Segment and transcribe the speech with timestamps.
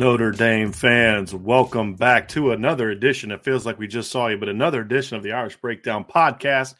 [0.00, 3.30] Notre Dame fans, welcome back to another edition.
[3.30, 6.74] It feels like we just saw you, but another edition of the Irish Breakdown podcast.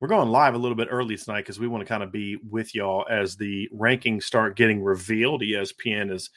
[0.00, 2.38] We're going live a little bit early tonight because we want to kind of be
[2.50, 5.42] with y'all as the rankings start getting revealed.
[5.42, 6.30] ESPN is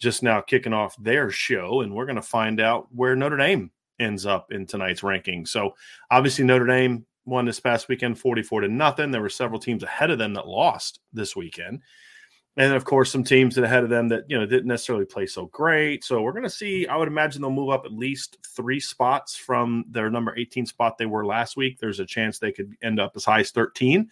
[0.00, 3.70] just now kicking off their show, and we're going to find out where Notre Dame
[4.00, 5.46] ends up in tonight's ranking.
[5.46, 5.76] So,
[6.10, 9.12] obviously, Notre Dame won this past weekend 44 to nothing.
[9.12, 11.82] There were several teams ahead of them that lost this weekend
[12.56, 15.26] and of course some teams that ahead of them that you know didn't necessarily play
[15.26, 16.04] so great.
[16.04, 19.36] So we're going to see i would imagine they'll move up at least three spots
[19.36, 21.78] from their number 18 spot they were last week.
[21.78, 24.08] There's a chance they could end up as high as 13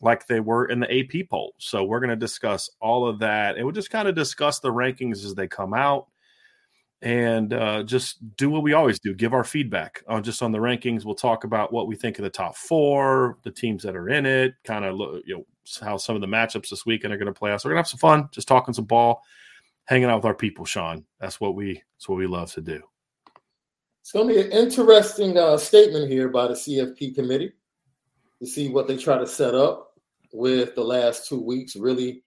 [0.00, 1.54] like they were in the ap poll.
[1.58, 4.72] So we're going to discuss all of that and we'll just kind of discuss the
[4.72, 6.06] rankings as they come out.
[7.02, 10.58] And uh, just do what we always do give our feedback on just on the
[10.58, 11.04] rankings.
[11.04, 14.24] We'll talk about what we think of the top four the teams that are in
[14.24, 15.44] it kind of look, you know
[15.80, 17.60] how some of the matchups this weekend are going to play out.
[17.60, 19.22] So we're going to have some fun just talking some ball
[19.84, 21.04] hanging out with our people sean.
[21.20, 22.82] That's what we that's what we love to do.
[24.00, 27.52] It's going to be an interesting uh, statement here by the cfp committee
[28.38, 29.92] to see what they try to set up
[30.32, 32.22] with the last two weeks really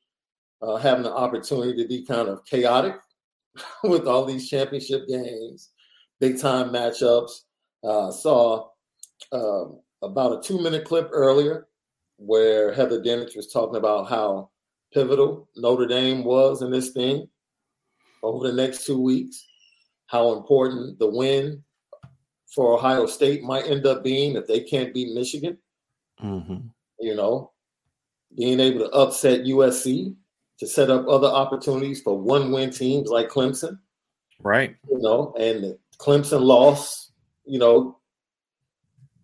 [0.61, 2.95] uh, having the opportunity to be kind of chaotic
[3.83, 5.69] with all these championship games,
[6.19, 7.41] big time matchups.
[7.83, 8.69] Uh, saw
[9.31, 11.67] um, about a two minute clip earlier
[12.17, 14.49] where Heather Dinich was talking about how
[14.93, 17.27] pivotal Notre Dame was in this thing
[18.23, 19.45] over the next two weeks,
[20.07, 21.63] how important the win
[22.47, 25.57] for Ohio State might end up being if they can't beat Michigan.
[26.21, 26.67] Mm-hmm.
[26.99, 27.51] You know,
[28.35, 30.15] being able to upset USC
[30.59, 33.77] to set up other opportunities for one win teams like Clemson.
[34.41, 34.75] Right.
[34.89, 37.11] You know, and Clemson lost,
[37.45, 37.99] you know,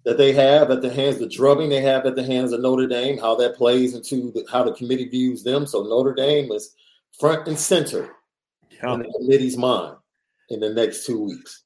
[0.06, 2.88] that they have at the hands, the drubbing they have at the hands of Notre
[2.88, 5.66] Dame, how that plays into the, how the committee views them.
[5.66, 6.76] So Notre Dame is
[7.18, 8.16] front and center
[8.70, 8.94] yeah.
[8.94, 9.96] in the committee's mind
[10.50, 11.64] in the next two weeks.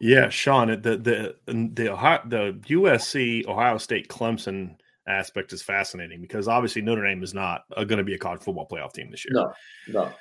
[0.00, 4.76] Yeah, Sean, the the the Ohio, the USC Ohio State Clemson
[5.08, 8.42] aspect is fascinating because obviously Notre Dame is not uh, going to be a college
[8.42, 9.32] football playoff team this year.
[9.34, 9.52] No,
[9.88, 10.12] no.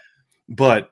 [0.47, 0.91] But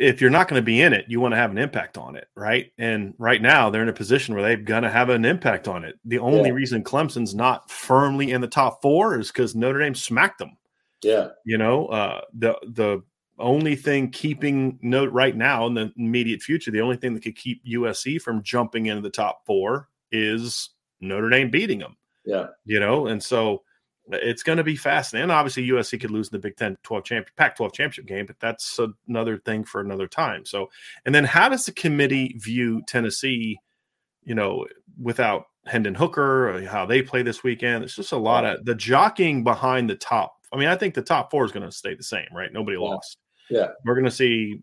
[0.00, 2.16] if you're not going to be in it, you want to have an impact on
[2.16, 2.72] it, right?
[2.78, 5.84] And right now they're in a position where they're going to have an impact on
[5.84, 5.98] it.
[6.06, 6.54] The only yeah.
[6.54, 10.56] reason Clemson's not firmly in the top four is because Notre Dame smacked them.
[11.02, 13.02] Yeah, you know, uh, the the
[13.38, 17.36] only thing keeping note right now in the immediate future, the only thing that could
[17.36, 21.96] keep USC from jumping into the top four is Notre Dame beating them.
[22.24, 22.48] Yeah.
[22.64, 23.62] You know, and so
[24.08, 25.24] it's going to be fascinating.
[25.24, 28.26] And obviously, USC could lose in the Big Ten 12 champ, Pac 12 championship game,
[28.26, 28.78] but that's
[29.08, 30.44] another thing for another time.
[30.44, 30.70] So,
[31.04, 33.58] and then how does the committee view Tennessee,
[34.24, 34.66] you know,
[35.00, 37.84] without Hendon Hooker, how they play this weekend?
[37.84, 40.34] It's just a lot of the jockeying behind the top.
[40.52, 42.52] I mean, I think the top four is going to stay the same, right?
[42.52, 42.88] Nobody yeah.
[42.88, 43.18] lost.
[43.48, 43.68] Yeah.
[43.84, 44.62] We're going to see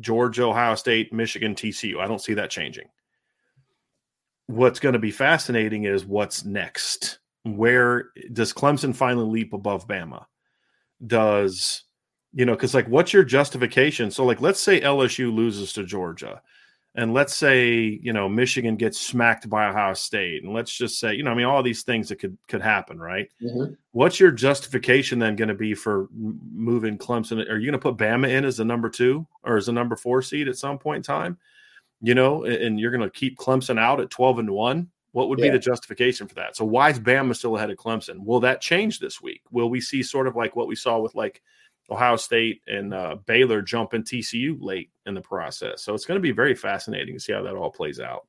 [0.00, 2.00] Georgia, Ohio State, Michigan, TCU.
[2.00, 2.86] I don't see that changing
[4.46, 7.18] what's going to be fascinating is what's next.
[7.44, 10.24] Where does Clemson finally leap above Bama?
[11.06, 11.84] Does
[12.32, 14.10] you know, because like, what's your justification?
[14.10, 16.42] So, like, let's say LSU loses to Georgia.
[16.96, 21.14] and let's say you know Michigan gets smacked by Ohio State, and let's just say
[21.14, 23.28] you know I mean all these things that could could happen, right?
[23.42, 23.74] Mm-hmm.
[23.92, 27.38] What's your justification then going to be for moving Clemson?
[27.50, 29.96] Are you going to put Bama in as the number two or as a number
[29.96, 31.38] four seed at some point in time?
[32.00, 34.90] You know, and you're going to keep Clemson out at twelve and one.
[35.14, 35.46] What would yeah.
[35.46, 36.56] be the justification for that?
[36.56, 38.24] So why is Bama still ahead of Clemson?
[38.24, 39.42] Will that change this week?
[39.52, 41.40] Will we see sort of like what we saw with like
[41.88, 45.82] Ohio State and uh, Baylor jumping TCU late in the process.
[45.82, 48.26] So it's going to be very fascinating to see how that all plays out.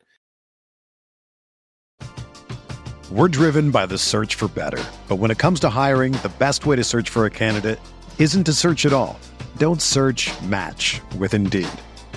[3.11, 4.83] We're driven by the search for better.
[5.07, 7.79] But when it comes to hiring, the best way to search for a candidate
[8.19, 9.19] isn't to search at all.
[9.57, 11.69] Don't search match with Indeed.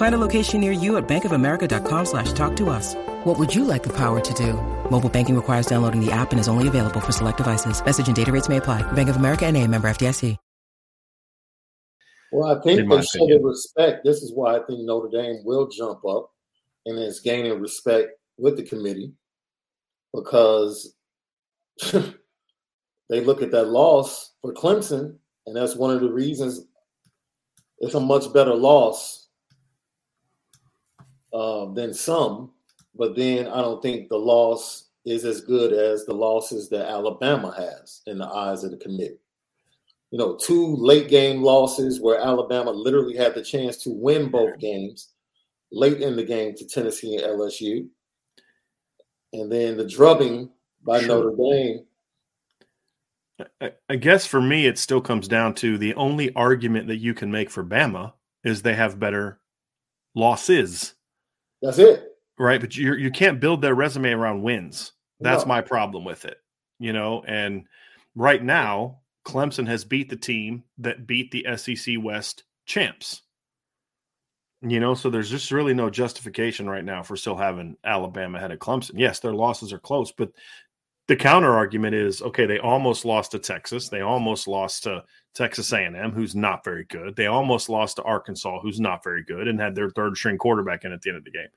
[0.00, 2.94] Find a location near you at bankofamerica.com slash talk to us.
[3.24, 4.54] What would you like the power to do?
[4.90, 7.84] Mobile banking requires downloading the app and is only available for select devices.
[7.84, 8.80] Message and data rates may apply.
[8.92, 10.38] Bank of America and a member FDIC.
[12.32, 14.02] Well, I think they show respect.
[14.02, 16.30] This is why I think Notre Dame will jump up
[16.86, 18.08] and is gaining respect
[18.38, 19.12] with the committee
[20.14, 20.94] because
[21.92, 26.62] they look at that loss for Clemson, and that's one of the reasons
[27.80, 29.19] it's a much better loss
[31.32, 32.50] uh, than some
[32.94, 37.54] but then I don't think the loss is as good as the losses that Alabama
[37.56, 39.18] has in the eyes of the committee.
[40.10, 44.58] You know, two late game losses where Alabama literally had the chance to win both
[44.58, 45.10] games
[45.70, 47.88] late in the game to Tennessee and LSU.
[49.32, 50.50] And then the drubbing
[50.84, 51.08] by sure.
[51.08, 51.86] Notre Dame.
[53.88, 57.30] I guess for me, it still comes down to the only argument that you can
[57.30, 58.12] make for Bama
[58.44, 59.40] is they have better
[60.14, 60.94] losses.
[61.62, 62.10] That's it
[62.40, 62.60] right?
[62.60, 64.92] But you you can't build their resume around wins.
[65.20, 65.48] That's no.
[65.48, 66.38] my problem with it,
[66.78, 67.22] you know.
[67.26, 67.66] And
[68.16, 73.22] right now, Clemson has beat the team that beat the SEC West champs.
[74.62, 78.52] You know, so there's just really no justification right now for still having Alabama ahead
[78.52, 78.92] of Clemson.
[78.94, 80.32] Yes, their losses are close, but
[81.08, 82.46] the counter argument is okay.
[82.46, 83.88] They almost lost to Texas.
[83.88, 85.04] They almost lost to
[85.34, 87.16] Texas A&M, who's not very good.
[87.16, 90.84] They almost lost to Arkansas, who's not very good, and had their third string quarterback
[90.84, 91.48] in at the end of the game.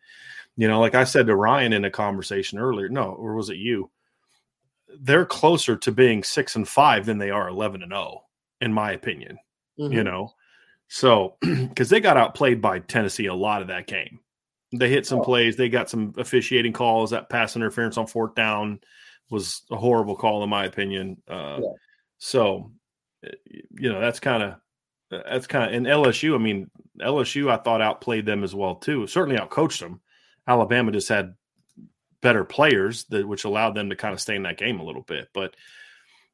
[0.56, 3.58] You know, like I said to Ryan in a conversation earlier, no, or was it
[3.58, 3.90] you?
[5.00, 8.24] They're closer to being six and five than they are 11 and 0,
[8.62, 9.40] in my opinion.
[9.80, 9.94] Mm-hmm.
[9.94, 10.34] You know,
[10.88, 14.20] so because they got outplayed by Tennessee a lot of that game.
[14.72, 15.24] They hit some oh.
[15.24, 17.10] plays, they got some officiating calls.
[17.10, 18.80] That pass interference on fourth down
[19.30, 21.18] was a horrible call, in my opinion.
[21.28, 21.70] Uh, yeah.
[22.20, 22.72] So,
[23.72, 24.56] you know, that's kind of
[25.28, 26.36] that's kind of in LSU.
[26.36, 29.08] I mean, LSU I thought outplayed them as well too.
[29.08, 30.02] Certainly outcoached them.
[30.48, 31.36] Alabama just had
[32.22, 35.02] better players that which allowed them to kind of stay in that game a little
[35.02, 35.30] bit.
[35.34, 35.56] But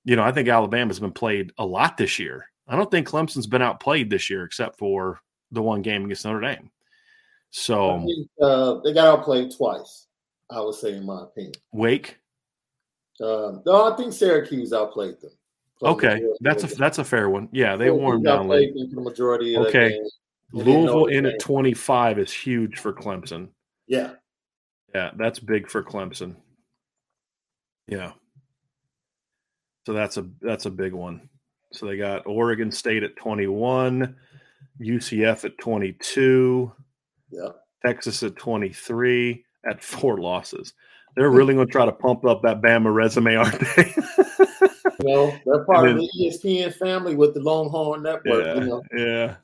[0.06, 2.46] you know, I think Alabama's been played a lot this year.
[2.68, 5.20] I don't think Clemson's been outplayed this year except for
[5.52, 6.72] the one game against Notre Dame.
[7.52, 10.08] So think, uh, they got outplayed twice.
[10.52, 11.54] I would say, in my opinion.
[11.72, 12.18] Wake.
[13.22, 15.32] Uh, no, I think Syracuse outplayed them.
[15.82, 17.48] Okay, that's a that's a fair one.
[17.52, 18.74] Yeah, they warmed down late.
[18.74, 19.58] The majority.
[19.58, 20.00] okay,
[20.52, 23.50] Louisville in at twenty five is huge for Clemson.
[23.88, 24.14] Yeah.
[24.94, 26.36] Yeah, that's big for Clemson.
[27.88, 28.14] Yeah.
[29.86, 31.30] So that's a that's a big one.
[31.74, 34.16] So they got Oregon State at 21,
[34.82, 36.72] UCF at 22,
[37.32, 37.50] yeah.
[37.86, 40.74] Texas at 23 at four losses.
[41.16, 43.96] They're really going to try to pump up that Bama resume, aren't they?
[45.14, 48.46] know, they're part then, of the ESPN family with the Longhorn Network.
[48.46, 48.84] Yeah, you know?
[48.96, 49.36] yeah.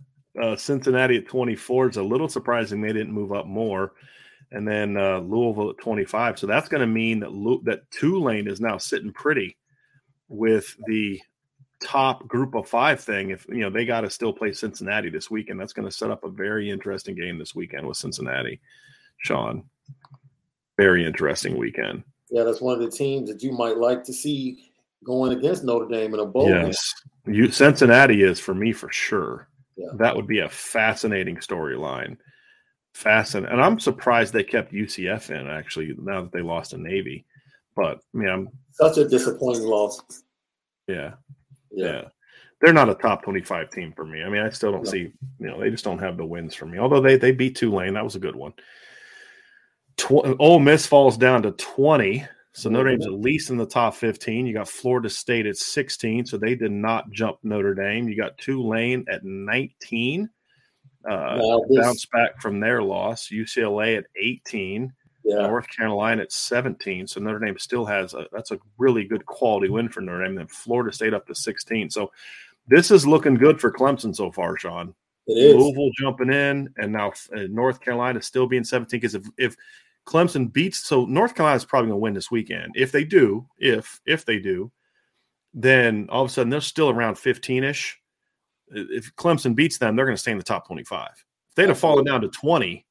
[0.41, 3.93] Uh, Cincinnati at 24 is a little surprising they didn't move up more.
[4.51, 6.39] And then uh, Louisville at 25.
[6.39, 9.57] So that's going to mean that Lu- that Tulane is now sitting pretty
[10.27, 11.19] with the
[11.81, 13.31] top group of five thing.
[13.31, 16.11] If you know they got to still play Cincinnati this weekend, that's going to set
[16.11, 18.59] up a very interesting game this weekend with Cincinnati.
[19.17, 19.63] Sean,
[20.77, 22.03] very interesting weekend.
[22.29, 24.71] Yeah, that's one of the teams that you might like to see
[25.05, 26.49] going against Notre Dame in a bowl.
[26.49, 26.93] Yes,
[27.25, 29.47] you Cincinnati is for me for sure.
[29.77, 29.87] Yeah.
[29.95, 32.17] That would be a fascinating storyline.
[32.93, 37.25] Fascinating, and I'm surprised they kept UCF in actually now that they lost to Navy.
[37.75, 40.01] But I mean, I'm such a disappointing loss.
[40.87, 41.13] Yeah,
[41.71, 41.85] yeah.
[41.85, 42.01] yeah.
[42.61, 44.23] They're not a top 25 team for me.
[44.23, 44.89] I mean, I still don't no.
[44.89, 46.79] see, you know, they just don't have the wins for me.
[46.79, 48.53] Although they they beat Tulane, that was a good one.
[49.97, 52.25] Tw- Ole Miss falls down to 20.
[52.55, 54.47] So Notre Dame's at least in the top 15.
[54.47, 58.07] You got Florida State at 16, so they did not jump Notre Dame.
[58.07, 60.29] You got Tulane at 19,
[61.05, 63.27] uh, bounce back from their loss.
[63.27, 64.93] UCLA at 18,
[65.25, 65.47] yeah.
[65.47, 67.07] North Carolina at 17.
[67.07, 70.29] So Notre Dame still has a that's a really good quality win for Notre Dame.
[70.29, 71.89] And then Florida State up to 16.
[71.89, 72.09] So
[72.69, 74.95] this is looking good for Clemson so far, Sean.
[75.27, 75.55] It is.
[75.55, 78.97] Louisville jumping in, and now uh, North Carolina still being 17.
[78.97, 79.55] Because if, if
[80.05, 82.73] Clemson beats, so North Carolina is probably going to win this weekend.
[82.75, 84.71] If they do, if if they do,
[85.53, 87.99] then all of a sudden they're still around 15 ish.
[88.67, 91.09] If Clemson beats them, they're going to stay in the top 25.
[91.09, 92.85] If they'd have fallen down to 20,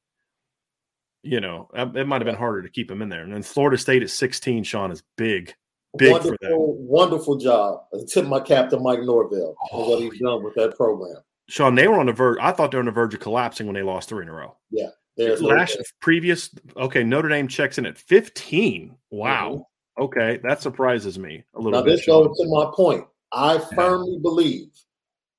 [1.23, 3.23] you know, it might have been harder to keep them in there.
[3.23, 5.53] And then Florida State at 16, Sean, is big,
[5.97, 6.55] big wonderful, for them.
[6.57, 7.81] Wonderful job.
[7.93, 11.17] I tip my cap to Mike Norvell oh, what he's done with that program.
[11.47, 12.37] Sean, they were on the verge.
[12.41, 14.33] I thought they were on the verge of collapsing when they lost three in a
[14.33, 14.55] row.
[14.71, 14.89] Yeah.
[15.17, 18.95] There's last previous okay, Notre Dame checks in at 15.
[19.11, 19.51] Wow.
[19.51, 20.03] Mm-hmm.
[20.03, 21.91] Okay, that surprises me a little now, bit.
[21.91, 23.05] Now this goes to my point.
[23.31, 24.19] I firmly yeah.
[24.21, 24.67] believe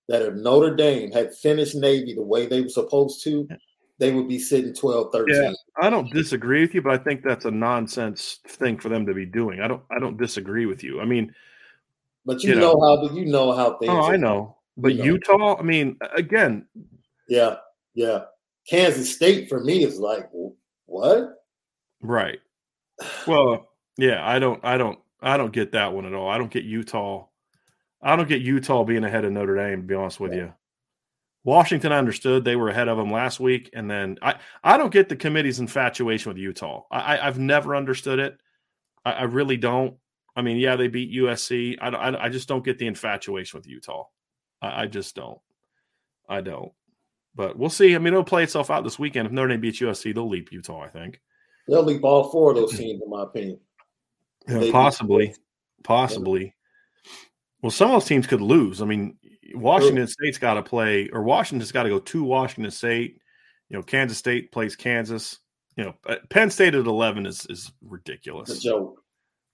[0.09, 3.49] that if Notre Dame had finished Navy the way they were supposed to,
[3.99, 5.35] they would be sitting 12, 13.
[5.35, 9.07] Yeah, I don't disagree with you, but I think that's a nonsense thing for them
[9.07, 9.61] to be doing.
[9.61, 11.01] I don't I don't disagree with you.
[11.01, 11.35] I mean,
[12.25, 14.57] but you, you know, know, how you know how things Oh, I know.
[14.77, 15.05] But you know.
[15.05, 16.67] Utah, I mean, again.
[17.29, 17.57] Yeah,
[17.95, 18.25] yeah.
[18.69, 20.29] Kansas State for me is like
[20.87, 21.35] what?
[22.01, 22.41] Right.
[23.27, 23.69] Well,
[23.99, 26.29] yeah, I don't, I don't, I don't get that one at all.
[26.29, 27.27] I don't get Utah.
[28.03, 29.83] I don't get Utah being ahead of Notre Dame.
[29.83, 30.39] To be honest with yeah.
[30.39, 30.53] you,
[31.45, 34.93] Washington I understood they were ahead of them last week, and then I, I don't
[34.93, 36.83] get the committee's infatuation with Utah.
[36.91, 38.39] I, I've never understood it.
[39.05, 39.97] I, I really don't.
[40.37, 41.77] I mean, yeah, they beat USC.
[41.81, 44.05] I, I, I just don't get the infatuation with Utah.
[44.61, 45.39] I, I just don't.
[46.29, 46.73] I don't.
[47.37, 47.95] But we'll see.
[47.95, 49.27] I mean, it'll play itself out this weekend.
[49.27, 51.21] If Notre Dame beats USC, they'll leap Utah, I think.
[51.69, 53.61] They'll leap all four of those teams, in my opinion.
[54.49, 55.35] Yeah, possibly.
[55.85, 56.55] Possibly.
[57.61, 58.81] Well, some of those teams could lose.
[58.81, 59.19] I mean,
[59.55, 63.21] Washington State's got to play, or Washington's got to go to Washington State.
[63.69, 65.39] You know, Kansas State plays Kansas.
[65.77, 68.49] You know, uh, Penn State at 11 is, is ridiculous.
[68.49, 69.03] It's a joke.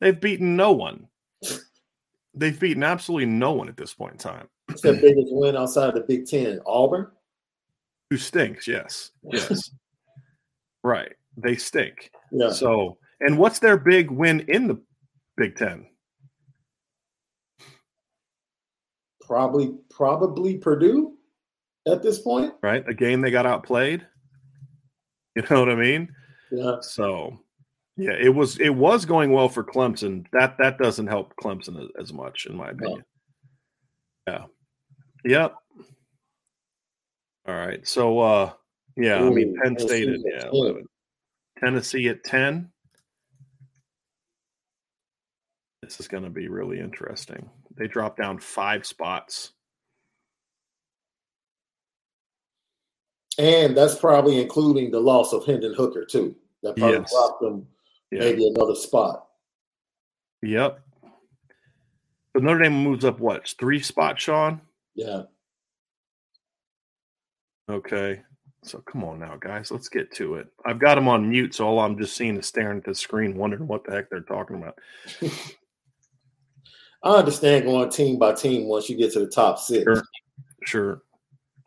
[0.01, 1.09] They've beaten no one.
[2.35, 4.49] They've beaten absolutely no one at this point in time.
[4.69, 6.61] It's their biggest win outside of the Big Ten.
[6.65, 7.09] Auburn?
[8.13, 8.69] Who stinks.
[8.69, 9.71] Yes, yes,
[10.85, 11.15] right.
[11.39, 12.11] They stink.
[12.31, 12.51] Yeah.
[12.51, 14.79] So, and what's their big win in the
[15.39, 15.87] Big Ten?
[19.23, 21.15] Probably, probably Purdue
[21.89, 22.53] at this point.
[22.63, 24.07] Right, a game they got outplayed.
[25.35, 26.15] You know what I mean?
[26.51, 26.77] Yeah.
[26.83, 27.41] So,
[27.97, 30.27] yeah, it was it was going well for Clemson.
[30.35, 33.05] That that doesn't help Clemson as, as much, in my opinion.
[34.27, 34.51] No.
[35.25, 35.41] Yeah.
[35.41, 35.55] Yep.
[37.47, 37.87] All right.
[37.87, 38.53] So uh
[38.97, 40.87] yeah, Ooh, I mean Penn State at yeah, 11.
[41.63, 42.69] Tennessee at 10.
[45.83, 47.49] This is going to be really interesting.
[47.77, 49.53] They dropped down 5 spots.
[53.39, 56.35] And that's probably including the loss of Hendon Hooker too.
[56.63, 57.13] That probably yes.
[57.13, 57.67] dropped them
[58.11, 58.21] yeah.
[58.21, 59.27] maybe another spot.
[60.43, 60.81] Yep.
[62.35, 63.55] But Notre Dame moves up what?
[63.59, 64.61] Three spots, Sean?
[64.95, 65.23] Yeah.
[67.73, 68.21] Okay.
[68.65, 69.71] So come on now, guys.
[69.71, 70.47] Let's get to it.
[70.65, 73.37] I've got them on mute, so all I'm just seeing is staring at the screen,
[73.37, 74.79] wondering what the heck they're talking about.
[77.03, 79.83] I understand going team by team once you get to the top six.
[79.83, 80.03] Sure.
[80.65, 81.03] Sure.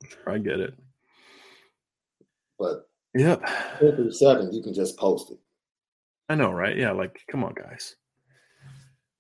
[0.08, 0.74] sure I get it.
[2.58, 3.42] But yep.
[3.80, 5.40] through seven, you can just post it.
[6.30, 6.78] I know, right?
[6.78, 7.98] Yeah, like come on, guys.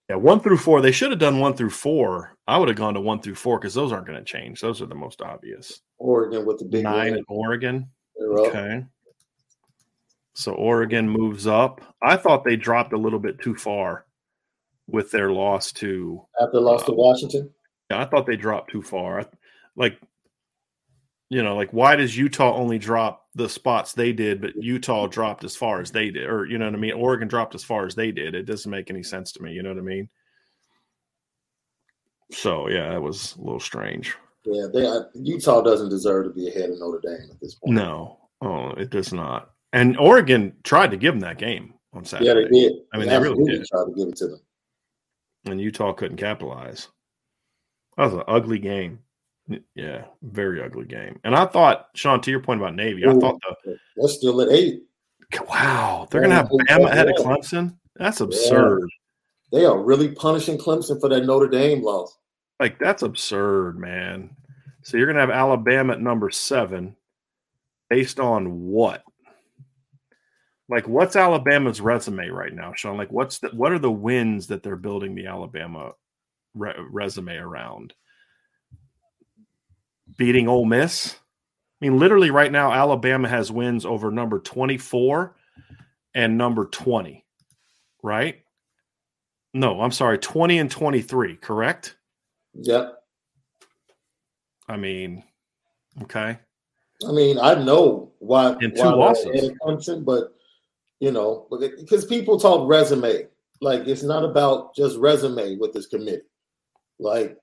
[0.09, 0.81] Yeah, one through four.
[0.81, 2.37] They should have done one through four.
[2.47, 4.61] I would have gone to one through four because those aren't going to change.
[4.61, 5.81] Those are the most obvious.
[5.97, 7.19] Oregon with the big nine win.
[7.19, 7.89] in Oregon.
[8.21, 8.85] okay.
[10.35, 11.81] So Oregon moves up.
[12.01, 14.05] I thought they dropped a little bit too far.
[14.87, 17.49] with their loss to after loss uh, to Washington.
[17.89, 19.25] Yeah, I thought they dropped too far.
[19.75, 19.99] Like,
[21.29, 25.43] you know, like why does Utah only drop the spots they did, but Utah dropped
[25.43, 26.93] as far as they did, or you know what I mean?
[26.93, 28.35] Oregon dropped as far as they did.
[28.35, 29.53] It doesn't make any sense to me.
[29.53, 30.09] You know what I mean?
[32.31, 34.15] So yeah, that was a little strange.
[34.45, 37.75] Yeah, they, uh, Utah doesn't deserve to be ahead of Notre Dame at this point.
[37.75, 39.51] No, oh, it does not.
[39.73, 42.27] And Oregon tried to give them that game on Saturday.
[42.27, 42.73] Yeah, they did.
[42.93, 43.65] I mean, they, they really did.
[43.65, 44.41] Tried to give it to them,
[45.45, 46.87] and Utah couldn't capitalize.
[47.97, 48.99] That was an ugly game.
[49.75, 51.19] Yeah, very ugly game.
[51.23, 54.41] And I thought, Sean, to your point about Navy, Ooh, I thought the they're still
[54.41, 54.83] at eight.
[55.47, 57.77] Wow, they're gonna have Bama ahead of Clemson.
[57.95, 58.81] That's absurd.
[59.51, 59.59] Yeah.
[59.59, 62.17] They are really punishing Clemson for that Notre Dame loss.
[62.59, 64.35] Like that's absurd, man.
[64.81, 66.95] So you're gonna have Alabama at number seven,
[67.89, 69.03] based on what?
[70.67, 72.97] Like, what's Alabama's resume right now, Sean?
[72.97, 75.91] Like, what's the what are the wins that they're building the Alabama
[76.55, 77.93] re- resume around?
[80.17, 81.15] Beating Ole Miss.
[81.81, 85.35] I mean, literally right now, Alabama has wins over number 24
[86.13, 87.25] and number 20,
[88.01, 88.41] right?
[89.53, 91.97] No, I'm sorry, 20 and 23, correct?
[92.53, 92.97] Yep.
[94.67, 95.23] I mean,
[96.03, 96.39] okay.
[97.07, 98.55] I mean, I know why.
[98.61, 99.51] And two why losses.
[100.03, 100.33] But
[100.99, 103.27] you know, because people talk resume,
[103.61, 106.23] like it's not about just resume with this committee.
[106.99, 107.37] Like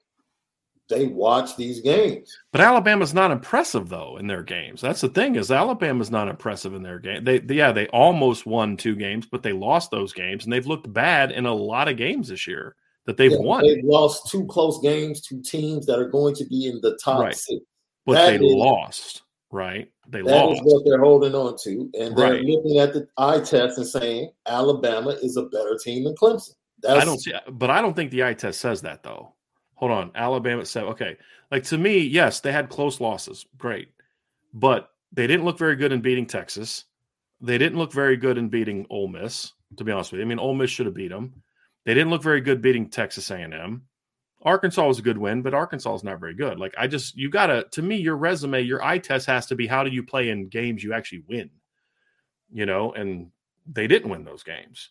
[0.89, 2.37] they watch these games.
[2.51, 4.81] But Alabama's not impressive though in their games.
[4.81, 7.25] That's the thing is Alabama's not impressive in their game.
[7.25, 10.67] They, they, yeah, they almost won two games, but they lost those games and they've
[10.67, 13.62] looked bad in a lot of games this year that they've yeah, won.
[13.62, 17.21] They've lost two close games to teams that are going to be in the top
[17.21, 17.35] right.
[17.35, 17.65] six.
[18.05, 19.89] But that they is, lost, right?
[20.09, 20.61] They that lost.
[20.62, 21.91] That is what they're holding on to.
[21.99, 22.43] And they're right.
[22.43, 26.55] looking at the eye test and saying Alabama is a better team than Clemson.
[26.83, 29.32] That's, I don't see, but I don't think the eye test says that though.
[29.83, 31.17] Hold on, Alabama said okay.
[31.51, 33.89] Like to me, yes, they had close losses, great,
[34.55, 36.85] but they didn't look very good in beating Texas.
[37.41, 39.55] They didn't look very good in beating Ole Miss.
[39.79, 41.43] To be honest with you, I mean, Ole Miss should have beat them.
[41.85, 43.83] They didn't look very good beating Texas A&M.
[44.43, 46.61] Arkansas was a good win, but Arkansas is not very good.
[46.61, 49.67] Like I just you gotta to me, your resume, your eye test has to be
[49.67, 51.50] how do you play in games you actually win?
[52.52, 53.33] You know, and
[53.67, 54.91] they didn't win those games.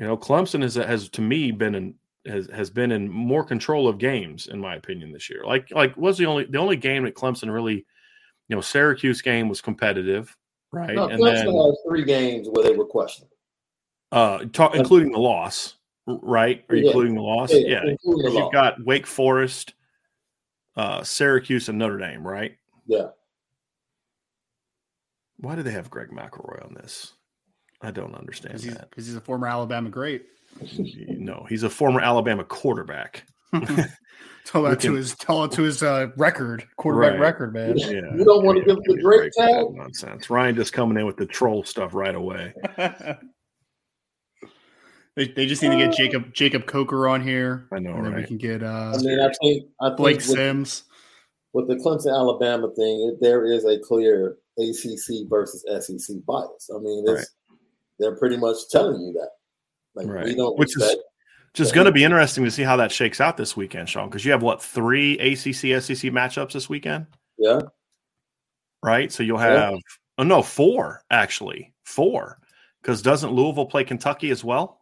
[0.00, 1.94] You know, Clemson has has to me been in
[2.26, 5.42] has has been in more control of games in my opinion this year.
[5.44, 7.84] Like like was the only the only game that Clemson really,
[8.48, 10.36] you know, Syracuse game was competitive,
[10.72, 10.94] right?
[10.94, 13.36] No, and Clemson then, had three games where they were questionable.
[14.10, 16.64] Uh, talk, including the loss right?
[16.68, 16.88] Are you yeah.
[16.88, 17.52] including the loss?
[17.52, 17.96] Yeah, yeah.
[18.04, 18.52] you've loss.
[18.52, 19.74] got Wake Forest,
[20.76, 22.56] uh, Syracuse, and Notre Dame, right?
[22.86, 23.08] Yeah.
[25.38, 27.14] Why do they have Greg McElroy on this?
[27.80, 28.90] I don't understand Cause that.
[28.90, 30.26] Because he's a former Alabama great.
[31.08, 33.24] No, he's a former Alabama quarterback.
[34.44, 37.20] tell that to his tell it to his uh, record quarterback right.
[37.20, 37.76] record, man.
[37.76, 39.66] Yeah, you don't want to give him the great tag.
[39.70, 40.30] Nonsense.
[40.30, 42.54] Ryan just coming in with the troll stuff right away.
[45.14, 47.68] They, they just need to get Jacob Jacob Coker on here.
[47.70, 48.22] I know, and then right?
[48.22, 48.62] we can get.
[48.62, 50.84] Uh, I mean, I think, I think Blake with, Sims.
[51.52, 56.70] With the Clemson Alabama thing, there is a clear ACC versus SEC bias.
[56.74, 57.24] I mean, right.
[57.98, 59.30] they're pretty much telling you that.
[59.94, 60.24] Like right.
[60.24, 60.96] we don't Which is
[61.54, 64.08] just going to be interesting to see how that shakes out this weekend, Sean.
[64.08, 67.06] Because you have what three ACC SEC matchups this weekend?
[67.38, 67.60] Yeah.
[68.82, 69.12] Right.
[69.12, 69.78] So you'll have yeah.
[70.18, 72.38] oh no four actually four
[72.80, 74.80] because doesn't Louisville play Kentucky as well?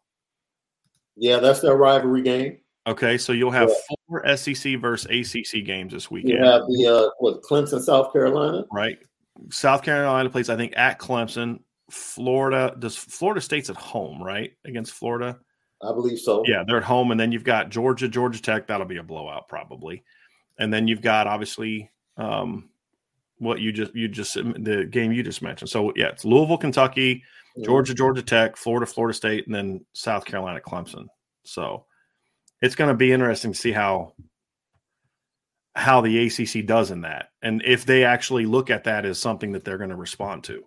[1.17, 2.59] Yeah, that's their rivalry game.
[2.87, 3.97] Okay, so you'll have yeah.
[4.09, 6.39] four SEC versus ACC games this weekend.
[6.39, 8.99] You have the uh, what Clemson, South Carolina, right?
[9.51, 11.61] South Carolina plays, I think, at Clemson.
[11.91, 14.53] Florida does Florida State's at home, right?
[14.65, 15.39] Against Florida,
[15.83, 16.43] I believe so.
[16.47, 18.67] Yeah, they're at home, and then you've got Georgia, Georgia Tech.
[18.67, 20.05] That'll be a blowout probably,
[20.59, 22.69] and then you've got obviously um,
[23.39, 25.71] what you just you just the game you just mentioned.
[25.71, 27.25] So yeah, it's Louisville, Kentucky,
[27.65, 31.07] Georgia, Georgia Tech, Florida, Florida State, and then South Carolina, Clemson.
[31.45, 31.87] So
[32.61, 34.13] it's going to be interesting to see how
[35.75, 39.53] how the ACC does in that, and if they actually look at that as something
[39.53, 40.65] that they're going to respond to.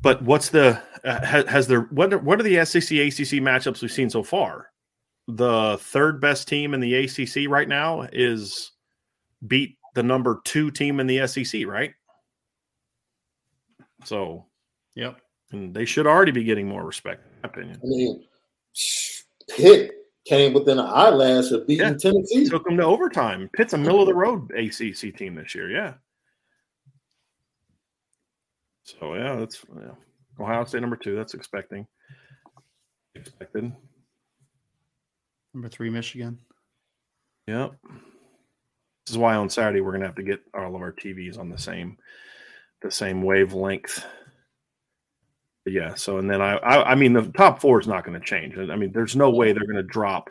[0.00, 3.90] But what's the uh, has there what are, what are the SEC ACC matchups we've
[3.90, 4.70] seen so far?
[5.26, 8.72] The third best team in the ACC right now is
[9.46, 11.92] beat the number two team in the SEC, right?
[14.04, 14.46] So,
[14.94, 15.20] yep.
[15.50, 17.80] And they should already be getting more respect, in my opinion.
[17.82, 18.24] I mean,
[19.50, 19.92] Pitt
[20.26, 22.48] came within an eyelash of beating yeah, Tennessee.
[22.48, 23.48] Took them to overtime.
[23.54, 25.70] Pitt's a middle of the road ACC team this year.
[25.70, 25.94] Yeah.
[28.98, 29.94] So yeah, that's yeah.
[30.40, 31.16] Ohio State number two.
[31.16, 31.86] That's expecting
[33.14, 33.72] expected.
[35.54, 36.38] Number three, Michigan.
[37.46, 37.72] Yep.
[39.06, 41.48] This is why on Saturday we're gonna have to get all of our TVs on
[41.48, 41.96] the same
[42.82, 44.04] the same wavelength.
[45.64, 45.94] But yeah.
[45.94, 48.56] So and then I, I I mean the top four is not going to change.
[48.56, 50.30] I mean, there's no way they're going to drop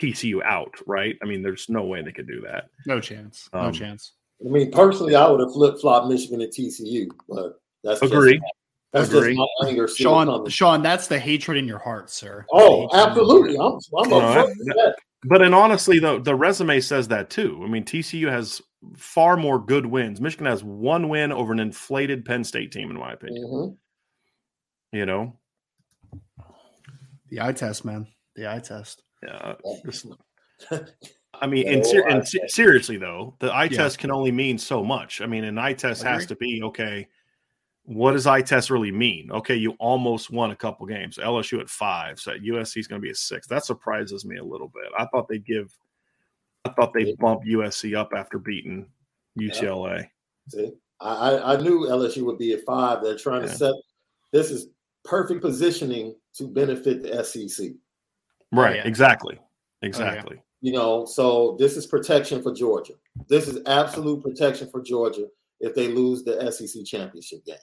[0.00, 1.16] TCU out, right?
[1.22, 2.66] I mean, there's no way they could do that.
[2.86, 3.48] No chance.
[3.52, 4.12] No Um, chance.
[4.46, 8.34] I mean, personally, I would have flip flopped Michigan and TCU, but that's Agree.
[8.34, 8.44] Just,
[8.92, 9.36] that's Agree.
[9.36, 9.88] just my anger.
[9.88, 10.48] Sean, coming.
[10.50, 12.44] Sean, that's the hatred in your heart, sir.
[12.52, 13.16] Oh, The hatred
[13.48, 13.58] in your absolutely.
[13.58, 17.60] I'm, I'm No, upfront that- But and honestly, though, the resume says that too.
[17.64, 18.62] I mean, TCU has
[18.96, 20.20] far more good wins.
[20.20, 23.44] Michigan has one win over an inflated Penn State team, in my opinion.
[23.44, 23.76] Mhm.
[24.92, 25.36] You know,
[27.30, 28.06] The eye test, man.
[28.36, 29.02] The eye test.
[29.22, 29.54] yeah.
[31.40, 33.76] I mean, Yeah, and, ser- and se- seriously though, the eye Yeah.
[33.78, 35.20] test can only mean so much.
[35.20, 37.06] I mean, an eye test has to be okay.
[37.88, 39.30] What does eye test really mean?
[39.32, 41.16] Okay, you almost won a couple games.
[41.16, 43.46] LSU at five, so USC is going to be a six.
[43.46, 44.92] That surprises me a little bit.
[44.98, 45.74] I thought they'd give.
[46.66, 48.84] I thought they'd bump USC up after beating
[49.40, 50.06] UCLA.
[50.50, 53.02] See, I, I I knew LSU would be at five.
[53.02, 53.72] They're trying to set.
[54.34, 54.66] This is
[55.02, 57.68] perfect positioning to benefit the SEC.
[58.52, 58.72] Right.
[58.72, 58.86] Oh, yeah.
[58.86, 59.38] Exactly.
[59.40, 59.46] Oh,
[59.80, 60.42] exactly.
[60.60, 62.94] You know, so this is protection for Georgia.
[63.28, 65.24] This is absolute protection for Georgia
[65.60, 67.56] if they lose the SEC championship game.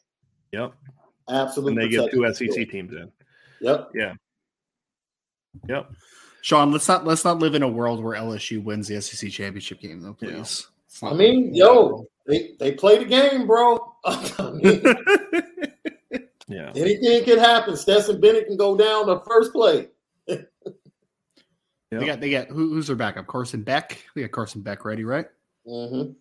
[0.55, 0.73] Yep.
[1.29, 1.83] Absolutely.
[1.83, 2.65] And they get two SEC Georgia.
[2.65, 3.11] teams in.
[3.61, 3.89] Yep.
[3.93, 4.13] Yeah.
[5.67, 5.91] Yep.
[6.41, 9.81] Sean, let's not let's not live in a world where LSU wins the SEC championship
[9.81, 10.31] game, though, please.
[10.31, 13.95] Let's I mean, live yo, they they play the game, bro.
[14.05, 14.83] I mean.
[16.47, 16.71] Yeah.
[16.75, 17.75] anything can happen.
[17.75, 19.87] Stetson Bennett can go down the first play.
[20.27, 20.47] Yep.
[21.89, 23.25] They got they got who, who's their backup?
[23.25, 23.97] Carson Beck.
[24.13, 25.25] They got Carson Beck ready, right?
[25.65, 26.11] hmm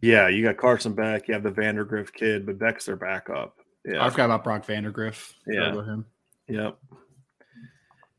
[0.00, 0.28] Yeah.
[0.28, 1.28] You got Carson Beck.
[1.28, 3.56] You have the Vandergrift kid, but Beck's their backup.
[3.84, 4.04] Yeah.
[4.04, 5.32] I forgot about Brock Vandagriff.
[5.46, 5.72] Yeah.
[5.72, 6.04] him.
[6.48, 6.76] Yep.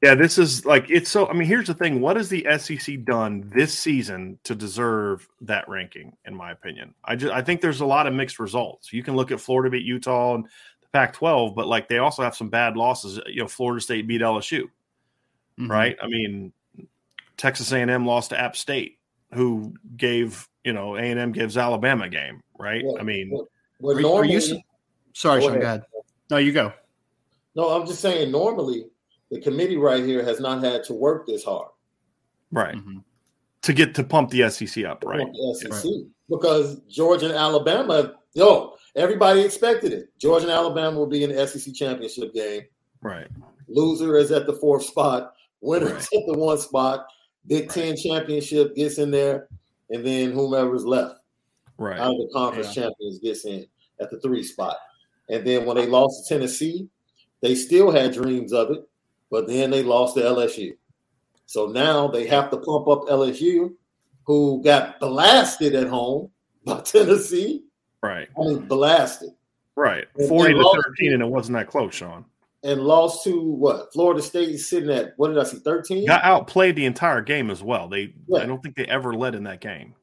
[0.03, 1.27] Yeah, this is like it's so.
[1.27, 5.67] I mean, here's the thing: what has the SEC done this season to deserve that
[5.67, 6.15] ranking?
[6.25, 8.93] In my opinion, I just I think there's a lot of mixed results.
[8.93, 12.35] You can look at Florida beat Utah and the Pac-12, but like they also have
[12.35, 13.19] some bad losses.
[13.25, 14.65] You know, Florida State beat LSU,
[15.59, 15.67] Mhm.
[15.69, 15.97] right?
[15.99, 16.53] I mean,
[17.37, 18.99] Texas A&M lost to App State,
[19.33, 22.83] who gave you know A&M gives Alabama a game, right?
[22.85, 22.99] Yeah.
[22.99, 23.31] I mean,
[23.79, 24.41] Well, Are you- are you
[25.13, 25.55] Sorry, Go Sean.
[25.55, 25.63] Go ahead.
[25.79, 25.83] ahead.
[26.29, 26.73] No, you go.
[27.55, 28.31] no, I'm just saying.
[28.31, 28.85] Normally,
[29.31, 31.69] the committee right here has not had to work this hard.
[32.51, 33.03] right Mhm.
[33.61, 35.19] to get to pump the SEC up, right?
[35.21, 35.89] pump the SEC
[36.29, 40.09] because Georgia and Alabama, yo, everybody expected it.
[40.19, 42.61] Georgia and Alabama will be in the SEC championship game.
[43.01, 43.27] Right.
[43.69, 45.33] Loser is at the fourth spot.
[45.61, 45.97] Winner Right.
[45.97, 47.05] is at the one spot.
[47.47, 47.69] Big Right.
[47.71, 49.47] Ten championship gets in there,
[49.89, 51.15] and then whomever's left
[51.77, 51.99] Right.
[51.99, 53.65] out of the conference champions gets in
[53.99, 54.77] at the three spot.
[55.29, 56.87] And then when they lost to Tennessee,
[57.41, 58.87] they still had dreams of it,
[59.29, 60.75] but then they lost to LSU.
[61.45, 63.75] So now they have to pump up LSU,
[64.23, 66.31] who got blasted at home
[66.65, 67.63] by Tennessee.
[68.01, 68.27] Right.
[68.37, 69.29] I mean, blasted
[69.75, 70.07] Right.
[70.17, 72.25] And- 40 to lost 13, and it wasn't that close, Sean.
[72.63, 73.93] And lost to what?
[73.93, 75.57] Florida State is sitting at what did I see?
[75.59, 76.05] Thirteen.
[76.07, 77.87] Got outplayed the entire game as well.
[77.87, 78.39] They Yeah.
[78.39, 79.93] I don't think they ever led in that game.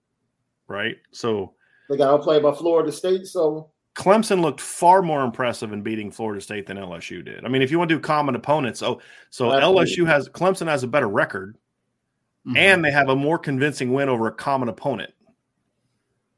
[0.69, 0.97] Right?
[1.13, 1.55] So
[1.91, 3.27] They got outplayed by Florida State.
[3.27, 7.45] So Clemson looked far more impressive in beating Florida State than LSU did.
[7.45, 9.85] I mean, if you want to do common opponents, oh, so Absolutely.
[9.85, 11.57] LSU has Clemson has a better record,
[12.47, 12.57] Mhm.
[12.57, 15.13] and they have a more convincing win over a common opponent.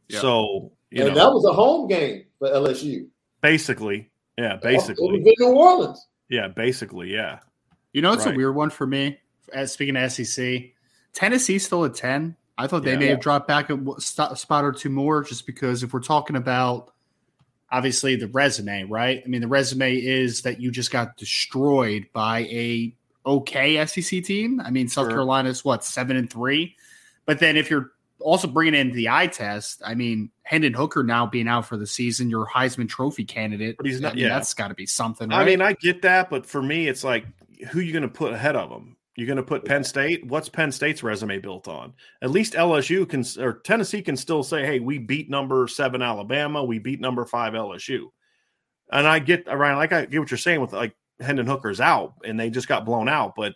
[0.09, 0.21] Yeah.
[0.21, 3.09] So you and know, that was a home game for LSU.
[3.43, 6.07] basically, yeah, basically, was in New Orleans.
[6.29, 7.39] yeah, basically, yeah,
[7.93, 8.35] You know, it's Right.
[8.35, 9.19] a weird one for me.
[9.55, 10.75] As speaking of SEC,
[11.15, 12.37] Tennessee's still at ten.
[12.59, 12.99] I thought they Yeah.
[12.99, 16.93] may have dropped back a spot or two more, just because if we're talking about
[17.71, 19.23] obviously the resume, right?
[19.25, 22.95] I mean, the resume is that you just got destroyed by a
[23.25, 24.61] okay SEC team.
[24.61, 25.11] I mean, South Sure.
[25.13, 26.77] Carolina's what seven and three,
[27.25, 31.27] but then if you're also bringing in the eye test, I mean, Hendon Hooker now
[31.27, 33.77] being out for the season, your Heisman Trophy candidate.
[33.77, 34.31] But he's not- I mean, yeah.
[34.31, 35.29] that's got to be something.
[35.29, 35.43] Right?
[35.43, 37.27] I mean, I get that, but for me, it's like,
[37.71, 38.97] who you going to put ahead of them?
[39.17, 40.27] You're going to put Penn State.
[40.27, 41.95] What's Penn State's resume built on?
[42.21, 46.63] At least LSU can, or Tennessee can still say, "Hey, we beat number seven Alabama.
[46.63, 48.09] We beat number five LSU."
[48.93, 52.17] And I get Ryan, like I get what you're saying with like Hendon Hooker's out,
[52.27, 53.55] and they just got blown out, but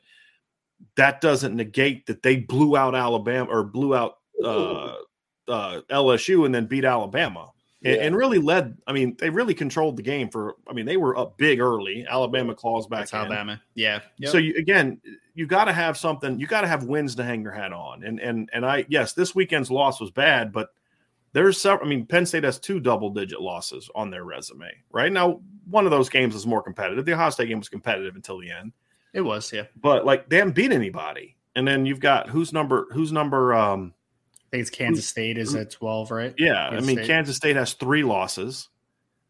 [0.96, 4.94] that doesn't negate that they blew out Alabama or blew out uh,
[5.48, 7.50] uh, LSU and then beat Alabama
[7.84, 8.02] and, Yeah.
[8.02, 8.76] and really led.
[8.86, 10.56] I mean, they really controlled the game for.
[10.68, 12.06] I mean, they were up big early.
[12.08, 13.00] Alabama claws back.
[13.00, 13.18] that's in.
[13.18, 13.60] Alabama.
[13.74, 14.00] Yeah.
[14.24, 15.00] So you, again,
[15.34, 16.38] you got to have something.
[16.38, 18.04] You got to have wins to hang your hat on.
[18.04, 20.68] And and and I yes, this weekend's loss was bad, but
[21.32, 21.86] there's several.
[21.86, 25.40] I mean, Penn State has two double digit losses on their resume right now.
[25.68, 27.04] One of those games is more competitive.
[27.04, 28.72] The Ohio State game was competitive until the end.
[29.12, 29.64] It was, yeah.
[29.80, 31.36] But like they haven't beat anybody.
[31.56, 33.94] And then you've got who's number who's number um
[34.50, 36.34] think it's Kansas State is at 12, right?
[36.38, 37.06] yeah, Kansas I mean State.
[37.06, 38.68] Kansas State has three losses,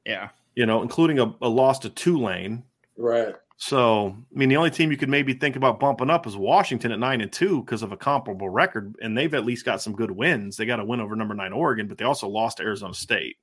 [0.04, 0.30] Yeah.
[0.54, 2.62] you know, including a, a loss to Tulane.
[2.96, 3.34] Right.
[3.58, 6.92] So, I mean, the only team you could maybe think about bumping up is Washington
[6.92, 9.94] at nine and two because of a comparable record, and they've at least got some
[9.94, 10.56] good wins.
[10.56, 13.36] They got a win over number nine Oregon, but they also lost to Arizona State.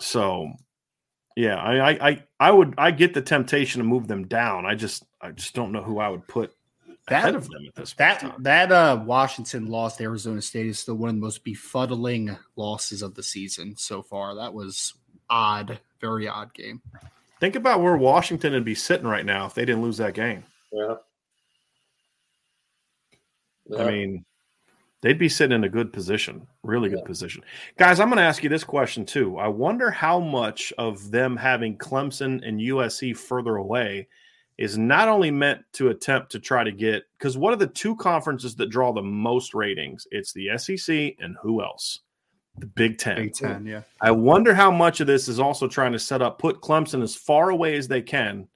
[0.00, 0.50] So,
[1.36, 4.66] yeah, I, I, I, I would, I get the temptation to move them down.
[4.66, 6.56] I just, I just don't know who I would put ahead
[7.10, 7.98] That of them at this point.
[7.98, 11.44] that in that uh Washington lost to Arizona State is still one of the most
[11.44, 14.34] befuddling losses of the season so far.
[14.36, 14.94] That was
[15.28, 16.80] odd, very odd game.
[17.40, 20.44] Think about where Washington would be sitting right now if they didn't lose that game.
[20.72, 20.94] Yeah.
[23.78, 24.24] I mean,
[25.00, 27.06] they'd be sitting in a good position, really good Yeah.
[27.06, 27.42] position.
[27.78, 29.38] Guys, I'm going to ask you this question too.
[29.38, 34.08] I wonder how much of them having Clemson and USC further away
[34.60, 37.96] is not only meant to attempt to try to get because what are the two
[37.96, 40.06] conferences that draw the most ratings?
[40.10, 42.00] It's the SEC and who else?
[42.58, 43.16] The Big Ten.
[43.16, 43.80] Big Ten, yeah.
[44.02, 47.14] I wonder how much of this is also trying to set up, put Clemson as
[47.16, 48.46] far away as they can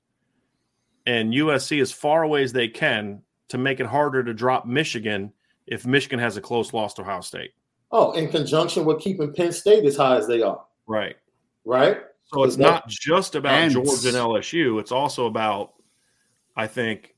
[1.06, 5.32] and USC as far away as they can to make it harder to drop Michigan
[5.66, 7.52] if Michigan has a close loss to Ohio State.
[7.92, 11.16] Oh, in conjunction with keeping Penn State as high as they are, Right.
[11.64, 11.98] right?
[12.26, 14.78] So it's that- not just about And- Georgia and LSU.
[14.80, 15.73] It's also about,
[16.56, 17.14] I think,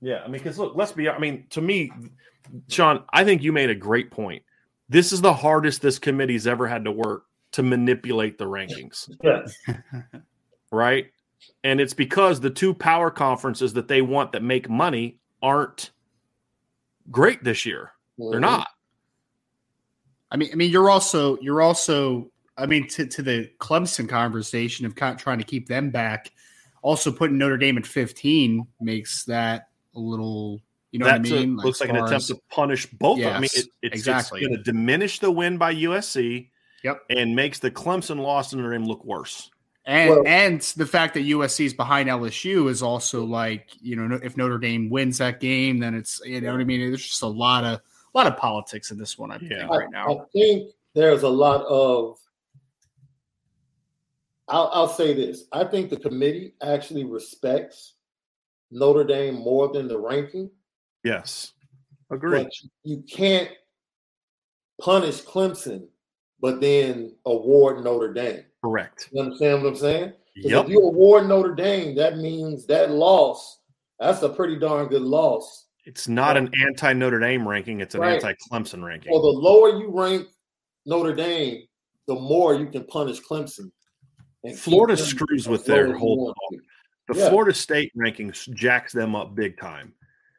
[0.00, 0.22] yeah.
[0.24, 1.08] I mean, because look, let's be.
[1.08, 1.90] I mean, to me,
[2.68, 4.42] Sean, I think you made a great point.
[4.88, 9.10] This is the hardest this committee's ever had to work to manipulate the rankings.
[9.22, 9.54] Yes.
[10.70, 11.06] right?
[11.64, 15.90] And it's because the two power conferences that they want that make money aren't
[17.10, 17.92] great this year.
[18.18, 18.68] They're not.
[20.30, 24.86] I mean, I mean, you're also you're also I mean to, to the Clemson conversation
[24.86, 26.32] of kind of trying to keep them back.
[26.86, 30.60] Also, putting Notre Dame at 15 makes that a little,
[30.92, 31.56] you know That what I mean?
[31.56, 33.18] looks like an attempt as- to punish both.
[33.18, 33.32] of them.
[33.34, 34.40] I mean, it, it's, exactly.
[34.40, 36.48] it's going to diminish the win by USC.
[36.84, 37.02] Yep.
[37.10, 39.50] And makes the Clemson loss to Notre Dame look worse.
[39.84, 44.20] And Well- and the fact that USC is behind LSU is also like you know
[44.22, 46.80] if Notre Dame wins that game, then it's you know what I mean.
[46.80, 49.32] There's just a lot of a lot of politics in this one.
[49.32, 49.48] I Yeah.
[49.58, 50.06] think I, right now.
[50.20, 52.18] I think there's a lot of.
[54.48, 55.44] I'll, I'll say this.
[55.52, 57.94] I think the committee actually respects
[58.70, 60.50] Notre Dame more than the ranking,
[61.04, 61.52] Yes.
[62.10, 62.44] Agreed.
[62.44, 62.52] but
[62.84, 63.50] you can't
[64.80, 65.86] punish Clemson,
[66.40, 68.44] but then award Notre Dame.
[68.62, 69.08] Correct.
[69.12, 70.12] You understand what I'm saying?
[70.36, 70.64] Yep.
[70.66, 73.60] If you award Notre Dame, that means that loss.
[73.98, 75.66] That's a pretty darn good loss.
[75.86, 78.14] It's not an anti Notre Dame ranking, it's an Right.
[78.14, 79.12] anti Clemson ranking.
[79.12, 80.26] Well, the lower you rank
[80.84, 81.62] Notre Dame,
[82.06, 83.70] the more you can punish Clemson.
[84.56, 86.34] Florida screws with their whole
[87.08, 87.28] the yeah.
[87.28, 89.92] Florida State rankings jacks them up big time.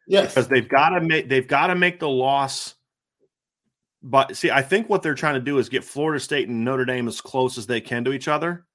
[0.08, 2.76] Yes, because they've got to make they've got to make the loss.
[4.04, 6.86] But see, I think what they're trying to do is get Florida State and Notre
[6.86, 8.66] Dame as close as they can to each other,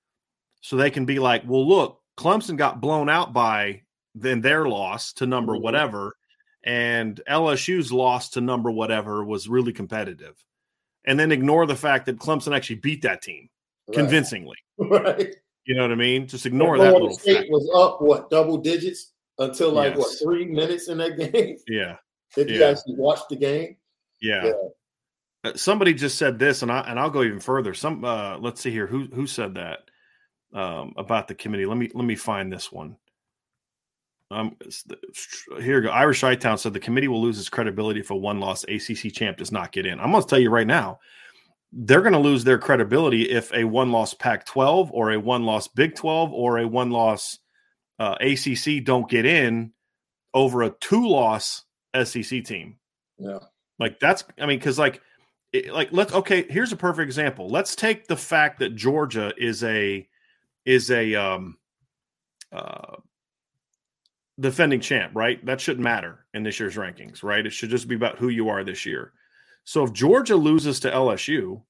[0.60, 3.82] so they can be like, "Well, look, Clemson got blown out by
[4.14, 5.62] then their loss to number Mhm.
[5.62, 6.16] whatever,
[6.64, 10.36] and LSU's loss to number whatever was really competitive,"
[11.06, 13.48] and then ignore the fact that Clemson actually beat that team
[13.88, 13.96] right.
[13.96, 14.56] convincingly.
[14.90, 15.34] right.
[15.64, 16.26] You know what I mean?
[16.26, 17.50] Just ignore that little State fact.
[17.50, 21.56] was up what double digits until like what three minutes in that game.
[21.68, 21.96] Yeah.
[22.36, 22.70] if you Yeah.
[22.70, 23.76] actually watched the game,
[24.20, 24.46] Yeah.
[24.46, 24.52] Yeah.
[25.44, 27.74] Uh, Somebody just said this, and I and I'll go even further.
[27.74, 29.80] Some uh, let's see here who who said that
[30.54, 31.66] um, about the committee.
[31.66, 32.96] Let me let me find this one.
[34.30, 34.56] Um,
[35.60, 35.90] here go.
[35.90, 39.36] Irish Town said the committee will lose its credibility if a one loss ACC champ
[39.36, 40.00] does not get in.
[40.00, 41.00] I'm going to tell you right now,
[41.72, 45.44] they're going to lose their credibility if a one loss Pac 12 or a one
[45.44, 47.38] loss Big 12 or a one loss
[47.98, 49.72] uh, ACC don't get in
[50.34, 51.64] over a two loss
[52.04, 52.76] SEC team.
[53.18, 53.38] yeah,
[53.78, 55.00] Like that's, I mean, because like,
[55.52, 56.46] it, like let's okay.
[56.48, 57.48] Here's a perfect example.
[57.48, 60.08] Let's take the fact that Georgia is a
[60.64, 61.58] is a um
[62.50, 62.96] uh
[64.40, 65.44] defending champ, right?
[65.44, 67.44] That shouldn't matter in this year's rankings, right?
[67.44, 69.12] It should just be about who you are this year.
[69.64, 71.62] So if Georgia loses to LSU,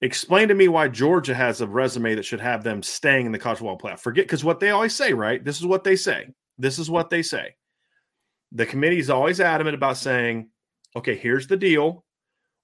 [0.00, 3.38] explain to me why Georgia has a resume that should have them staying in the
[3.38, 4.00] college football playoff.
[4.00, 5.44] Forget because what they always say, right?
[5.44, 6.28] This is what they say.
[6.58, 7.54] This is what they say.
[8.52, 10.48] The committee is always adamant about saying,
[10.94, 12.04] okay, here's the deal.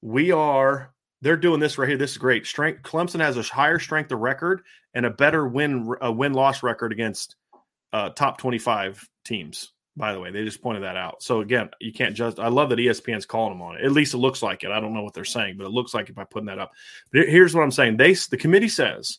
[0.01, 1.99] We are, they're doing this right here.
[1.99, 2.47] This is great.
[2.47, 4.63] Strength Clemson has a higher strength of record
[4.95, 7.37] and a better win a win loss record against
[7.93, 9.73] uh, top 25 teams.
[9.97, 11.23] By the way, they just pointed that out.
[11.23, 12.39] So again, you can't just.
[12.39, 13.85] I love that ESPN's calling them on it.
[13.85, 14.71] At least it looks like it.
[14.71, 16.73] I don't know what they're saying, but it looks like it by putting that up.
[17.13, 17.99] But here's what I'm saying.
[17.99, 19.19] They the committee says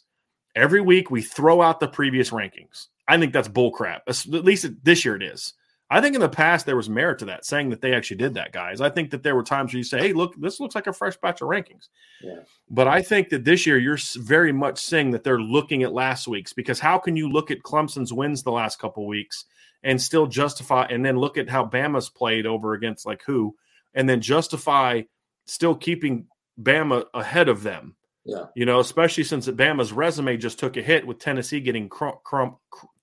[0.56, 2.88] every week we throw out the previous rankings.
[3.08, 4.02] I think that's bullcrap.
[4.08, 5.54] At least this year it is.
[5.90, 8.34] I think in the past there was merit to that, saying that they actually did
[8.34, 8.82] that, guys.
[8.82, 10.94] I think that there were times where you say, "Hey, look, this looks like a
[10.94, 12.40] fresh batch of rankings." Yeah.
[12.72, 16.28] But I think that this year you're very much saying that they're looking at last
[16.28, 19.46] week's because how can you look at Clemson's wins the last couple weeks
[19.84, 23.56] and still justify, and then look at how Bama's played over against like who,
[23.94, 25.02] and then justify
[25.46, 26.28] still keeping
[26.62, 27.96] Bama ahead of them?
[28.26, 28.46] Yeah.
[28.56, 32.58] You know, especially since Bama's resume just took a hit with Tennessee getting crump, crump,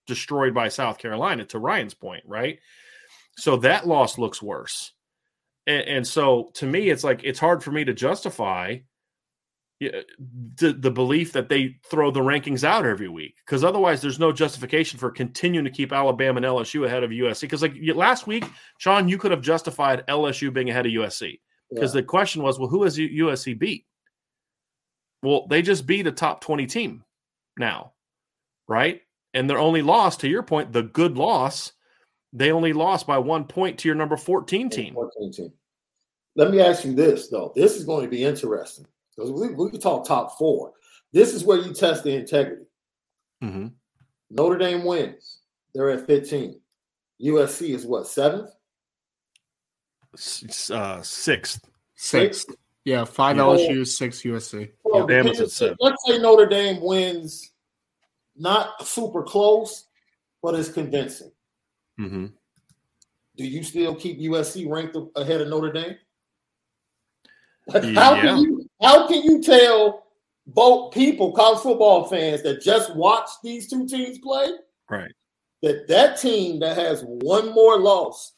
[0.07, 2.59] destroyed by South Carolina, to Ryan's point, right?
[3.37, 4.93] So that loss looks worse.
[5.67, 8.79] And, and, so to me, it's like it's hard for me to justify
[9.83, 10.03] Uh,
[10.57, 14.31] the, the belief that they throw the rankings out every week because otherwise there's no
[14.31, 17.41] justification for continuing to keep Alabama and LSU ahead of USC.
[17.43, 18.45] Because like last week,
[18.77, 21.41] Sean, you could have justified LSU being ahead of USC
[21.71, 22.03] because yeah.
[22.03, 23.87] the question was, well, who has USC beat?
[25.23, 27.03] Well, they just beat a top 20 team
[27.57, 27.93] now,
[28.69, 29.01] right?
[29.33, 31.73] And their only loss, to your point, the good loss
[32.35, 34.93] they only lost by one point to your number 14 team.
[34.93, 35.53] 14 team.
[36.37, 37.53] Let me ask you this, though.
[37.57, 38.87] This is going to be interesting
[39.21, 40.73] because we, we can talk top four.
[41.13, 42.65] This is where you test the integrity.
[43.43, 43.69] Mm-hmm.
[44.31, 45.41] Notre Dame wins.
[45.75, 46.59] They're at 15.
[47.23, 48.51] USC is what, seventh?
[50.73, 51.69] Uh, sixth.
[51.95, 52.47] Sixth.
[52.85, 53.43] Yeah, five yeah.
[53.43, 54.71] LSU, six USC.
[54.85, 55.23] Well, yeah.
[55.23, 57.53] let's say Notre Dame wins
[58.37, 59.85] not super close,
[60.43, 61.31] but it's convincing.
[62.01, 62.27] Mm-hmm.
[63.37, 65.97] Do you still keep USC ranked ahead of Notre Dame?
[67.73, 68.21] How yeah.
[68.21, 70.07] can you how can you tell
[70.47, 74.49] both people, college football fans that just watch these two teams play,
[74.89, 75.13] right?
[75.63, 78.33] That that team that has one more loss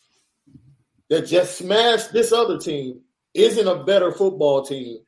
[1.09, 3.01] that just smashed this other team
[3.35, 4.99] isn't a better football team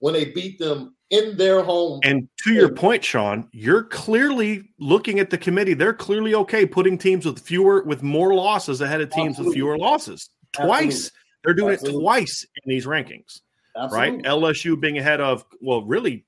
[0.00, 2.00] when they beat them in their home.
[2.04, 5.74] And to your point, Sean, you're clearly looking at the committee.
[5.74, 9.48] They're clearly okay putting teams with fewer, with more losses ahead of teams Absolutely.
[9.48, 10.30] with fewer losses.
[10.52, 10.84] Twice.
[10.84, 11.10] Absolutely.
[11.44, 11.98] They're doing Absolutely.
[11.98, 13.40] it twice in these rankings.
[13.78, 14.16] Absolutely.
[14.16, 14.24] Right?
[14.24, 16.26] LSU being ahead of, well, really,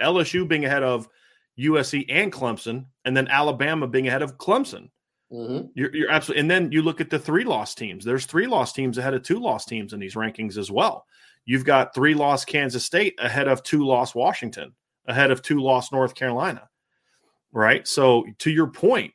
[0.00, 1.08] LSU being ahead of
[1.58, 4.90] USC and Clemson, and then Alabama being ahead of Clemson.
[5.32, 5.68] Mm-hmm.
[5.74, 8.04] You're, you're, absolutely, and then you look at the three loss teams.
[8.04, 11.06] There's three loss teams ahead of two loss teams in these rankings as well.
[11.44, 14.74] You've got three loss Kansas State ahead of two loss Washington,
[15.06, 16.68] ahead of two loss North Carolina.
[17.52, 17.86] Right.
[17.88, 19.12] So, to your point,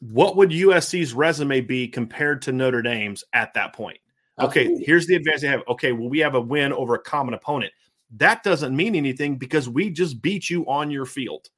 [0.00, 3.98] what would USC's resume be compared to Notre Dame's at that point?
[4.40, 4.84] Okay, Absolutely.
[4.84, 5.62] here's the advantage they have.
[5.68, 7.72] Okay, well, we have a win over a common opponent.
[8.16, 11.48] That doesn't mean anything because we just beat you on your field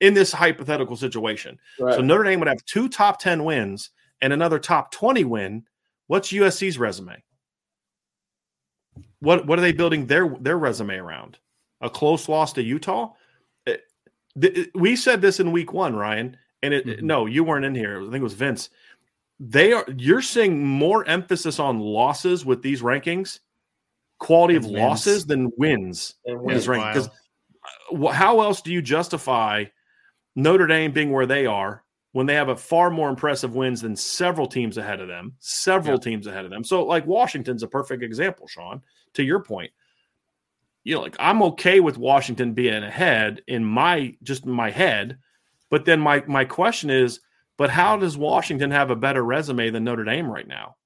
[0.00, 1.58] in this hypothetical situation.
[1.78, 1.94] Right.
[1.94, 5.64] So Notre Dame would have two top 10 wins and another top 20 win.
[6.08, 7.22] What's USC's resume?
[9.20, 11.38] What what are they building their their resume around?
[11.80, 13.12] A close loss to Utah?
[13.64, 13.82] It,
[14.40, 17.06] th- we said this in week 1, Ryan, and it, mm-hmm.
[17.06, 17.98] no, you weren't in here.
[18.00, 18.68] I think it was Vince.
[19.40, 23.40] They are you're seeing more emphasis on losses with these rankings,
[24.18, 24.82] quality and of wins.
[24.82, 26.14] losses than wins.
[26.24, 27.08] Because
[27.92, 29.64] uh, how else do you justify
[30.36, 33.96] Notre Dame being where they are when they have a far more impressive wins than
[33.96, 36.00] several teams ahead of them, several yeah.
[36.00, 36.62] teams ahead of them.
[36.62, 38.82] So, like Washington's a perfect example, Sean.
[39.14, 39.72] To your point,
[40.84, 45.18] you know, like I'm okay with Washington being ahead in my just in my head,
[45.70, 47.20] but then my my question is,
[47.56, 50.76] but how does Washington have a better resume than Notre Dame right now?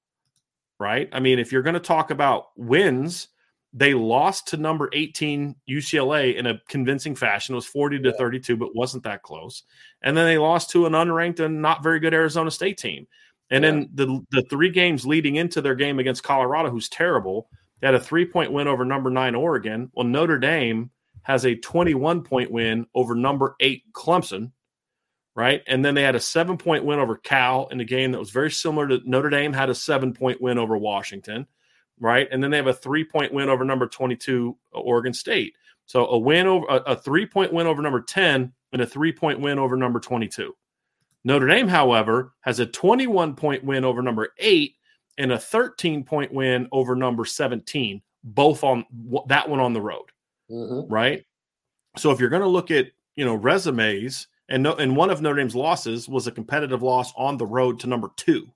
[0.79, 1.09] Right?
[1.11, 3.27] I mean, if you're going to talk about wins,
[3.73, 7.53] they lost to number 18 UCLA in a convincing fashion.
[7.53, 9.63] It was 40 to 32, but wasn't that close.
[10.01, 13.07] And then they lost to an unranked and not very good Arizona State team.
[13.51, 13.71] And yeah.
[13.71, 17.95] then the the three games leading into their game against Colorado, who's terrible, they had
[17.95, 19.91] a three point win over number nine Oregon.
[19.93, 20.91] Well, Notre Dame
[21.23, 24.51] has a 21 point win over number eight Clemson,
[25.39, 25.63] right?
[25.67, 28.31] And then they had a seven point win over Cal in a game that was
[28.31, 31.47] very similar to Notre Dame had a seven point win over Washington
[31.99, 32.27] right?
[32.31, 35.55] And then they have a three point win over number 22, uh, Oregon State.
[35.85, 39.11] So a win over a, a three point win over number 10 and a three
[39.11, 40.55] point win over number 22.
[41.25, 44.75] Notre Dame, however, has a 21 point win over number eight
[45.17, 48.85] and a 13 point win over number 17, both on
[49.27, 50.05] that one on the road,
[50.49, 50.91] mm-hmm.
[50.91, 51.25] right?
[51.97, 55.21] So if you're going to look at you know resumes, and no, and one of
[55.21, 58.49] Notre Dame's losses was a competitive loss on the road to number two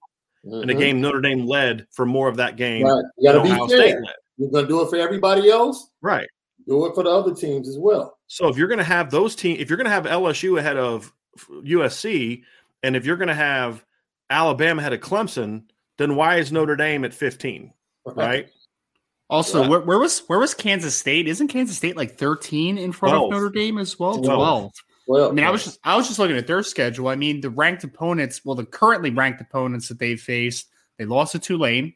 [0.46, 0.64] mm-hmm.
[0.64, 2.86] in a game Notre Dame led for more of that game.
[2.86, 3.04] Right.
[3.18, 4.04] You got to be Ohio fair.
[4.38, 6.28] You're going to do it for everybody else, right?
[6.68, 8.18] Do it for the other teams as well.
[8.28, 10.78] So if you're going to have those teams, if you're going to have LSU ahead
[10.78, 11.14] of
[11.50, 12.44] USC,
[12.82, 13.86] and if you're going to have
[14.30, 15.64] Alabama ahead of Clemson,
[15.98, 17.72] then why is Notre Dame at 15?
[18.06, 18.50] Right.
[19.30, 19.70] Also, yeah.
[19.70, 21.26] where, where, was where was Kansas State?
[21.26, 23.24] Isn't Kansas State like 13 in front 12.
[23.24, 24.22] of Notre Dame as well?
[24.22, 24.26] 12.
[24.26, 24.72] 12.
[25.08, 27.10] Well, I mean, I was just I was just looking at their schedule.
[27.10, 31.34] I mean, the ranked opponents, well, the currently ranked opponents that they've faced, they lost
[31.34, 31.95] to Tulane,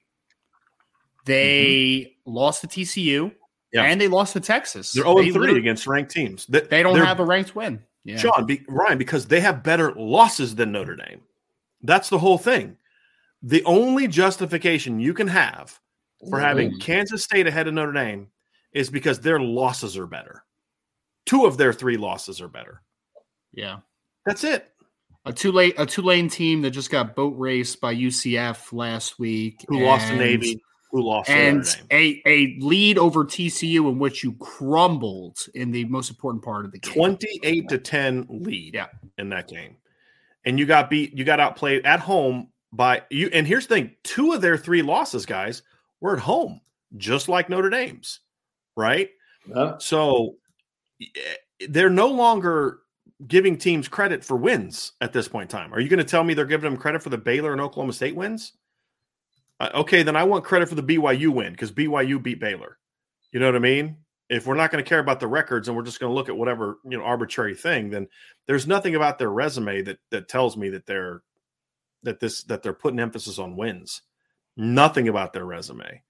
[1.26, 2.32] they mm-hmm.
[2.32, 3.34] lost to TCU,
[3.72, 3.84] yeah.
[3.84, 4.91] and they lost to Texas.
[4.91, 6.45] They're 0 3 against ranked teams.
[6.47, 7.84] They, they don't have a ranked win.
[8.03, 8.18] Yeah.
[8.18, 11.22] Sean, be, Ryan, because they have better losses than Notre Dame.
[11.82, 12.78] That's the whole thing.
[13.43, 15.80] The only justification you can have
[16.30, 16.80] for having.
[16.80, 18.28] Kansas State ahead of Notre Dame
[18.72, 20.43] is because their losses are better.
[21.26, 22.82] Two of their three losses are better.
[23.54, 23.78] Yeah.
[24.26, 24.72] That's it.
[25.26, 29.66] A Tulane a Tulane team that just got boat raced by UCF last week.
[29.68, 34.24] Who and, lost to Navy, who lost and a, a lead over TCU in which
[34.24, 36.93] you crumbled in the most important part of the game.
[36.93, 38.88] 28 to 10 lead yeah.
[39.18, 39.76] in that game.
[40.45, 43.30] And you got beat, you got outplayed at home by you.
[43.34, 45.62] And here's the thing two of their three losses, guys,
[46.00, 46.62] were at home,
[46.95, 48.22] just like Notre Dame's,
[48.78, 49.10] right?
[49.54, 49.78] Yeah.
[49.80, 50.36] So
[51.02, 52.80] eh, they're no longer
[53.26, 55.74] giving teams credit for wins at this point in time.
[55.74, 57.93] Are you going to tell me they're giving them credit for the Baylor and Oklahoma
[57.93, 58.53] State wins?
[59.59, 62.78] Uh, okay, then I want credit for the BYU win because BYU beat Baylor.
[63.32, 63.97] You know what I mean?
[64.30, 66.30] If we're not going to care about the records and we're just going to look
[66.30, 68.07] at whatever you know arbitrary thing, then
[68.45, 71.24] there's nothing about their resume that that tells me that they're
[72.03, 74.01] that this that they're putting emphasis on wins.
[74.57, 76.03] Nothing about their resume.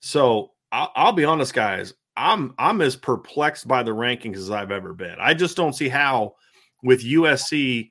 [0.00, 1.94] So I'll, I'll be honest, guys.
[2.14, 5.16] I'm I'm as perplexed by the rankings as I've ever been.
[5.18, 6.34] I just don't see how
[6.82, 7.90] with USC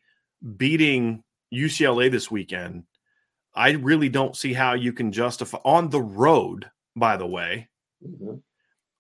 [0.58, 1.24] beating
[1.54, 2.84] UCLA this weekend,
[3.54, 7.70] I really don't see how you can justify on the road, by the way.
[8.06, 8.36] Mm-hmm.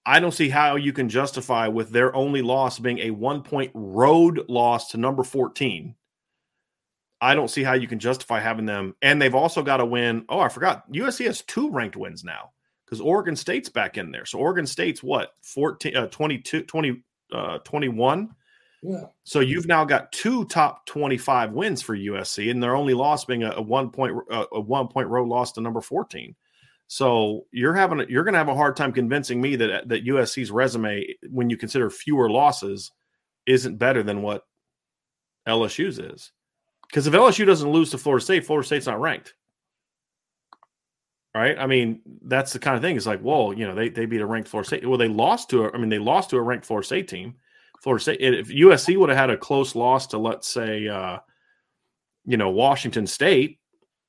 [0.05, 3.71] I don't see how you can justify with their only loss being a one point
[3.73, 5.95] road loss to number 14.
[7.21, 8.95] I don't see how you can justify having them.
[9.03, 10.25] And they've also got to win.
[10.27, 10.91] Oh, I forgot.
[10.91, 12.51] USC has two ranked wins now
[12.83, 14.25] because Oregon State's back in there.
[14.25, 18.29] So Oregon State's what, 14, uh, 22, 20, uh, 21?
[18.81, 19.05] Yeah.
[19.23, 23.43] So you've now got two top 25 wins for USC, and their only loss being
[23.43, 26.35] a, a one point a one point road loss to number 14.
[26.87, 30.51] So you're having you're going to have a hard time convincing me that that USC's
[30.51, 32.91] resume, when you consider fewer losses,
[33.45, 34.45] isn't better than what
[35.47, 36.31] LSU's is.
[36.89, 39.35] Because if LSU doesn't lose to Florida State, Florida State's not ranked.
[41.33, 41.57] Right?
[41.57, 42.97] I mean, that's the kind of thing.
[42.97, 44.85] It's like, well, you know, they, they beat a ranked Florida State.
[44.85, 47.35] Well, they lost to a, I mean, they lost to a ranked Florida State team.
[47.81, 48.21] Florida State.
[48.21, 51.19] If USC would have had a close loss to, let's say, uh,
[52.25, 53.59] you know, Washington State,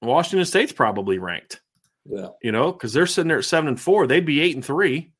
[0.02, 1.60] Washington State's probably ranked.
[2.04, 2.28] Yeah.
[2.42, 4.06] You know, because they're sitting there at seven and four.
[4.06, 5.12] They'd be eight and three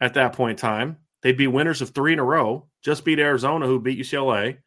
[0.00, 0.98] at that point in time.
[1.22, 2.68] They'd be winners of three in a row.
[2.82, 4.58] Just beat Arizona, who beat UCLA.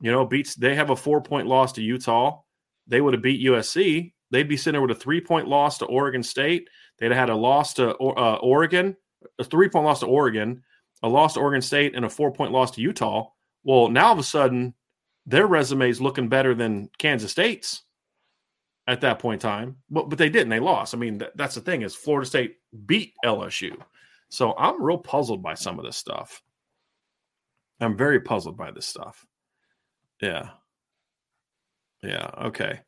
[0.00, 2.40] You know, beats they have a four point loss to Utah.
[2.86, 4.12] They would have beat USC.
[4.30, 6.68] They'd be sitting there with a three point loss to Oregon State.
[6.98, 8.96] They'd have had a loss to uh, Oregon,
[9.38, 10.62] a three point loss to Oregon,
[11.04, 13.28] a loss to Oregon State, and a four point loss to Utah.
[13.62, 14.74] Well, now all of a sudden,
[15.26, 17.82] their resume is looking better than Kansas State's
[18.86, 19.76] at that point in time.
[19.90, 20.48] But but they didn't.
[20.48, 20.94] They lost.
[20.94, 23.76] I mean, th- that's the thing is Florida State beat LSU.
[24.30, 26.42] So I'm real puzzled by some of this stuff.
[27.80, 29.26] I'm very puzzled by this stuff.
[30.22, 30.50] Yeah.
[32.02, 32.30] Yeah.
[32.44, 32.80] Okay.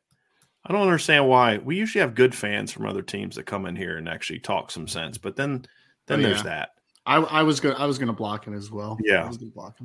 [0.65, 3.75] I don't understand why we usually have good fans from other teams that come in
[3.75, 5.65] here and actually talk some sense, but then
[6.07, 6.27] then oh, yeah.
[6.27, 6.69] there's that.
[7.07, 8.97] I, I was gonna I was gonna block it as well.
[9.01, 9.31] Yeah,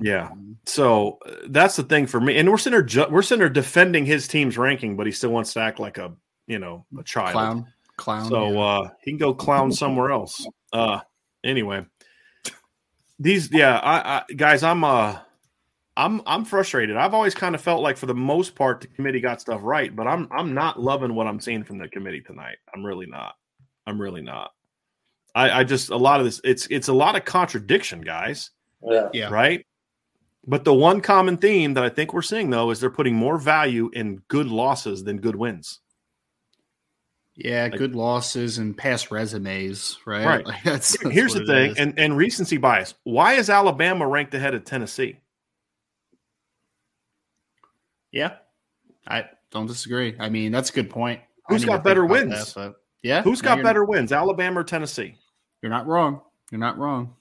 [0.00, 0.30] yeah.
[0.66, 2.36] So uh, that's the thing for me.
[2.36, 5.30] And we're sitting there ju- we're sitting there defending his team's ranking, but he still
[5.30, 6.12] wants to act like a
[6.48, 7.66] you know a child clown
[7.96, 8.28] clown.
[8.28, 8.60] So yeah.
[8.60, 10.44] uh, he can go clown somewhere else.
[10.72, 10.98] Uh,
[11.44, 11.86] anyway,
[13.20, 15.18] these yeah, I, I guys, I'm uh.
[15.94, 16.96] I'm I'm frustrated.
[16.96, 19.94] I've always kind of felt like for the most part the committee got stuff right,
[19.94, 22.56] but I'm I'm not loving what I'm seeing from the committee tonight.
[22.74, 23.34] I'm really not.
[23.86, 24.52] I'm really not.
[25.34, 28.50] I, I just a lot of this it's it's a lot of contradiction, guys.
[28.82, 29.08] Yeah.
[29.12, 29.28] Yeah.
[29.30, 29.66] Right.
[30.46, 33.38] But the one common theme that I think we're seeing though is they're putting more
[33.38, 35.80] value in good losses than good wins.
[37.34, 40.26] Yeah, like, good losses and past resumes, right?
[40.26, 40.46] Right.
[40.46, 42.94] Like that's, that's Here's the thing, and, and recency bias.
[43.04, 45.18] Why is Alabama ranked ahead of Tennessee?
[48.10, 48.34] Yeah,
[49.06, 50.14] I don't disagree.
[50.20, 51.20] I mean, that's a good point.
[51.48, 52.52] Who's got better wins?
[52.52, 53.22] That, yeah.
[53.22, 55.16] Who's got better wins, Alabama or Tennessee?
[55.62, 56.20] You're not wrong.
[56.50, 57.14] You're not wrong.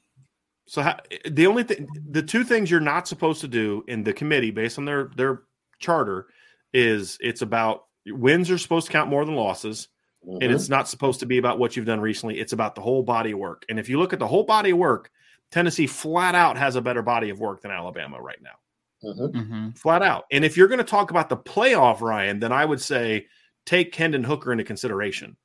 [0.65, 4.13] So how, the only thing, the two things you're not supposed to do in the
[4.13, 5.43] committee, based on their their
[5.79, 6.27] charter,
[6.73, 9.89] is it's about wins are supposed to count more than losses,
[10.25, 10.41] mm-hmm.
[10.41, 12.39] and it's not supposed to be about what you've done recently.
[12.39, 13.65] It's about the whole body of work.
[13.69, 15.11] And if you look at the whole body of work,
[15.51, 19.09] Tennessee flat out has a better body of work than Alabama right now.
[19.09, 19.37] Mm-hmm.
[19.37, 19.69] Mm-hmm.
[19.71, 20.25] Flat out.
[20.31, 23.27] And if you're going to talk about the playoff, Ryan, then I would say
[23.65, 25.35] take Hendon Hooker into consideration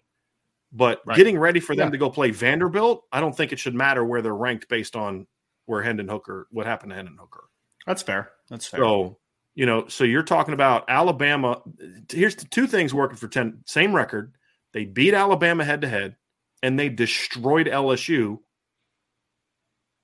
[0.77, 1.17] but right.
[1.17, 1.93] getting ready for them yeah.
[1.93, 5.27] to go play Vanderbilt, I don't think it should matter where they're ranked based on
[5.65, 7.45] where Hendon Hooker, what happened to Hendon Hooker.
[7.87, 8.31] That's fair.
[8.51, 8.81] That's fair.
[8.81, 9.19] So,
[9.55, 11.63] you know, so you're talking about Alabama.
[12.13, 14.35] Here's the two things working for 10, same record.
[14.75, 16.17] They beat Alabama head to head,
[16.63, 18.41] and they destroyed LSU,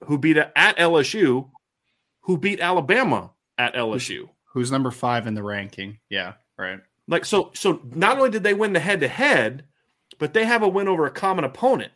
[0.05, 1.51] who beat at LSU,
[2.23, 4.31] who beat Alabama at LSU.
[4.55, 5.99] Who's number five in the ranking?
[6.09, 6.81] Yeah, right.
[7.09, 9.65] Like so, so not only did they win the head to head,
[10.23, 11.91] but they have a win over a common opponent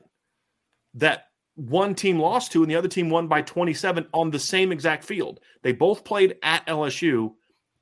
[0.95, 4.73] that one team lost to and the other team won by 27 on the same
[4.73, 5.39] exact field.
[5.63, 7.35] They both played at LSU.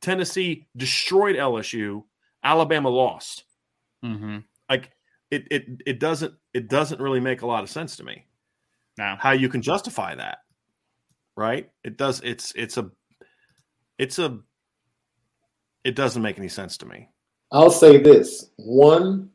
[0.03, 2.05] Tennessee destroyed LSU.
[2.45, 3.45] Alabama lost.
[4.05, 4.40] Mm-hmm.
[4.68, 4.90] Like
[5.30, 8.26] it, it, it doesn't, it doesn't really make a lot of sense to me.
[8.99, 10.40] Now, How you can justify that,
[11.38, 11.70] right?
[11.84, 12.20] It does.
[12.22, 12.90] It's, it's a,
[13.97, 14.40] it's a,
[15.84, 17.09] it doesn't make any sense to me.
[17.51, 18.51] I'll say this.
[18.57, 19.30] One,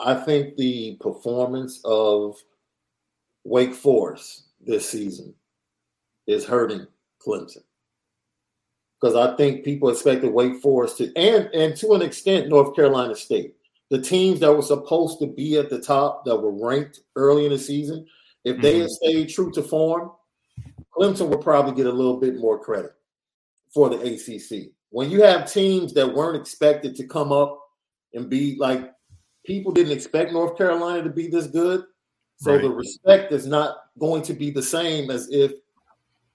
[0.00, 2.36] I think the performance of
[3.44, 5.34] Wake Forest this season
[6.26, 6.86] is hurting
[7.24, 7.62] Clemson.
[9.00, 13.14] Because I think people expected Wake Forest to, and and to an extent, North Carolina
[13.14, 13.54] State.
[13.90, 17.52] The teams that were supposed to be at the top that were ranked early in
[17.52, 18.06] the season,
[18.44, 18.80] if they mm-hmm.
[18.82, 20.12] had stayed true to form,
[20.94, 22.92] Clemson would probably get a little bit more credit
[23.72, 24.72] for the ACC.
[24.90, 27.58] When you have teams that weren't expected to come up
[28.14, 28.92] and be like
[29.48, 31.84] people didn't expect North Carolina to be this good.
[32.36, 32.60] So Right.
[32.62, 35.52] the respect is not going to be the same as if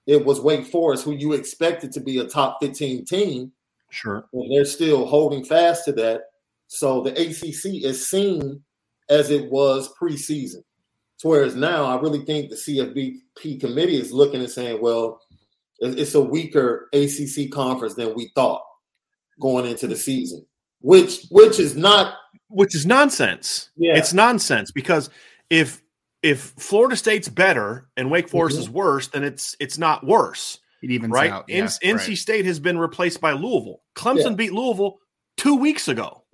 [0.06, 3.52] it was Wake Forest, who you expected to be a top 15 team,
[3.88, 4.26] Sure.
[4.32, 6.22] and they're still holding fast to that.
[6.66, 8.62] So the ACC is seen
[9.08, 10.64] as it was preseason.
[11.22, 15.20] Whereas now, I really think the CFBP committee is looking and saying, well,
[15.78, 18.62] it's a weaker ACC conference than we thought
[19.40, 20.44] going into the season,
[20.80, 22.16] which which is not
[22.48, 23.70] which is nonsense.
[23.76, 23.96] Yeah.
[23.96, 25.10] It's nonsense because
[25.50, 25.82] if
[26.22, 28.60] if Florida State's better and Wake Forest Mhm.
[28.60, 31.30] is worse, then it's it's not worse, it evens right?
[31.30, 31.44] out.
[31.50, 32.18] N- Yeah, NC right.
[32.18, 33.82] State has been replaced by Louisville.
[33.94, 34.34] Clemson Yeah.
[34.36, 34.98] beat Louisville
[35.36, 36.24] two weeks ago,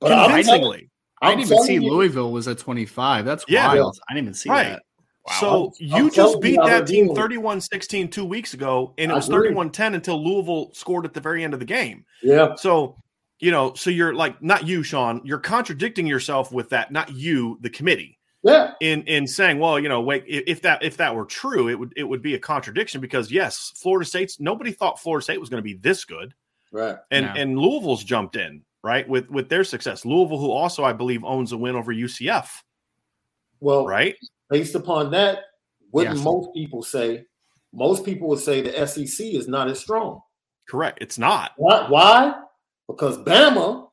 [0.00, 0.90] But I'm convincingly.
[1.22, 3.24] I didn't even see you- Louisville was at 25.
[3.24, 3.68] That's Yeah.
[3.68, 3.98] wild.
[4.08, 4.64] I didn't even see Right.
[4.64, 4.82] that.
[5.26, 5.34] Wow.
[5.40, 9.14] So I'm- you I'm just beat that team doing 31-16 two weeks ago, and it
[9.14, 9.48] I was agree.
[9.48, 12.04] 31-10 until Louisville scored at the very end of the game.
[12.22, 12.96] Yeah, So,
[13.38, 15.20] you know, so you're like not you, Sean.
[15.24, 16.90] You're contradicting yourself with that.
[16.92, 18.18] Not you, the committee.
[18.42, 21.78] yeah, in in saying, well, you know, wait, if that if that were true, it
[21.78, 25.48] would it would be a contradiction because yes, Florida State's nobody thought Florida State was
[25.48, 26.32] going to be this good,
[26.72, 26.96] right.
[27.10, 27.32] and No.
[27.36, 30.04] and Louisville's jumped in right with with their success.
[30.04, 32.48] Louisville, who also I believe owns a win over UCF,
[33.60, 34.14] Well, right?
[34.48, 35.40] based upon that,
[35.92, 36.24] wouldn't Yes.
[36.24, 37.24] most people say?
[37.72, 40.20] Most people would say the SEC is not as strong.
[40.68, 40.98] Correct.
[41.02, 41.86] It's not Why?
[41.88, 42.34] Why?
[42.88, 43.88] Because Bama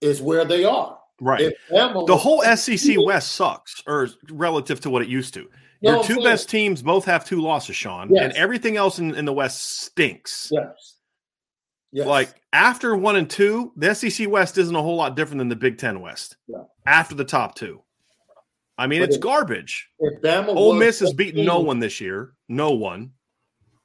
[0.00, 0.98] is where they are.
[1.20, 1.40] right.
[1.42, 5.48] If Bama the whole SEC West sucks, or relative to what it used to.
[5.80, 8.24] Your two saying- best teams both have two losses, Sean, Yes.
[8.24, 10.48] and everything else in, in the West stinks.
[10.50, 10.96] Yes.
[11.92, 12.06] Yes.
[12.06, 15.56] Like after one and two, the SEC West isn't a whole lot different than the
[15.56, 16.36] Big Ten West.
[16.48, 16.62] Yeah.
[16.86, 17.82] After the top two,
[18.78, 19.88] I mean, But it's it- garbage.
[20.00, 22.32] if Bama Ole Miss has beaten no one this year.
[22.48, 23.12] No one.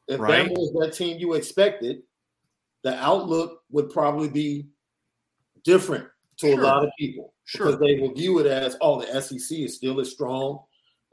[0.08, 0.48] If right?
[0.48, 2.02] Bama was that team you expected,
[2.84, 4.68] the outlook would probably be
[5.64, 6.08] different
[6.38, 6.60] to Sure.
[6.60, 7.66] a lot of people Sure.
[7.68, 10.60] because they will view it as, oh, the SEC is still as strong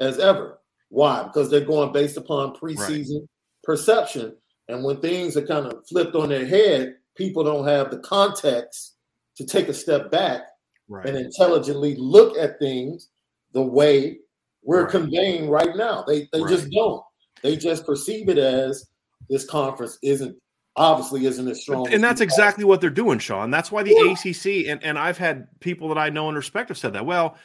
[0.01, 0.61] as ever.
[0.89, 1.25] Why?
[1.25, 3.27] Because they're going based upon preseason
[3.64, 4.37] perception.
[4.69, 8.95] And when things are kind of flipped on their head, people don't have the context
[9.37, 10.43] to take a step back
[10.89, 11.07] Right.
[11.07, 13.11] and intelligently look at things
[13.53, 14.21] the way
[14.62, 14.91] we're Right.
[14.91, 16.03] conveying right now.
[16.07, 17.03] They they just don't.
[17.43, 18.89] They just perceive it as
[19.29, 20.37] this conference isn't
[20.77, 21.87] obviously isn't as strong.
[21.87, 23.51] and as that's exactly what they're doing, Sean.
[23.51, 24.12] That's why the Yeah.
[24.12, 27.07] ACC and, and I've had people that I know and respect have said that.
[27.07, 27.37] Well,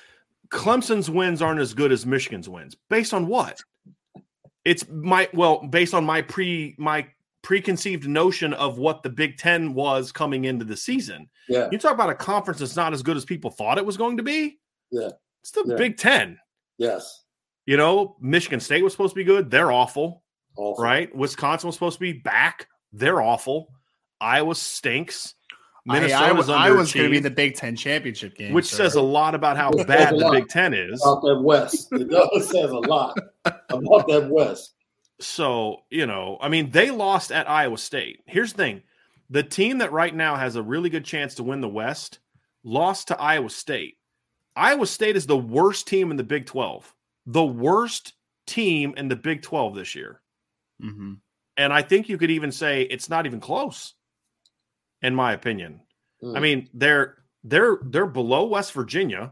[0.49, 2.75] Clemson's wins aren't as good as Michigan's wins.
[2.89, 3.61] Based on what?
[4.65, 7.07] It's my well, based on my pre my
[7.41, 11.27] preconceived notion of what the Big Ten was coming into the season.
[11.49, 13.97] Yeah, You talk about a conference that's not as good as people thought it was
[13.97, 14.59] going to be.
[14.91, 15.09] Yeah.
[15.41, 15.75] It's the Yeah.
[15.75, 16.37] Big Ten.
[16.77, 17.23] yes.
[17.67, 19.49] You know, Michigan State was supposed to be good.
[19.51, 20.23] They're awful,
[20.57, 20.83] Awful.
[20.83, 21.15] right?
[21.15, 22.67] Wisconsin was supposed to be back.
[22.93, 23.69] They're awful.
[24.19, 25.35] Iowa stinks.
[25.85, 28.67] Minnesota's I, I, I was going to be underachieved, the Big Ten championship game, which
[28.67, 28.77] sir.
[28.77, 30.29] says a lot about how Says bad the.
[30.31, 31.01] Big Ten is.
[31.01, 31.87] About that West.
[31.91, 34.75] It does says a lot about that West.
[35.19, 38.21] So, you know, I mean, they lost at Iowa State.
[38.27, 38.81] Here's the thing
[39.29, 42.19] the team that right now has a really good chance to win the West
[42.63, 43.97] lost to Iowa State.
[44.55, 46.93] Iowa State is the worst team in the Big 12,
[47.25, 48.13] the worst
[48.45, 50.21] team in the Big 12 this year.
[50.83, 51.17] Mhm.
[51.57, 53.93] And I think you could even say it's not even close,
[55.01, 55.81] in my opinion.
[56.23, 56.41] I Mm.
[56.41, 59.31] mean, they're they're they're below West Virginia.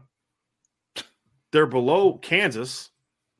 [1.52, 2.90] They're below Kansas.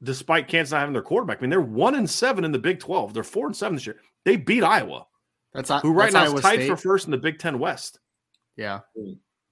[0.03, 1.37] despite Kansas not having their quarterback.
[1.37, 3.13] I mean, they're one and seven in the Big 12.
[3.13, 4.01] They're four and seven this year.
[4.25, 5.07] They beat Iowa.
[5.53, 6.69] That's who right that's now Iowa is tied State.
[6.69, 7.99] for first in the Big Ten West.
[8.57, 8.81] Yeah,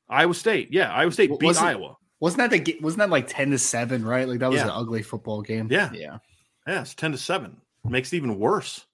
[0.08, 0.68] Iowa State.
[0.72, 1.96] Yeah, Iowa State beat wasn't- Iowa.
[2.20, 4.02] wasn't that the wasn't that like ten to seven?
[4.06, 4.64] Right, like that was Yeah.
[4.68, 5.68] an ugly football game.
[5.70, 5.90] Yeah.
[5.92, 6.18] yeah.
[6.66, 7.60] Yeah, it's 10 to 7.
[7.84, 8.86] Makes it even worse.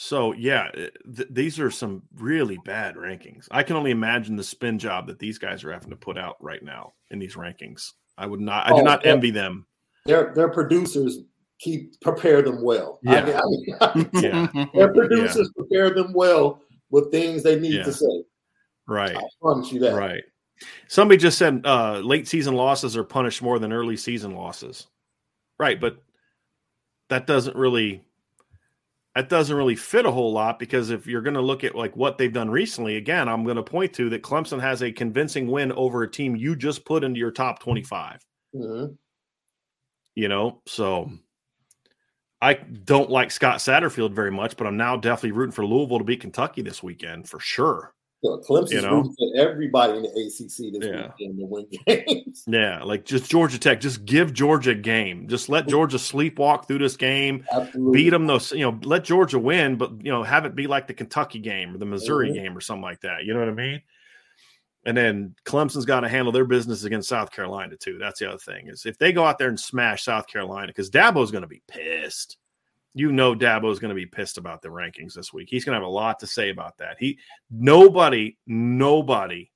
[0.00, 3.48] So, yeah, eh, th- these are some really bad rankings.
[3.50, 6.36] I can only imagine the spin job that these guys are having to put out
[6.40, 7.94] right now in these rankings.
[8.16, 9.66] I would not, I do Oh, not envy them.
[10.06, 11.18] Their their producers
[11.58, 13.00] keep prepare them well.
[13.08, 13.24] I Yeah.
[13.24, 14.10] mean, I mean,
[14.54, 14.64] Yeah.
[14.72, 17.82] their producers prepare them well with things they need Yeah.
[17.82, 18.24] to say.
[18.86, 19.16] Right.
[19.16, 19.96] I promise you that.
[19.96, 20.22] Right.
[20.86, 24.86] Somebody just said uh, late season losses are punished more than early season losses.
[25.58, 25.98] Right, but
[27.08, 28.04] that doesn't really
[29.14, 31.96] that doesn't really fit a whole lot because if you're going to look at like
[31.96, 35.48] what they've done recently, again, I'm going to point to that Clemson has a convincing
[35.48, 38.20] win over a team you just put into your top 25.
[38.54, 38.96] Mhm.
[40.14, 41.10] You know, so
[42.40, 46.04] I don't like Scott Satterfield very much, but I'm now definitely rooting for Louisville to
[46.04, 47.94] beat Kentucky this weekend for sure.
[48.24, 49.14] So Clemson's You know?
[49.36, 51.12] everybody in the ACC this Yeah.
[51.18, 52.44] weekend to win games.
[52.48, 55.28] Yeah, like just Georgia Tech, just give Georgia a game.
[55.28, 57.44] Just let Georgia sleepwalk through this game.
[57.52, 58.02] Absolutely.
[58.04, 60.86] Beat them those, you know, let Georgia win, but you know, have it be like
[60.88, 62.34] the Kentucky game or the Missouri Mhm.
[62.34, 63.24] game or something like that.
[63.24, 63.82] You know what I mean?
[64.84, 67.98] And then Clemson's got to handle their business against South Carolina too.
[67.98, 70.90] That's the other thing is if they go out there and smash South Carolina, because
[70.90, 72.36] Dabo's going to be pissed.
[72.98, 75.46] You know, Dabo is going to be pissed about the rankings this week.
[75.48, 76.96] He's going to have a lot to say about that.
[76.98, 77.16] He
[77.48, 79.52] nobody, nobody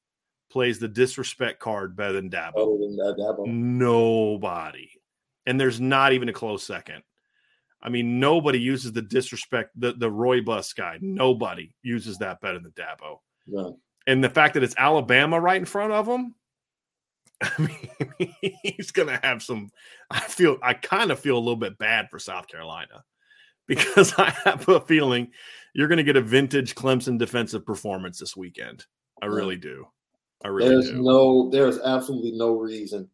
[0.48, 2.52] plays the disrespect card better than Dabo.
[2.56, 3.44] Other than Dabo.
[3.48, 4.92] Nobody.
[5.44, 7.02] And there's not even a close second.
[7.82, 10.98] I mean, nobody uses the disrespect, the, the Roy Bus guy.
[11.00, 13.16] Nobody uses that better than Dabo.
[13.48, 13.76] No.
[14.06, 16.36] And the fact that it's Alabama right in front of him,
[17.42, 19.72] I mean, he's going to have some.
[20.12, 23.02] I feel, I kind of feel a little bit bad for South Carolina
[23.66, 25.28] because I have a feeling
[25.74, 28.84] you're going to get a vintage Clemson defensive performance this weekend.
[29.22, 29.86] I really do.
[30.44, 31.02] I really There's do.
[31.02, 33.08] no, there's absolutely no reason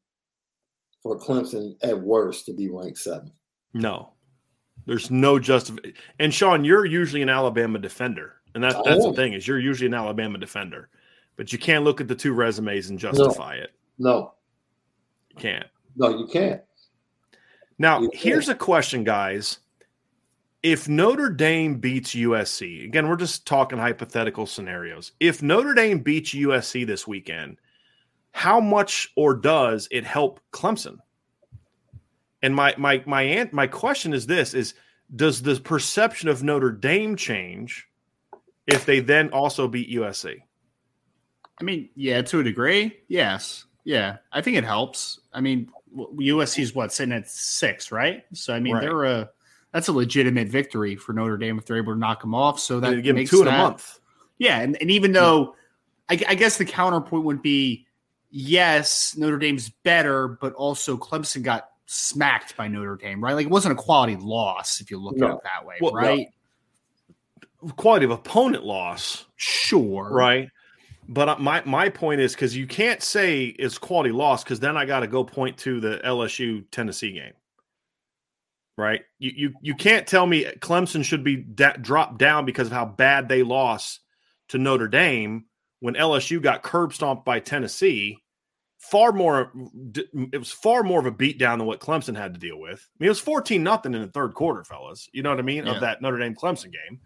[1.02, 3.30] for Clemson at worst to be ranked seven.
[3.74, 4.14] No,
[4.86, 5.96] there's no justification.
[6.18, 9.88] And Sean, you're usually an Alabama defender, and that, that's the thing is you're usually
[9.88, 10.88] an Alabama defender,
[11.36, 13.72] but you can't look at the two resumes and justify it.
[13.98, 14.32] No,
[15.30, 15.66] You can't.
[15.96, 16.62] no, you can't.
[17.78, 19.58] Now, You here's a question, guys.
[20.62, 25.12] If Notre Dame beats USC, again, we're just talking hypothetical scenarios.
[25.20, 27.58] If Notre Dame beats USC this weekend,
[28.32, 30.98] how much or does it help Clemson?
[32.42, 34.74] And my my my aunt, my question is this: is
[35.14, 37.88] does the perception of Notre Dame change
[38.66, 40.38] if they then also beat USC?
[41.60, 44.18] I mean, yeah, to a degree, yes, yeah.
[44.32, 45.18] I think it helps.
[45.32, 48.24] I mean, USC is what sitting at six, right?
[48.34, 48.82] So I mean, Right.
[48.82, 49.30] they're a
[49.72, 52.58] that's a legitimate victory for Notre Dame if they're able to knock them off.
[52.60, 54.00] So that give makes two in a month.
[54.38, 55.54] Yeah, and, and even though
[56.08, 57.86] I, I guess the counterpoint would be
[58.30, 63.34] yes, Notre Dame's better, but also Clemson got smacked by Notre Dame, right?
[63.34, 65.98] Like it wasn't a quality loss if you look at it that way, Well, no.
[65.98, 66.28] right?
[67.76, 69.24] Quality of opponent loss.
[69.36, 70.48] Sure, right?
[71.08, 74.84] But my my point is because you can't say it's quality loss because then I
[74.84, 77.32] got to go point to the LSU Tennessee game,
[78.78, 79.02] right?
[79.18, 82.86] You you you can't tell me Clemson should be da- dropped down because of how
[82.86, 84.00] bad they lost
[84.48, 85.44] to Notre Dame
[85.80, 88.16] when LSU got curb stomped by Tennessee.
[88.78, 89.52] Far more,
[90.32, 92.78] it was far more of a beatdown than what Clemson had to deal with.
[92.78, 95.08] I mean, it was fourteen nothing in the third quarter, fellas.
[95.12, 95.72] You know what I mean Yeah.
[95.74, 97.00] of that Notre Dame Clemson game.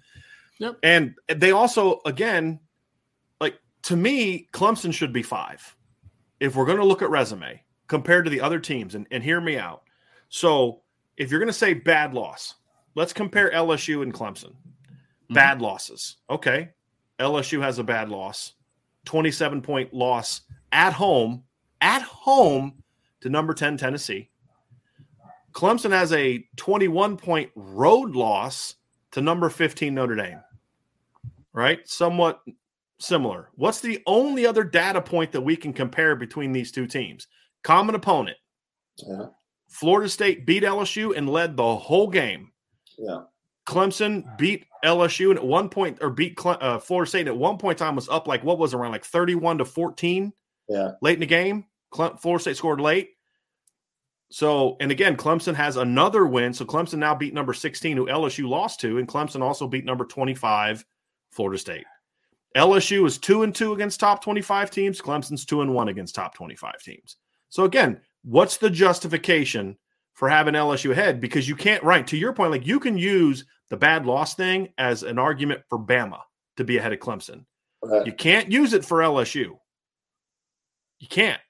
[0.59, 0.79] Yep.
[0.83, 2.61] And they also, again,
[3.41, 5.75] like to me, Clemson should be five.
[6.39, 9.41] If we're going to look at resume compared to the other teams, and, and hear
[9.41, 9.83] me out.
[10.29, 10.82] So
[11.17, 12.55] if you're going to say bad loss,
[12.95, 14.53] let's compare LSU and Clemson.
[14.53, 15.35] Mm-hmm.
[15.35, 16.17] Bad losses.
[16.31, 16.71] Okay.
[17.19, 18.55] LSU has a bad loss,
[19.05, 20.43] 27 point loss
[20.73, 21.45] at home,
[21.81, 22.83] at home
[23.21, 24.29] to number 10 Tennessee.
[25.53, 28.77] Clemson has a 21 point road loss
[29.13, 30.41] to number 15 Notre Dame.
[31.53, 31.87] Right?
[31.87, 32.41] Somewhat
[32.99, 33.51] similar.
[33.57, 37.29] What's the only other data point that we can compare between these two teams?
[37.63, 38.39] Common opponent.
[38.97, 39.27] Yeah,
[39.73, 42.53] Florida State beat LSU and led the whole game.
[42.99, 43.23] yeah,
[43.67, 47.37] Clemson beat LSU and at one point, or beat Cle- uh, Florida State and at
[47.37, 50.33] one point in time was up like what was it, around like 31 to 14
[50.69, 50.93] yeah.
[51.01, 51.65] late in the game.
[51.91, 53.11] Cle- Florida State scored late.
[54.31, 56.55] So, and again, Clemson has another win.
[56.55, 60.07] So Clemson now beat number 16, who LSU lost to, and Clemson also beat number
[60.07, 60.85] 25,
[61.31, 61.85] Florida State.
[62.57, 65.01] LSU is two and two against top 25 teams.
[65.01, 67.17] Clemson's two and one against top 25 teams.
[67.51, 69.77] So again, what's the justification
[70.15, 72.07] for having LSU ahead because you can't, right?
[72.07, 75.79] To your point, like you can use the bad loss thing as an argument for
[75.79, 76.21] Bama
[76.57, 77.45] to be ahead of Clemson.
[77.83, 78.07] Right.
[78.07, 79.57] You can't use it for LSU.
[81.01, 81.41] You can't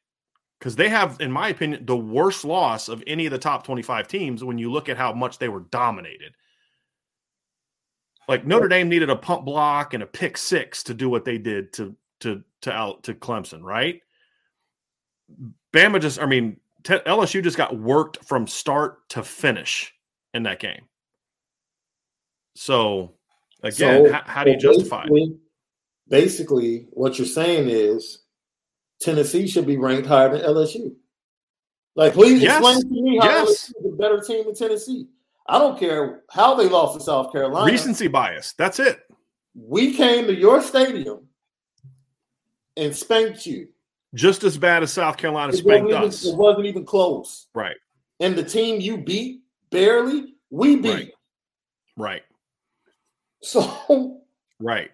[0.58, 4.08] because they have, in my opinion, the worst loss of any of the top 25
[4.08, 6.32] teams when you look at how much they were dominated.
[8.28, 11.38] Like Notre Dame needed a punt block and a pick six to do what they
[11.38, 14.00] did to to to out to Clemson, right?
[15.72, 19.92] Bama just, I mean, t- LSU just got worked from start to finish
[20.34, 20.82] in that game.
[22.54, 23.14] So
[23.62, 25.08] again, So- how, how do you justify it?
[25.10, 25.38] basically-
[26.08, 28.24] Basically, what you're saying is
[29.00, 30.94] Tennessee should be ranked higher than LSU.
[31.94, 32.58] Like, please Yes.
[32.58, 33.48] explain to me how Yes.
[33.48, 35.08] LSU is a better team than Tennessee.
[35.46, 37.70] I don't care how they lost to South Carolina.
[37.70, 38.52] Recency bias.
[38.58, 39.00] That's it.
[39.54, 41.28] we came to your stadium
[42.76, 43.68] and spanked you.
[44.14, 46.24] Just as bad as South Carolina It spanked even, us.
[46.24, 47.46] it wasn't even close.
[47.54, 47.76] Right.
[48.20, 50.90] And the team you beat barely, we beat.
[50.92, 51.12] Right.
[51.96, 52.22] Right.
[53.42, 54.20] So
[54.60, 54.90] Right.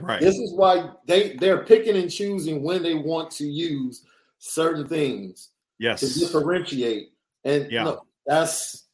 [0.00, 0.20] Right.
[0.20, 4.04] this is why they they're picking and choosing when they want to use
[4.38, 6.00] certain things Yes.
[6.00, 7.12] to differentiate.
[7.44, 7.84] And Yeah.
[7.84, 8.86] look, that's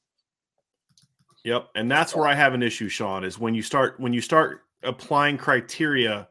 [1.44, 1.68] Yep.
[1.76, 4.62] And that's where I have an issue, Sean, is when you start when you start
[4.82, 6.28] applying criteria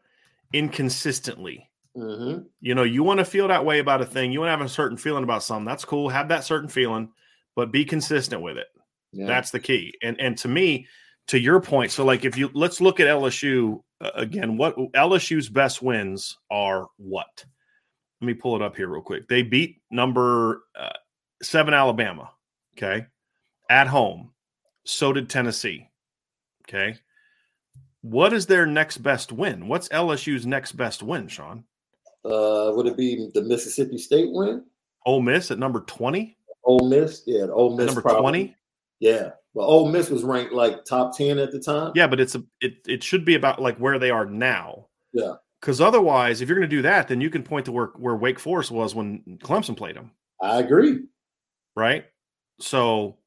[0.54, 1.67] inconsistently.
[1.98, 2.46] Mhm.
[2.62, 4.32] You know, you want to feel that way about a thing.
[4.32, 5.66] You want to have a certain feeling about something.
[5.66, 6.10] That's cool.
[6.10, 7.10] Have that certain feeling,
[7.56, 8.68] but be consistent with it.
[9.12, 9.26] yeah.
[9.26, 9.94] That's the key.
[10.04, 10.88] And and to me,
[11.28, 14.58] to your point, so like if you let's look at LSU uh, again.
[14.58, 16.88] What LSU's best wins are?
[16.98, 17.46] What?
[18.22, 19.28] Let me pull it up here real quick.
[19.28, 20.94] They beat number uh,
[21.42, 22.32] seven Alabama.
[22.78, 23.06] Okay,
[23.70, 24.32] at home.
[24.86, 25.90] So did Tennessee.
[26.68, 26.98] Okay.
[28.02, 29.68] What is their next best win?
[29.68, 31.64] What's LSU's next best win, Sean?
[32.28, 34.64] Uh would it be the Mississippi State win?
[35.06, 36.38] Ole Miss at number twenty.
[36.64, 38.56] Ole Miss, yeah, the Ole Miss number twenty.
[39.00, 39.32] Yeah.
[39.54, 41.92] Well, Ole Miss was ranked like top 10 at the time.
[41.96, 44.88] Yeah, but it's a it it should be about like where they are now.
[45.14, 45.34] Yeah.
[45.62, 48.16] Because otherwise, if you're going to do that, then you can point to where where
[48.16, 50.12] Wake Forest was when Clemson played them,
[50.42, 51.00] I agree.
[51.76, 52.06] right?
[52.60, 53.18] So,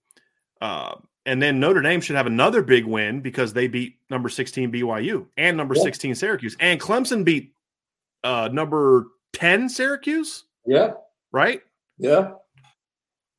[0.61, 0.95] uh,
[1.27, 5.27] and then Notre Dame should have another big win because they beat number 16 BYU
[5.37, 5.83] and number Yeah.
[5.83, 7.53] 16 Syracuse, and Clemson beat
[8.25, 10.93] uh, number 10 Syracuse, Yeah.
[11.33, 11.63] right?
[11.99, 12.33] Yeah.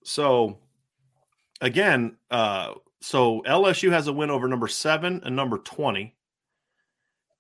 [0.04, 0.58] So,
[1.62, 6.16] again, uh, so LSU has a win over number seven and number 20.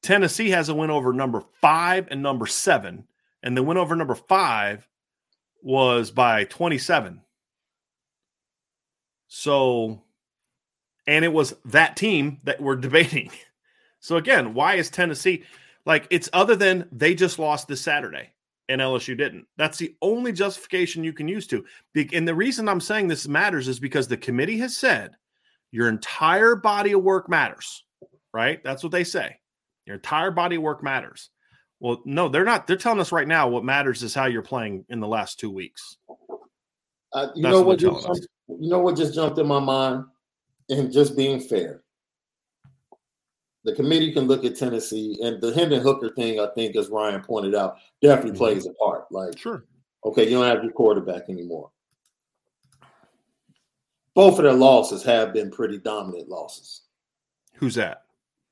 [0.01, 3.07] Tennessee has a win over number five and number seven.
[3.43, 4.87] And the win over number five
[5.61, 7.21] was by 27.
[9.27, 10.01] So,
[11.07, 13.31] and it was that team that we're debating.
[13.99, 15.43] So, again, why is Tennessee
[15.85, 18.29] like it's other than they just lost this Saturday
[18.69, 19.45] and LSU didn't?
[19.57, 21.65] That's the only justification you can use to.
[22.13, 25.11] And the reason I'm saying this matters is because the committee has said
[25.71, 27.85] your entire body of work matters,
[28.33, 28.63] right?
[28.63, 29.37] That's what they say.
[29.85, 31.29] Your entire body of work matters.
[31.79, 32.67] Well, no, they're not.
[32.67, 35.49] They're telling us right now what matters is how you're playing in the last two
[35.49, 35.97] weeks.
[37.13, 37.79] Uh, you That's know what what?
[37.79, 38.19] Just telling us.
[38.19, 40.05] jumped, you know what just jumped in my mind,
[40.69, 41.81] and just being fair.
[43.63, 47.21] The committee can look at Tennessee, and the Hendon Hooker thing, I think, as Ryan
[47.21, 48.37] pointed out, definitely Mhm.
[48.37, 49.11] plays a part.
[49.11, 49.65] Like, Sure.
[50.03, 51.69] okay, you don't have your quarterback anymore.
[54.13, 56.81] Both of their losses have been pretty dominant losses.
[57.55, 58.05] Who's that?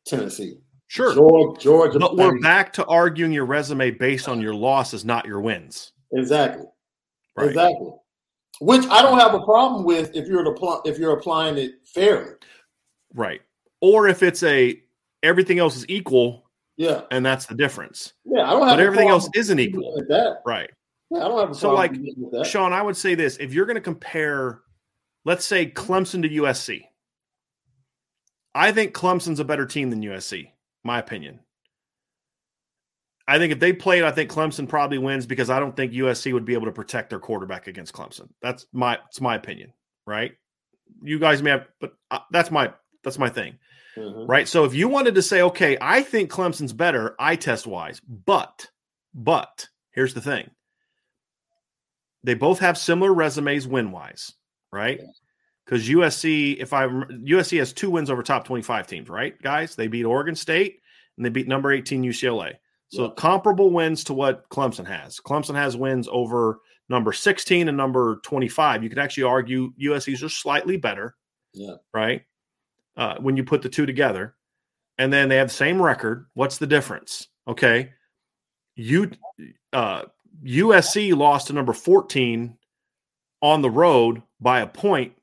[0.05, 1.13] Tennessee, Sure.
[1.13, 1.99] Georgia, Georgia.
[1.99, 5.93] But we're back to arguing your resume based on your losses, not your wins.
[6.11, 6.65] exactly.
[7.35, 7.49] Right.
[7.49, 7.93] Exactly.
[8.61, 12.33] Which I don't have a problem with if you're apply, if you're applying it fairly.
[13.13, 13.41] Right.
[13.81, 14.81] Or if it's a
[15.23, 17.01] everything else is equal Yeah.
[17.11, 18.13] and that's the difference.
[18.25, 18.43] Yeah.
[18.47, 19.95] I don't have But everything else isn't equal.
[20.09, 20.41] that.
[20.45, 20.69] Right.
[21.11, 21.93] Yeah, I don't have a So, like.
[22.43, 24.61] Sean, I would say this if you're going to compare,
[25.25, 26.83] let's say Clemson to USC,
[28.55, 30.51] I think Clemson's a better team than USC,
[30.83, 31.39] my opinion.
[33.27, 36.33] I think if they played, I think Clemson probably wins because I don't think USC
[36.33, 38.27] would be able to protect their quarterback against Clemson.
[38.41, 39.71] That's my it's my opinion,
[40.07, 40.31] right?
[41.03, 43.57] You guys may have, but uh, that's my that's my thing,
[43.99, 44.27] Mhm.
[44.27, 44.47] right?
[44.47, 48.69] So if you wanted to say, okay, I think Clemson's better, eye test wise, but
[49.13, 50.49] but here's the thing:
[52.23, 54.33] they both have similar resumes win wise,
[54.71, 54.99] right?
[55.65, 59.75] Because USC, if I USC has two wins over top twenty five teams, right, guys?
[59.75, 60.79] They beat Oregon State
[61.17, 62.53] and they beat number eighteen UCLA.
[62.91, 63.11] So Yeah.
[63.17, 65.19] comparable wins to what Clemson has.
[65.19, 68.81] Clemson has wins over number 16 and number 25.
[68.81, 71.15] You could actually argue USC's are slightly better.
[71.53, 71.75] Yeah.
[71.93, 72.23] Right.
[72.97, 74.35] Uh, when you put the two together.
[74.97, 76.25] And then they have the same record.
[76.33, 77.29] What's the difference?
[77.47, 77.91] Okay.
[78.75, 79.11] You
[79.71, 80.03] uh
[80.43, 82.57] USC lost to number 14
[83.41, 85.13] on the road by a point.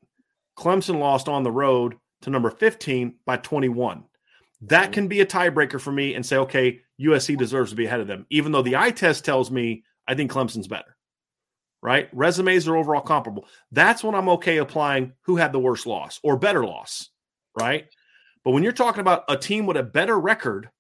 [0.59, 4.05] Clemson lost on the road to number 15 by 21.
[4.63, 8.01] That can be a tiebreaker for me and say, okay, USC deserves to be ahead
[8.01, 10.97] of them, even though the eye test tells me I think Clemson's better.
[11.83, 12.09] Right?
[12.13, 13.47] Resumes are overall comparable.
[13.71, 17.11] That's when I'm okay applying who had the worst loss or better loss.
[17.59, 17.87] Right?
[18.45, 20.71] But when you're talking about a team with a better record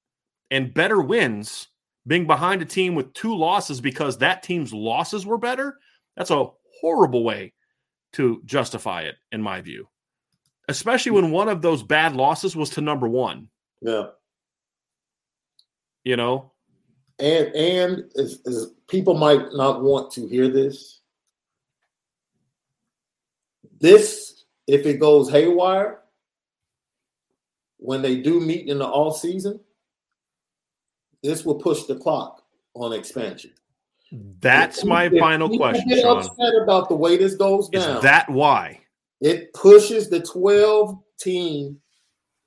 [0.51, 1.69] and better wins
[2.07, 5.79] being behind a team with two losses because that team's losses were better,
[6.17, 6.47] that's a
[6.81, 7.53] horrible way
[8.13, 9.89] to justify it, in my view.
[10.69, 13.49] Especially when one of those bad losses was to number one.
[13.81, 14.07] Yeah.
[16.05, 16.53] You know?
[17.19, 21.01] And and as, as people might not want to hear this.
[23.81, 26.01] This, if it goes haywire,
[27.79, 29.61] when they do meet in the off season,
[31.23, 32.43] this will push the clock
[32.75, 33.53] on expansion.
[34.41, 36.19] That's my final people question, Get Sean.
[36.19, 38.03] upset about the way this goes Is down.
[38.03, 38.81] that why?
[39.21, 41.79] it pushes the 12 team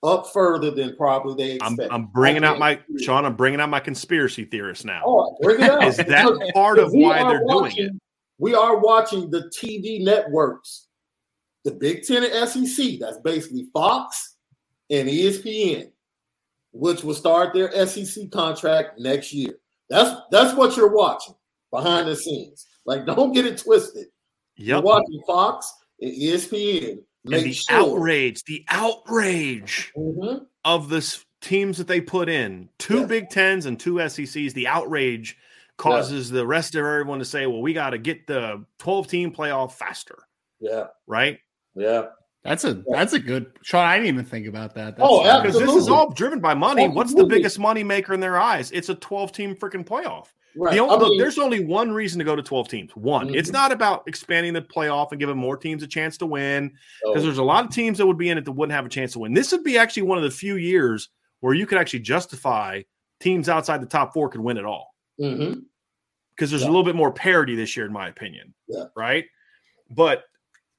[0.04, 1.92] up further than probably they I'm, expect.
[1.92, 2.80] I'm bringing out my.
[3.00, 3.26] Sean.
[3.26, 5.04] I'm bringing out my conspiracy theorist now.
[5.06, 5.84] Oh, bring it out.
[5.84, 7.92] Is that part of why they're doing it?
[8.38, 10.88] We are watching the TV networks,
[11.66, 13.00] the Big Ten and SEC.
[13.00, 14.38] That's basically Fox
[14.90, 15.92] and ESPN,
[16.72, 19.56] which will start their SEC contract next year.
[19.90, 21.36] That's that's what you're watching
[21.72, 22.66] behind the scenes.
[22.86, 24.08] Like, don't get it twisted.
[24.56, 25.72] You're watching Fox
[26.02, 27.00] and ESPN.
[27.26, 27.76] And the sure.
[27.76, 30.46] outrage, the outrage Mhm.
[30.64, 33.06] of the teams that they put in, two.
[33.06, 35.38] Big Tens and two SECs, the outrage
[35.78, 39.34] causes the rest of everyone to say, well, we got to get the 12 team
[39.34, 40.18] playoff faster,
[40.60, 41.40] Yeah, right?
[41.76, 42.08] yeah.
[42.44, 43.86] That's a that's a good Sean.
[43.86, 44.96] I didn't even think about that.
[44.96, 46.88] That's Oh, Because this is all driven by money.
[46.88, 48.72] What's the biggest money maker in their eyes?
[48.72, 50.28] It's a 12 team freaking playoff.
[50.56, 50.74] Right.
[50.74, 52.96] The only, I look, there's only one reason to go to 12 teams.
[52.96, 53.54] One, it's Mhm.
[53.54, 56.70] not about expanding the playoff and giving more teams a chance to win
[57.04, 58.86] because oh, there's a lot of teams that would be in it that wouldn't have
[58.86, 59.34] a chance to win.
[59.34, 61.10] This would be actually one of the few years
[61.42, 62.82] where you could actually justify
[63.20, 67.12] teams outside the top four could win it all because there's a little bit more
[67.12, 68.54] parity this year, in my opinion.
[68.68, 68.86] Yeah.
[68.96, 69.26] Right.
[69.92, 70.24] But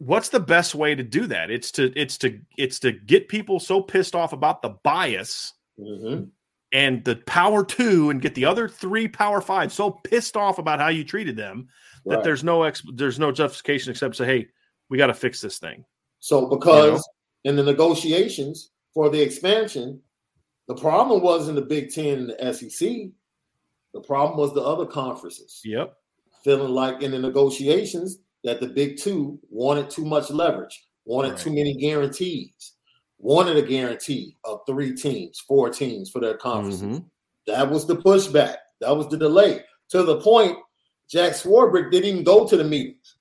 [0.00, 1.50] what's the best way to do that?
[1.50, 6.30] It's to it's to it's to get people so pissed off about the bias Mhm.
[6.72, 10.80] and the power two and get the other three power five so pissed off about
[10.80, 11.68] how you treated them
[12.06, 14.48] that there's no ex- there's no justification except say, hey,
[14.88, 15.84] we got to fix this thing.
[16.18, 17.06] So because
[17.44, 20.00] in the negotiations for the expansion,
[20.66, 23.10] the problem wasn't the Big Ten and the SEC.
[23.92, 25.94] The problem was the other conferences Yep.
[26.42, 31.38] feeling like in the negotiations that the Big Two wanted too much leverage, wanted Right.
[31.38, 32.72] too many guarantees,
[33.18, 36.82] wanted a guarantee of three teams, four teams for their conferences.
[36.82, 37.04] Mhm.
[37.46, 38.56] That was the pushback.
[38.80, 39.64] That was the delay.
[39.90, 40.56] To the point,
[41.08, 43.16] Jack Swarbrick didn't even go to the meetings.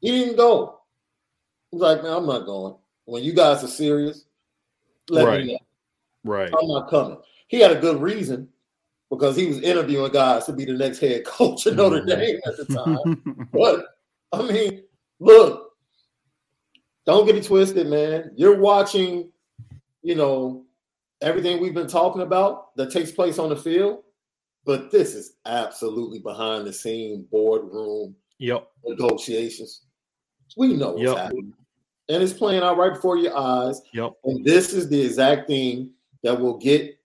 [0.00, 0.80] He didn't go.
[1.70, 2.74] He's like, man, I'm not going.
[3.06, 4.26] When you guys are serious,
[5.08, 5.44] let Right.
[5.46, 5.58] me know.
[6.24, 6.50] Right.
[6.52, 7.18] I'm not coming.
[7.48, 8.48] He had a good reason
[9.10, 12.04] because he was interviewing guys to be the next head coach of Notre.
[12.04, 13.48] Dame at the time.
[13.52, 13.93] but
[14.40, 14.82] I mean,
[15.20, 15.72] look,
[17.06, 18.32] don't get it twisted, man.
[18.36, 19.30] You're watching,
[20.02, 20.64] you know,
[21.20, 24.02] everything we've been talking about that takes place on the field,
[24.64, 28.68] but this is absolutely behind the scene boardroom Yep.
[28.84, 29.82] negotiations.
[30.56, 31.16] We know what's Yep.
[31.16, 31.54] happening.
[32.08, 33.80] And it's playing out right before your eyes.
[33.94, 34.12] Yep.
[34.24, 36.98] And this is the exact thing that will get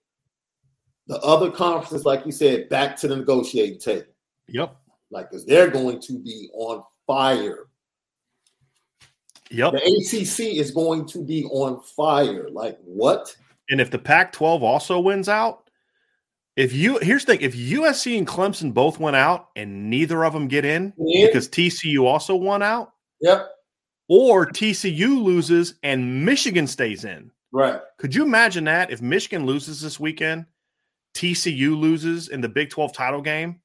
[1.08, 4.12] the other conferences, like you said, back to the negotiating table.
[4.48, 4.76] Yep.
[5.12, 7.66] Like, because they're going to be on fire.
[9.52, 9.74] Yep.
[9.74, 12.50] The ACC is going to be on fire.
[12.52, 13.36] Like, what?
[13.72, 15.70] And if the Pac-12 also wins out,
[16.56, 20.34] if you here's the thing, if USC and Clemson both went out and neither of
[20.34, 21.28] them get in Yeah.
[21.28, 22.92] because TCU also won out,
[23.22, 23.50] Yep.
[24.08, 27.32] or TCU loses and Michigan stays in.
[27.52, 27.82] Right.
[27.98, 30.46] Could you imagine that if Michigan loses this weekend,
[31.16, 33.62] TCU loses in the Big 12 title game,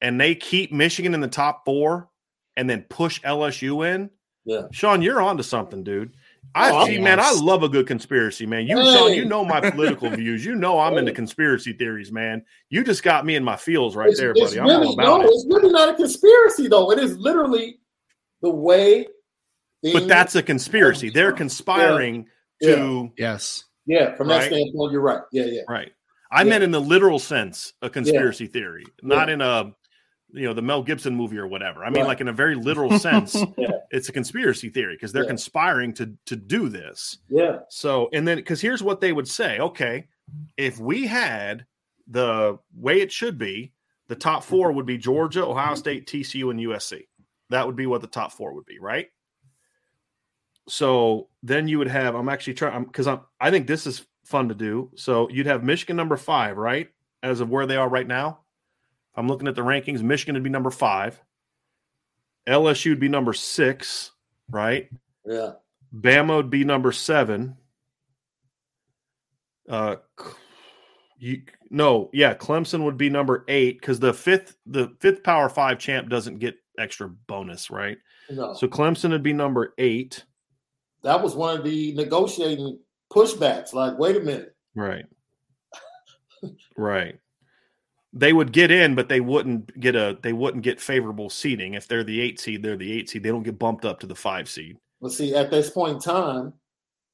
[0.00, 2.08] and they keep Michigan in the top four
[2.56, 4.10] and then push LSU in?
[4.44, 4.62] Yeah.
[4.72, 6.14] Sean, you're onto something, dude.
[6.54, 7.20] I Oh, see, man.
[7.20, 8.66] I love a good conspiracy, man.
[8.66, 8.96] You, Hey.
[8.96, 10.44] Sean, you know my political views.
[10.44, 11.16] You know I'm into Hey.
[11.16, 12.44] conspiracy theories, man.
[12.68, 14.58] You just got me in my feels right It's- there, it's buddy.
[14.60, 15.30] I'm really, all about no, it.
[15.30, 16.90] it's really not a conspiracy, though.
[16.90, 17.78] It is literally
[18.42, 19.06] the way.
[19.92, 21.10] But that's a conspiracy.
[21.10, 22.26] They're conspiring
[22.60, 22.74] Yeah.
[22.76, 23.64] to yes.
[23.86, 24.14] yeah.
[24.16, 24.52] From that Right.
[24.52, 25.22] standpoint, you're right.
[25.32, 25.62] Yeah, yeah.
[25.68, 25.92] Right.
[26.32, 26.50] I Yeah.
[26.50, 29.72] meant in the literal sense, a conspiracy theory, not in a
[30.32, 31.84] you know the Mel Gibson movie or whatever.
[31.84, 32.08] I mean, Right.
[32.08, 33.70] like in a very literal sense, Yeah.
[33.90, 35.28] it's a conspiracy theory because they're Yeah.
[35.28, 37.18] conspiring to to do this.
[37.28, 37.60] Yeah.
[37.68, 40.08] So, and then because here's what they would say: Okay,
[40.56, 41.66] if we had
[42.06, 43.72] the way it should be,
[44.08, 44.50] the top mm-hmm.
[44.50, 47.06] four would be Georgia, Ohio State, TCU, and USC.
[47.50, 49.08] that would be what the top four would be, right?
[50.68, 52.14] So then you would have.
[52.14, 53.20] I'm actually trying because I'm.
[53.40, 54.90] I think this is fun to do.
[54.94, 56.88] So you'd have Michigan number five, right?
[57.22, 58.40] As of where they are right now.
[59.14, 60.02] I'm looking at the rankings.
[60.02, 61.20] Michigan would be number five.
[62.48, 64.12] LSU would be number six,
[64.50, 64.88] right?
[65.26, 65.52] Yeah.
[65.94, 67.56] Bama would be number seven.
[69.68, 69.96] Uh,
[71.18, 75.78] you no, yeah, Clemson would be number eight because the fifth the fifth Power Five
[75.78, 77.98] champ doesn't get extra bonus, right?
[78.30, 78.54] No.
[78.54, 80.24] So Clemson would be number eight.
[81.02, 82.78] that was one of the negotiating
[83.12, 83.72] pushbacks.
[83.72, 84.56] Like, wait a minute.
[84.74, 85.04] Right.
[86.76, 87.18] right.
[88.12, 91.74] They would get in, but they wouldn't get a they wouldn't get favorable seating.
[91.74, 93.22] If they're the eight seed, they're the eight seed.
[93.22, 94.76] They don't get bumped up to the five seed.
[95.00, 96.52] But see, at this point in time,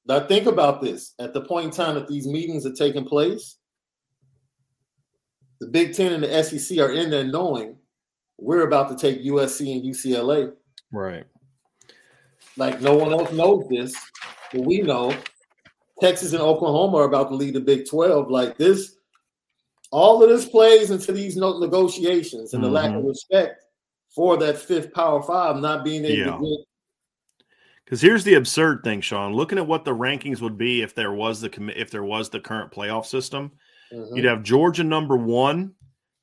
[0.07, 1.15] now think about this.
[1.21, 3.57] At the point in time that these meetings are taking place,
[5.61, 7.77] the Big Ten and the SEC are in there knowing
[8.39, 10.53] we're about to take USC and UCLA.
[10.93, 11.25] Right.
[12.57, 13.95] Like no one else knows this,
[14.53, 15.15] but we know
[16.01, 18.31] Texas and Oklahoma are about to lead the Big 12.
[18.31, 18.97] Like this,
[19.91, 23.65] all of this plays into these negotiations and the lack of respect
[24.15, 26.37] for that fifth Power Five not being able Yeah.
[26.37, 26.67] to get
[27.85, 29.33] Because here's the absurd thing, Sean.
[29.33, 32.41] Looking at what the rankings would be if there was the if there was the
[32.41, 33.53] current playoff system,
[33.93, 34.17] Mhm.
[34.17, 35.75] you'd have Georgia number one,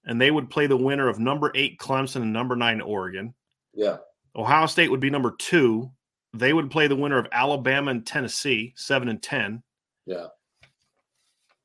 [0.06, 3.34] and they would play the winner of number eight Clemson and number nine Oregon.
[3.74, 3.98] yeah.
[4.36, 5.90] Ohio State would be number two.
[6.34, 9.64] They would play the winner of Alabama and Tennessee, seven and ten.
[10.06, 10.28] Yeah.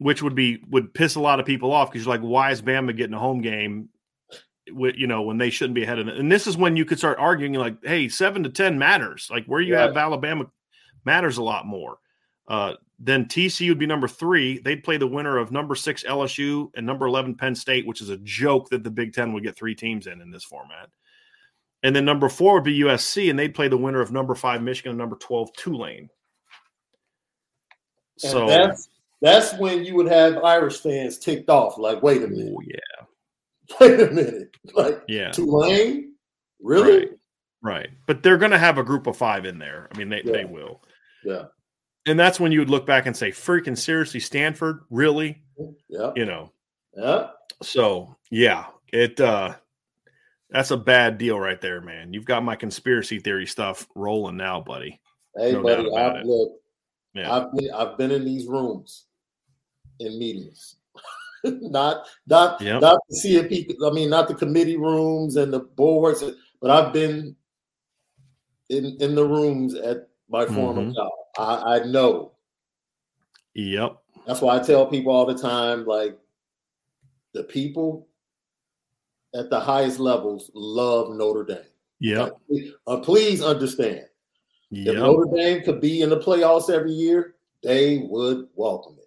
[0.00, 2.62] Which would be would piss a lot of people off because you're like, why is
[2.62, 3.90] Bama getting a home game?
[4.72, 6.84] With you know when they shouldn't be ahead of it, and this is when you
[6.84, 9.28] could start arguing like, hey, seven to ten matters.
[9.30, 9.82] Like where you Right.
[9.82, 10.46] have Alabama
[11.04, 11.98] matters a lot more.
[12.48, 14.58] Uh, then TCU would be number three.
[14.58, 18.10] They'd play the winner of number six LSU and number eleven Penn State, which is
[18.10, 20.88] a joke that the Big Ten would get three teams in in this format.
[21.82, 24.62] And then number four would be USC, and they'd play the winner of number five
[24.62, 26.10] Michigan and number twelve Tulane.
[28.22, 28.89] And So that's
[29.20, 31.78] that's when you would have Irish fans ticked off.
[31.78, 34.56] Like, wait a minute, oh, yeah, wait a minute.
[34.74, 36.14] Like yeah, Tulane?
[36.62, 36.98] Really?
[36.98, 37.08] Right.
[37.62, 37.88] right.
[38.06, 39.88] But they're going to have a group of five in there.
[39.92, 40.82] I mean, they they will.
[41.24, 41.44] Yeah.
[42.06, 45.42] And that's when you would look back and say, "Freaking seriously, Stanford, really?"
[45.88, 46.12] Yeah.
[46.16, 46.52] You know.
[46.96, 47.28] Yeah.
[47.62, 49.54] So yeah, it uh
[50.48, 52.12] that's a bad deal right there, man.
[52.12, 55.00] You've got my conspiracy theory stuff rolling now, buddy.
[55.36, 56.26] Hey, No buddy, I've it.
[56.26, 56.52] look,
[57.14, 57.32] Yeah.
[57.32, 59.06] I've been I've been in these rooms
[60.00, 60.76] in meetings.
[61.44, 62.80] not not Yep.
[62.82, 66.22] not the CFP, I mean not the committee rooms and the boards,
[66.60, 67.36] but I've been
[68.68, 70.94] in in the rooms at my former Mhm.
[70.94, 71.10] job.
[71.38, 72.32] I, I know.
[73.54, 73.96] Yep.
[74.26, 76.18] That's why I tell people all the time, like
[77.32, 78.06] the people
[79.34, 81.64] at the highest levels love Notre Dame.
[82.00, 82.32] Yep.
[82.86, 84.06] Uh, please understand.
[84.72, 84.96] If Yep.
[84.96, 88.99] Notre Dame could be in the playoffs every year, they would welcome it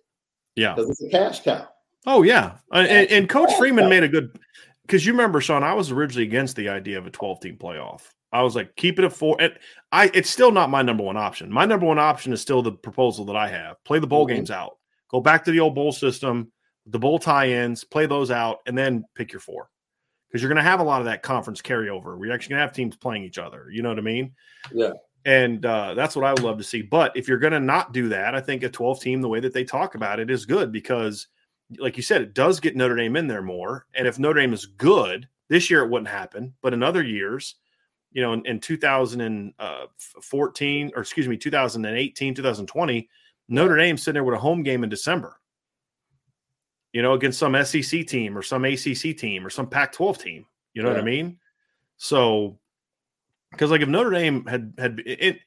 [0.55, 0.75] Yeah.
[0.75, 1.67] because it's a cash cow.
[2.05, 2.57] Oh yeah.
[2.71, 3.51] And, and Coach.
[3.57, 4.37] Freeman made a good
[4.83, 8.01] because you remember, Sean, I was originally against the idea of a 12 team playoff.
[8.33, 9.37] I was like, keep it at four.
[9.39, 9.53] And
[9.91, 11.51] I it's still not my number one option.
[11.51, 13.81] My number one option is still the proposal that I have.
[13.85, 14.29] Play the bowl Mhm.
[14.35, 14.77] games out.
[15.09, 16.51] Go back to the old bowl system,
[16.87, 19.69] the bowl tie-ins, play those out, and then pick your four.
[20.27, 22.17] Because you're gonna have a lot of that conference carryover.
[22.17, 23.67] We're actually gonna have teams playing each other.
[23.71, 24.33] You know what I mean?
[24.73, 24.93] Yeah.
[25.25, 26.81] And uh, that's what I would love to see.
[26.81, 29.39] But if you're going to not do that, I think a 12 team, the way
[29.39, 31.27] that they talk about it, is good because,
[31.77, 33.87] like you said, it does get Notre Dame in there more.
[33.93, 36.53] And if Notre Dame is good, this year it wouldn't happen.
[36.61, 37.55] But in other years,
[38.11, 43.09] you know, in, in 2014, or excuse me, 2018, 2020,
[43.49, 45.39] Notre Dame sitting there with a home game in December,
[46.91, 50.45] you know, against some SEC team or some ACC team or some Pac 12 team.
[50.73, 51.37] You know what I mean?
[51.97, 52.59] So,
[53.53, 55.39] because like if Notre Dame had had it,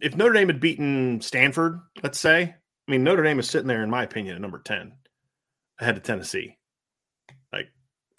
[0.00, 3.82] if Notre Dame had beaten Stanford, let's say, I mean Notre Dame is sitting there,
[3.82, 4.92] in my opinion, at number ten,
[5.78, 6.56] ahead of Tennessee.
[7.52, 7.68] Like,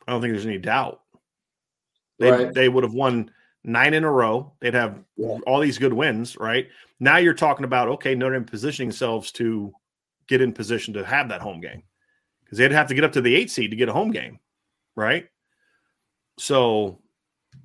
[0.07, 1.01] I don't think there's any doubt.
[2.20, 2.53] They Right.
[2.53, 3.32] they would have won
[3.64, 4.53] nine in a row.
[4.60, 5.38] They'd have Yeah.
[5.47, 6.70] all these good wins, right?
[6.99, 9.74] Now you're talking about okay, Notre Dame positioning themselves to
[10.28, 11.84] get in position to have that home game
[12.43, 14.39] because they'd have to get up to the eight seed to get a home game,
[14.95, 15.28] right?
[16.38, 17.01] So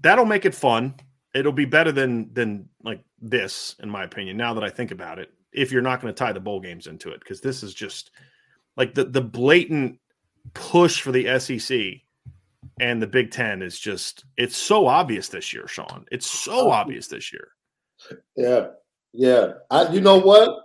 [0.05, 0.95] that'll make it fun.
[1.35, 4.37] It'll be better than than like this, in my opinion.
[4.37, 6.87] Now that I think about it, if you're not going to tie the bowl games
[6.87, 8.13] into it, because this is just
[8.77, 9.99] like the the blatant
[10.53, 12.03] push for the SEC
[12.81, 16.05] and the Big Ten is just it's so obvious this year, Sean.
[16.13, 16.71] It's so oh.
[16.71, 17.49] obvious this year.
[18.37, 18.67] Yeah.
[19.13, 19.53] Yeah.
[19.71, 20.61] I, you know what?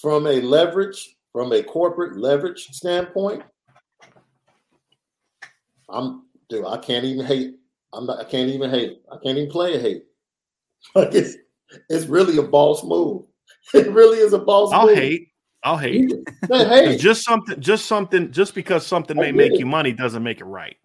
[0.00, 3.42] From a leverage, from a corporate leverage standpoint,
[5.88, 7.59] I'm dude, I can't even hate
[7.92, 8.20] I'm not.
[8.20, 9.00] I can't even hate.
[9.10, 10.04] I can't even play a hate.
[10.94, 11.36] Like it's
[11.90, 13.24] it's really a boss move.
[13.74, 14.72] It really is a boss.
[14.72, 14.96] I'll move.
[14.96, 15.28] hate.
[15.62, 16.10] I'll hate.
[16.48, 17.60] Hey, Just something.
[17.60, 18.32] Just something.
[18.32, 19.58] Just because something I may make it.
[19.60, 20.76] you money doesn't make it right.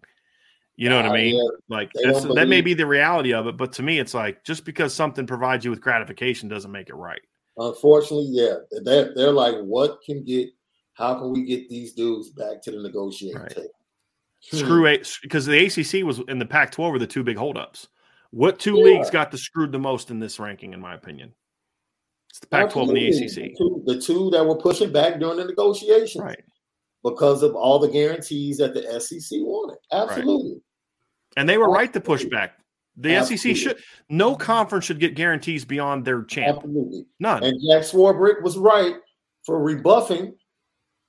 [0.76, 1.36] You know what I mean?
[1.36, 4.44] yeah, like that's, that may be the reality of it, but to me, it's like
[4.44, 7.22] just because something provides you with gratification doesn't make it right.
[7.56, 10.50] unfortunately, yeah, they're they're like, what can get?
[10.92, 13.50] How can we get these dudes back to the negotiating Right.
[13.50, 13.70] table?
[14.40, 14.86] Screw hmm.
[14.86, 17.88] eight because the ACC was in the Pac-12 were the two big holdups.
[18.30, 18.84] What two Yeah.
[18.84, 21.32] leagues got the screwed the most in this ranking, in my opinion?
[22.30, 23.08] It's the Pac-12 and the.
[23.08, 23.56] ACC.
[23.56, 26.42] two, the two that were pushing back during the negotiations, Right.
[27.02, 29.78] Because of all the guarantees that the SEC wanted.
[29.92, 30.60] Absolutely.
[31.36, 32.58] And they were right to push back.
[32.96, 33.54] The Absolutely.
[33.54, 36.56] SEC should no conference should get guarantees beyond their champ.
[36.56, 37.06] Absolutely.
[37.20, 37.44] None.
[37.44, 38.96] And Jack Swarbrick was right
[39.44, 40.34] for rebuffing.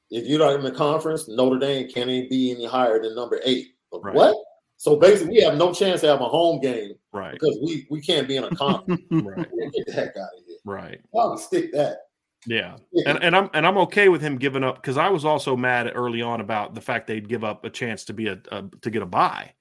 [0.10, 3.42] If you're not in the conference, Notre Dame can't even be any higher than number
[3.44, 3.68] eight.
[3.92, 4.16] But Right.
[4.16, 4.36] What?
[4.78, 7.34] So basically, we have no chance to have a home game right.
[7.34, 9.02] because we, we can't be in a conference.
[9.12, 9.48] Right.
[9.74, 10.58] Get the heck out of here.
[10.66, 11.02] Right.
[11.16, 11.98] I'll stick that.
[12.46, 12.78] Yeah.
[13.06, 15.92] And, and I'm and I'm okay with him giving up because I was also mad
[15.96, 18.90] early on about the fact they'd give up a chance to be a, a to
[18.90, 19.54] get a buy.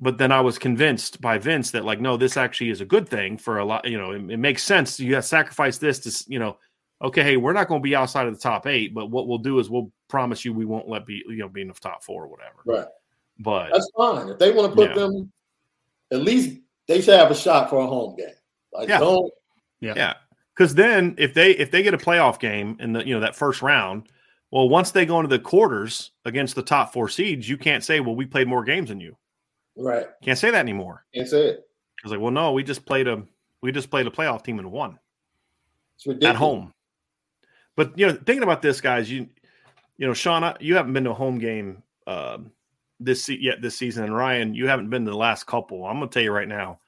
[0.00, 3.08] But then I was convinced by Vince that like no, this actually is a good
[3.08, 3.88] thing for a lot.
[3.88, 5.00] You know, it, it makes sense.
[5.00, 6.58] You got to sacrifice this to you know.
[7.00, 9.38] Okay, hey, we're not going to be outside of the top eight, but what we'll
[9.38, 12.02] do is we'll promise you we won't let be you know be in the top
[12.02, 12.56] four or whatever.
[12.64, 12.86] Right.
[13.38, 14.28] But That's fine.
[14.28, 14.94] If they want to put Yeah.
[14.96, 15.32] them,
[16.12, 18.28] at least they should have a shot for a home game.
[18.72, 18.98] Like Yeah.
[18.98, 19.32] don't
[19.80, 20.14] Yeah, Yeah.
[20.56, 23.36] because then if they if they get a playoff game in the you know that
[23.36, 24.08] first round,
[24.50, 28.00] well, once they go into the quarters against the top four seeds, you can't say,
[28.00, 29.16] well, we played more games than you.
[29.76, 30.06] right.
[30.22, 31.04] Can't say that anymore.
[31.14, 31.68] Can't say it.
[32.02, 33.22] It's like, well, no, we just played a
[33.62, 34.98] we just played a playoff team and won
[35.96, 36.30] It's ridiculous.
[36.34, 36.72] at home.
[37.78, 39.28] But you know, thinking about this, guys, you
[39.98, 42.50] you know, Sean, you haven't been to a home game um,
[42.98, 45.84] this se- yet this season, and Ryan, you haven't been to the last couple.
[45.86, 46.80] I'm going to tell you right now,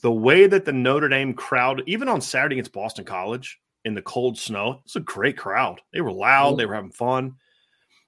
[0.00, 4.02] the way that the Notre Dame crowd, even on Saturday against Boston College in the
[4.02, 5.80] cold snow, it's a great crowd.
[5.92, 7.36] They were loud, they were having fun.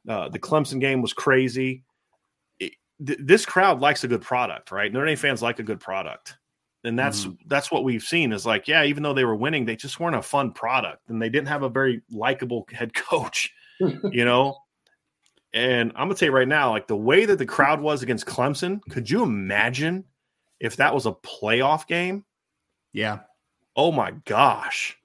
[0.09, 1.85] Uh, the Clemson game was crazy.
[2.59, 2.73] It-
[3.07, 4.93] th- this crowd likes a good product, right?
[4.93, 6.37] Notre Dame fans like a good product.
[6.85, 7.49] And that's mm-hmm.
[7.49, 10.17] that's what we've seen is like, yeah, even though they were winning, they just weren't
[10.17, 14.59] a fun product, and they didn't have a very likable head coach, you know.
[15.55, 18.27] And I'm gonna tell you right now, like the way that the crowd was against
[18.27, 20.05] Clemson, could you imagine
[20.61, 22.25] if that was a playoff game?
[22.93, 23.21] Yeah.
[23.77, 24.97] Oh my gosh!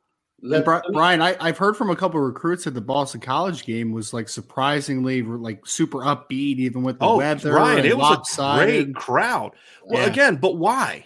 [0.41, 3.91] And Brian, I, I've heard from a couple of recruits that the Boston College game
[3.91, 7.53] was like surprisingly like super upbeat, even with the oh, weather.
[7.53, 8.93] Ryan, and it was a lopsided.
[8.93, 9.51] great crowd.
[9.85, 10.07] Well, Yeah.
[10.07, 11.05] again, but why?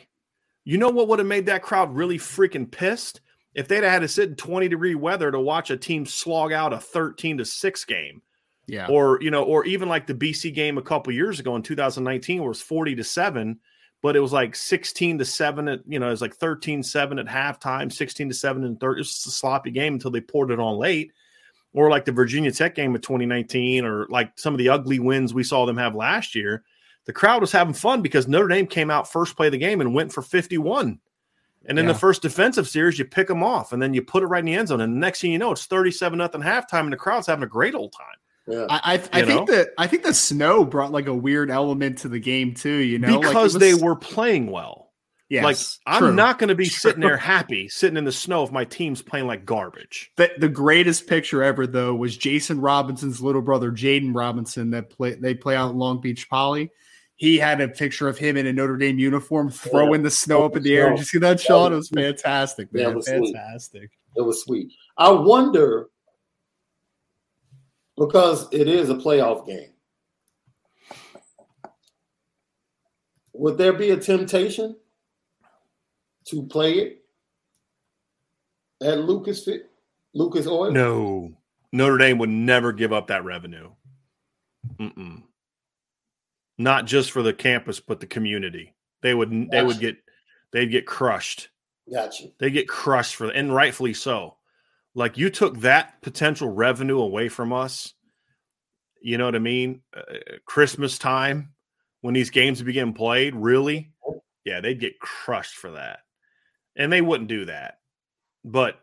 [0.66, 3.22] You know what would have made that crowd really freaking pissed
[3.54, 6.74] if they'd had to sit in 20 degree weather to watch a team slog out
[6.74, 8.22] a 13 to six game.
[8.66, 8.88] Yeah.
[8.88, 12.40] or you know, or even like the BC game a couple years ago in 2019,
[12.40, 13.60] where it was 40 to seven,
[14.02, 17.20] but it was like 16 to seven at you know, it was like 13 7
[17.20, 18.98] at halftime, 16 to seven and third.
[18.98, 21.12] It was just a sloppy game until they poured it on late.
[21.74, 25.34] Or like the Virginia Tech game of 2019, or like some of the ugly wins
[25.34, 26.64] we saw them have last year.
[27.06, 29.82] The crowd was having fun because Notre Dame came out first play of the game
[29.82, 31.00] and went for 51.
[31.66, 31.94] And in Yeah.
[31.94, 34.46] the first defensive series, you pick them off and then you put it right in
[34.46, 34.82] the end zone.
[34.82, 37.48] And the next thing you know, it's 37 nothing halftime, and the crowd's having a
[37.48, 38.18] great old time.
[38.48, 38.66] yeah.
[38.70, 42.10] I I, I think that I think the snow brought like a weird element to
[42.10, 42.70] the game too.
[42.78, 44.82] You know, Like, because was- they were playing well.
[45.30, 45.58] Yes, like
[45.96, 46.14] I'm true.
[46.14, 46.72] not going to be True.
[46.92, 50.12] sitting there happy, sitting in the snow if my team's playing like garbage.
[50.16, 55.16] The, the greatest picture ever though was Jason Robinson's little brother Jaden Robinson that play
[55.16, 56.70] they play out in Long Beach Poly.
[57.24, 60.58] He had a picture of him in a Notre Dame uniform throwing the snow up
[60.58, 60.90] in the air.
[60.90, 61.72] Did you see that, Sean?
[61.72, 62.96] It was fantastic, Yeah, it man.
[62.98, 63.34] was sweet.
[63.34, 63.92] fantastic.
[64.18, 64.74] It was sweet.
[64.98, 65.88] I wonder
[67.96, 69.70] because it is a playoff game.
[73.32, 74.76] Would there be a temptation
[76.26, 77.06] to play it
[78.82, 79.72] at Lucas Fit,
[80.14, 80.72] Lucas Oil?
[80.74, 81.32] No,
[81.72, 83.72] Notre Dame would never give up that revenue.
[84.78, 85.24] Mm-mm.
[86.58, 88.76] Not just for the campus, but the community.
[89.02, 89.50] They would.
[89.52, 89.98] They would get.
[90.52, 91.50] They'd get crushed.
[91.92, 92.26] Gotcha.
[92.40, 94.38] They get crushed for, and rightfully so.
[94.96, 97.94] Like you took that potential revenue away from us.
[99.02, 99.82] You know what I mean?
[99.96, 100.04] Uh,
[100.46, 101.54] Christmas time
[102.02, 103.92] when these games begin played, really?
[104.46, 106.00] Yeah, they'd get crushed for that,
[106.76, 107.80] and they wouldn't do that.
[108.46, 108.80] But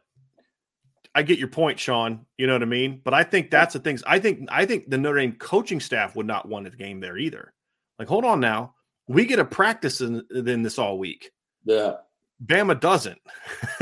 [1.15, 2.27] I get your point, Sean.
[2.37, 3.01] You know what I mean?
[3.03, 4.03] But I think that's the things.
[4.07, 7.17] I think I think the Notre Dame coaching staff would not want a game there
[7.17, 7.53] either.
[8.01, 8.77] Like, hold on now,
[9.09, 11.33] we get a practice in, in this all week.
[11.67, 11.97] Yeah.
[12.43, 13.21] Bama doesn't.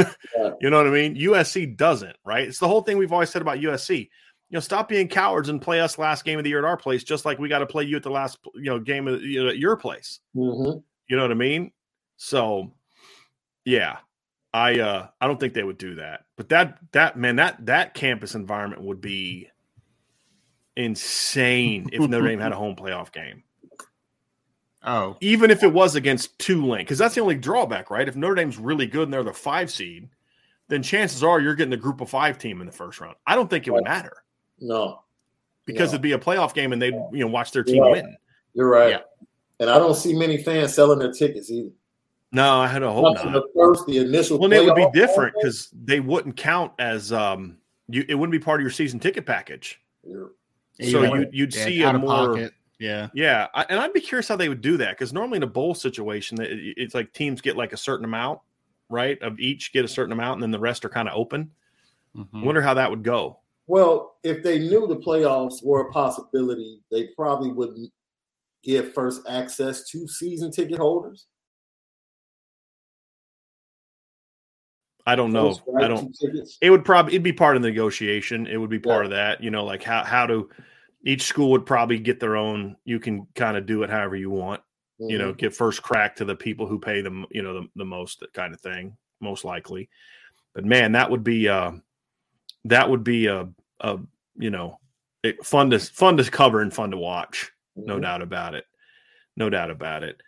[0.61, 1.15] you know what I mean?
[1.15, 2.49] USC doesn't, right?
[2.49, 3.97] It's the whole thing we've always said about USC.
[3.97, 4.09] you
[4.51, 7.05] know, stop being cowards and play us last game of the year at our place,
[7.05, 9.45] just like we got to play you at the last, you know, game of you
[9.45, 10.19] know, at your place.
[10.35, 10.81] Mm-hmm.
[11.07, 11.71] You know what I mean?
[12.17, 12.73] So,
[13.65, 13.99] yeah,
[14.53, 16.25] I uh I don't think they would do that.
[16.37, 19.49] But that that man that that campus environment would be
[20.75, 23.45] insane if Notre Dame had a home playoff game.
[24.85, 28.09] Oh, Even if it was against Tulane, because that's the only drawback, right?
[28.09, 30.09] If Notre Dame's really good and they're the five seed,
[30.69, 33.17] then chances are you're getting the group of five team in the first round.
[33.27, 34.23] I don't think it would matter
[34.61, 35.03] No,
[35.65, 35.95] because No.
[35.95, 37.93] it'd be a playoff game and they'd you know watch their team Right.
[38.05, 38.17] win.
[38.55, 38.91] you're right.
[38.91, 39.01] Yeah.
[39.61, 41.71] And I don't see many fans selling their tickets either.
[42.31, 43.33] No, I had a hope Not to not.
[43.33, 44.39] the first, the initial.
[44.39, 47.57] Well, it would be different because they wouldn't count as um
[47.89, 48.05] you.
[48.09, 49.81] It wouldn't be part of your season ticket package.
[50.07, 50.31] You're-
[50.81, 51.15] So Yeah.
[51.15, 52.53] you you'd Yeah, see a more pocket.
[52.79, 53.09] Yeah.
[53.13, 55.49] yeah, I, and I'd be curious how they would do that because normally in a
[55.49, 58.41] bowl situation, it's like teams get like a certain amount,
[58.89, 59.21] right?
[59.21, 61.51] Of each get a certain amount, and then the rest are kind of open.
[62.17, 62.45] Mhm.
[62.45, 63.41] Wonder how that would go.
[63.67, 67.93] Well, if they knew the playoffs were a possibility, they probably wouldn't
[68.63, 71.27] give first access to season ticket holders.
[75.07, 75.49] I don't know.
[75.55, 76.17] First right I don't.
[76.61, 78.47] It would probably it'd be part of the negotiation.
[78.47, 79.05] It would be part Yeah.
[79.07, 79.43] of that.
[79.43, 80.49] You know, like how how to
[81.05, 82.77] each school would probably get their own.
[82.85, 84.61] You can kind of do it however you want.
[85.01, 87.85] you know, get first crack to the people who pay them, you know, the, the
[87.85, 89.89] most that kind of thing, most likely.
[90.55, 91.71] But man, that would be uh
[92.65, 93.49] that would be a,
[93.81, 93.99] a
[94.37, 94.81] you know,
[95.23, 97.53] it, fun to fun to cover and fun to watch.
[97.77, 98.03] No Mhm.
[98.03, 98.65] doubt about it.
[99.37, 100.21] No doubt about it.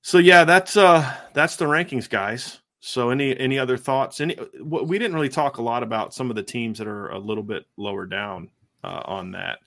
[0.00, 2.60] So yeah, that's uh that's the rankings, guys.
[2.80, 4.20] So any any other thoughts?
[4.20, 7.18] Any we didn't really talk a lot about some of the teams that are a
[7.18, 8.48] little bit lower down
[8.82, 9.58] uh, on that.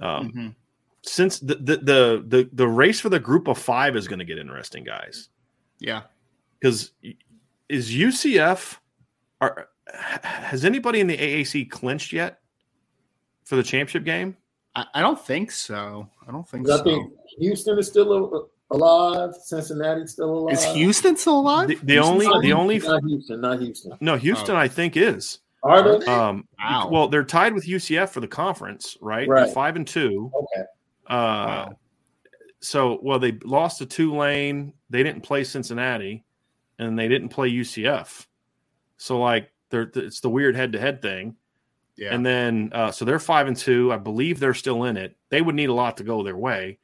[0.00, 0.54] Um, Mhm.
[1.02, 4.24] since the, the the the the race for the group of five is going to
[4.24, 5.28] get interesting, guys.
[5.78, 6.02] Yeah.
[6.60, 6.92] Because
[7.68, 8.78] is UCF
[9.40, 12.40] are has anybody in the AAC clinched yet
[13.44, 14.36] for the championship game?
[14.74, 16.08] I, I don't think so.
[16.26, 16.82] I don't think 'Cause so.
[16.82, 18.12] I think Houston is still
[18.70, 19.34] a- alive.
[19.36, 20.54] Cincinnati's still alive.
[20.54, 21.68] Is Houston still alive?
[21.68, 23.92] The, the only Not the Houston, only not Houston, not Houston.
[24.00, 26.06] no Houston I think is Are they?
[26.06, 26.88] um Wow.
[26.92, 29.44] well they're tied with UCF for the conference right Right.
[29.46, 30.62] They're five and two Okay.
[31.08, 31.78] uh Wow.
[32.60, 36.24] so well they lost to Tulane they didn't play Cincinnati
[36.78, 38.26] and they didn't play UCF
[38.96, 41.36] so like they're it's the weird head to head thing
[41.96, 42.12] Yeah.
[42.14, 43.92] And then, uh, so they're five and two.
[43.92, 45.16] I believe they're still in it.
[45.30, 46.78] They would need a lot to go their way.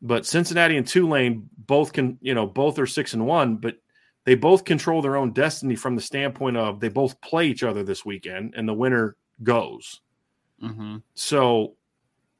[0.00, 3.76] But Cincinnati and Tulane both can, you know, both are six and one, but
[4.28, 7.82] they both control their own destiny from the standpoint of they both play each other
[7.82, 10.02] this weekend and the winner goes.
[10.62, 11.02] Mhm.
[11.14, 11.76] So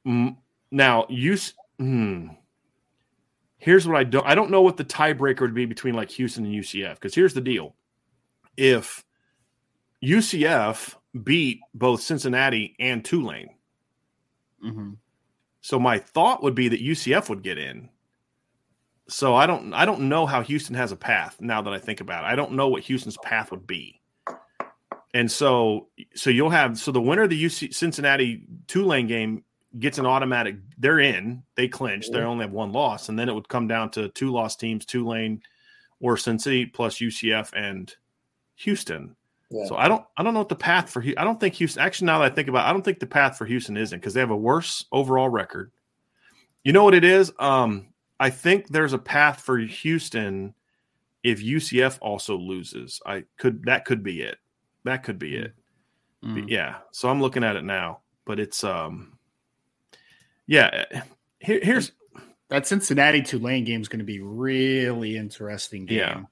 [0.07, 0.37] mm,
[0.71, 1.39] now you,
[1.79, 2.27] hmm,
[3.57, 6.45] here's what I don't, I don't know what the tiebreaker would be between like Houston
[6.45, 6.97] and UCF.
[6.97, 7.75] Because here's the deal:
[8.59, 9.03] if
[10.05, 10.95] UCF
[11.25, 13.49] beat both Cincinnati and Tulane,
[14.63, 14.99] Mhm.
[15.63, 17.89] so my thought would be that UCF would get in.
[19.09, 21.37] So I don't, I don't know how Houston has a path.
[21.41, 24.01] Now that I think about it, I don't know what Houston's path would be.
[25.15, 29.43] And so, so you'll have so the winner of the UC Cincinnati Tulane game
[29.79, 30.57] gets an automatic.
[30.77, 31.43] They're in.
[31.55, 32.11] They clinch.
[32.11, 34.85] They only have one loss, and then it would come down to two loss teams:
[34.85, 35.43] Tulane
[36.01, 37.95] or Cincy plus UCF and
[38.57, 39.17] Houston.
[39.51, 39.65] Yeah.
[39.67, 41.03] So I don't, I don't know what the path for.
[41.03, 41.83] I don't think Houston.
[41.83, 43.99] Actually, now that I think about, it, I don't think the path for Houston isn't
[43.99, 45.73] because they have a worse overall record.
[46.65, 47.33] You know what it is?
[47.39, 47.89] Um,
[48.21, 50.55] I think there's a path for Houston
[51.23, 53.01] if UCF also loses.
[53.07, 54.39] I could that could be it.
[54.85, 55.55] That could be it.
[56.25, 56.49] Mhm.
[56.49, 56.77] Yeah.
[56.93, 59.19] So I'm looking at it now, but it's um,
[60.47, 60.85] yeah.
[61.41, 61.93] Here, here's
[62.49, 65.85] That Cincinnati Tulane game is going to be really interesting.
[65.87, 65.99] Game.
[65.99, 66.23] Yeah.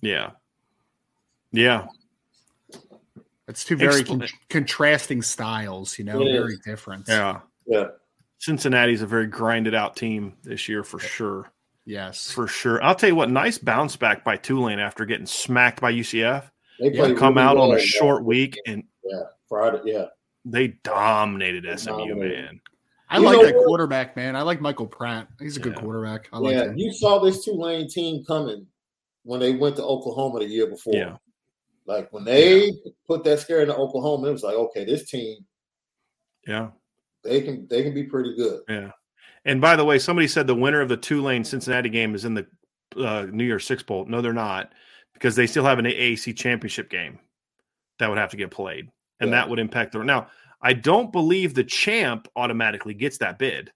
[0.00, 0.30] yeah,
[1.52, 1.86] yeah.
[3.46, 5.98] It's two very Expl- con- contrasting styles.
[5.98, 7.04] You know, very different.
[7.06, 7.40] Yeah.
[7.66, 7.88] Yeah.
[8.40, 11.52] Cincinnati's a very grinded out team this year for sure.
[11.84, 12.30] Yes.
[12.30, 12.82] For sure.
[12.82, 16.50] I'll tell you what, nice bounce back by Tulane after getting smacked by UCF.
[16.78, 17.84] They Yeah, Come really out on a yeah.
[17.84, 19.22] short week and Yeah.
[19.48, 19.80] Friday.
[19.84, 20.06] Yeah.
[20.46, 22.44] they dominated SMU, Dominated.
[22.44, 22.60] man.
[23.10, 23.66] I You like know that what?
[23.66, 24.36] quarterback, man.
[24.36, 25.28] I like Michael Pratt.
[25.38, 26.28] He's a good quarterback.
[26.32, 26.64] I like yeah.
[26.64, 26.78] him.
[26.78, 28.66] You saw this Tulane team coming
[29.24, 30.94] when they went to Oklahoma the year before.
[30.94, 31.16] Yeah.
[31.86, 32.72] Like when they
[33.06, 35.44] put that scare into Oklahoma, it was like, okay, this team
[36.46, 36.68] Yeah.
[37.24, 38.60] They can they can be pretty good.
[38.68, 38.90] Yeah.
[39.44, 42.34] And by the way, somebody said the winner of the Tulane Cincinnati game is in
[42.34, 42.46] the
[42.96, 44.04] uh, New Year's Six Bowl.
[44.06, 44.72] No, they're not
[45.14, 47.18] because they still have an AAC championship game
[47.98, 48.88] that would have to get played.
[49.20, 49.36] And Yeah.
[49.36, 50.04] that would impact their.
[50.04, 50.28] Now,
[50.62, 53.70] I don't believe the champ automatically gets that bid.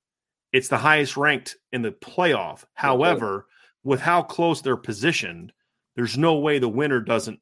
[0.53, 2.65] It's the highest ranked in the playoff.
[2.75, 3.47] However,
[3.83, 5.53] with how close they're positioned,
[5.97, 7.41] there's no way the winner doesn't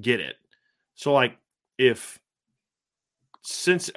[0.00, 0.36] get it.
[0.94, 1.36] So, like,
[1.78, 2.18] if
[3.42, 3.90] since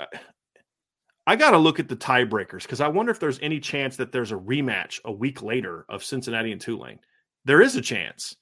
[1.29, 4.11] I got to look at the tiebreakers because I wonder if there's any chance that
[4.11, 6.97] there's a rematch a week later of Cincinnati and Tulane.
[7.45, 8.35] There is a chance.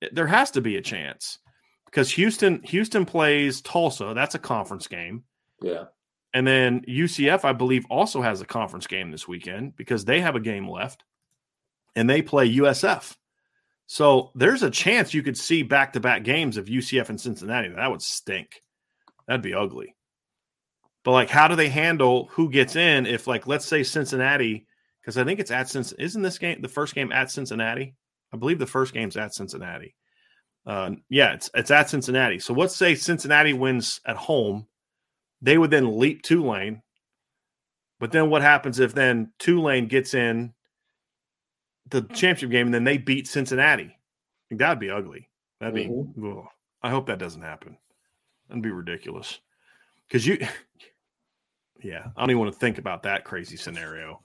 [0.00, 1.40] Eh, there has to be a chance
[1.86, 4.12] because Houston Houston plays Tulsa.
[4.14, 5.24] That's a conference game.
[5.60, 5.86] Yeah.
[6.32, 10.36] And then UCF, I believe, also has a conference game this weekend because they have
[10.36, 11.02] a game left
[11.96, 13.16] and they play USF.
[13.88, 17.70] So there's a chance you could see back to back games of UCF and Cincinnati.
[17.70, 18.62] That would stink.
[19.26, 19.96] That'd be ugly.
[21.04, 24.66] But like, how do they handle who gets in if, like, let's say Cincinnati,
[25.00, 26.04] because I think it's at Cincinnati.
[26.04, 27.94] Isn't this game the first game at Cincinnati?
[28.32, 29.94] I believe the first game's at Cincinnati.
[30.66, 32.38] Uh, yeah, it's it's at Cincinnati.
[32.38, 34.66] So let's say Cincinnati wins at home,
[35.40, 36.82] they would then leap Tulane.
[37.98, 40.54] But then what happens if then Tulane gets in
[41.88, 43.96] the championship game and then they beat Cincinnati?
[44.50, 45.28] that'd be ugly.
[45.60, 45.86] That'd be.
[45.86, 46.40] Mm-hmm.
[46.82, 47.76] I hope that doesn't happen.
[48.48, 49.38] That'd be ridiculous.
[50.08, 50.38] Because you,
[51.82, 54.20] yeah, I don't even want to think about that crazy scenario.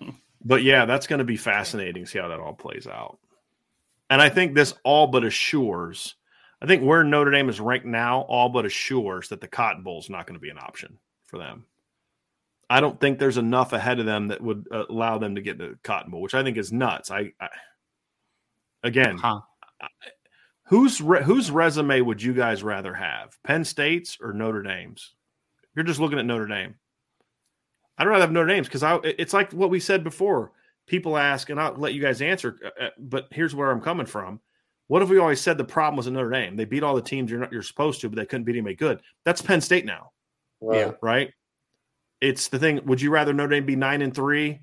[0.44, 2.04] but yeah, that's going to be fascinating.
[2.04, 3.18] To see how that all plays out.
[4.10, 6.14] And I think this all but assures,
[6.62, 9.98] I think where Notre Dame is ranked now, all but assures that the Cotton Bowl
[9.98, 11.64] is not going to be an option for them.
[12.70, 15.58] I don't think there's enough ahead of them that would uh, allow them to get
[15.58, 17.10] the Cotton Bowl, which I think is nuts.
[17.10, 17.48] I, I
[18.82, 19.40] again, huh.
[19.80, 19.88] I,
[20.64, 25.14] whose re, whose resume would you guys rather have, Penn State's or Notre Dame's?
[25.74, 26.74] You're just looking at Notre Dame.
[27.98, 28.98] I'd rather have Notre Dame's because I.
[29.02, 30.52] It's like what we said before
[30.86, 32.56] people ask, and I'll let you guys answer.
[32.64, 34.40] Uh, uh, but here's where I'm coming from.
[34.86, 36.56] What if we always said the problem was in Notre Dame?
[36.56, 38.76] They beat all the teams you're not you're supposed to, but they couldn't beat anybody
[38.76, 39.00] good.
[39.24, 40.12] That's Penn State now.
[40.60, 40.78] Right.
[40.78, 40.92] Yeah.
[41.02, 41.32] Right.
[42.20, 42.80] It's the thing.
[42.86, 44.60] Would you rather Notre Dame be nine and three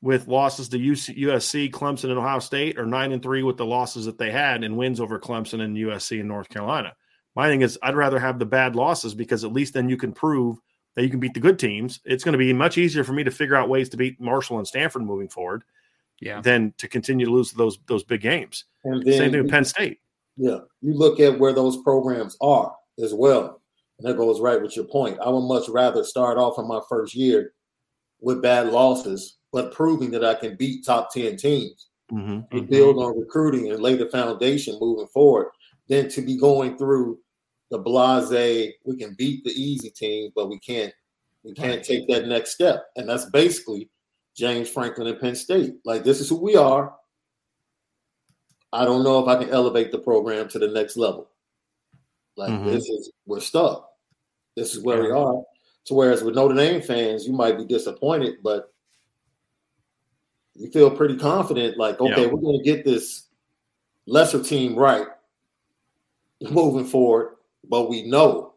[0.00, 3.66] with losses to UC, USC, Clemson, and Ohio State, or nine and three with the
[3.66, 6.94] losses that they had and wins over Clemson and USC and North Carolina?
[7.34, 10.12] My thing is, I'd rather have the bad losses because at least then you can
[10.12, 10.58] prove
[10.96, 12.00] that you can beat the good teams.
[12.04, 14.58] It's going to be much easier for me to figure out ways to beat Marshall
[14.58, 15.62] and Stanford moving forward
[16.20, 16.40] yeah.
[16.40, 18.64] than to continue to lose those those big games.
[18.84, 20.00] And Same thing with Penn State.
[20.36, 23.62] Yeah, you look at where those programs are as well,
[23.98, 25.18] and that goes right with your point.
[25.20, 27.52] I would much rather start off in my first year
[28.20, 32.56] with bad losses, but proving that I can beat top ten teams, mm-hmm.
[32.56, 32.66] mm-hmm.
[32.66, 35.48] build on recruiting and lay the foundation moving forward,
[35.88, 37.18] than to be going through
[37.70, 38.74] the blase.
[38.84, 40.92] We can beat the easy teams, but we can't
[41.44, 43.88] we can't take that next step, and that's basically
[44.36, 45.74] James Franklin and Penn State.
[45.84, 46.94] Like this is who we are.
[48.72, 51.30] I don't know if I can elevate the program to the next level.
[52.36, 52.66] Like mm-hmm.
[52.66, 53.88] this is we're stuck.
[54.56, 55.42] This is where we are.
[55.84, 58.72] So whereas with Notre Dame fans, you might be disappointed, but
[60.54, 61.78] you feel pretty confident.
[61.78, 62.26] Like okay, yeah.
[62.26, 63.28] we're going to get this
[64.06, 65.06] lesser team right
[66.50, 67.35] moving forward,
[67.68, 68.54] but we know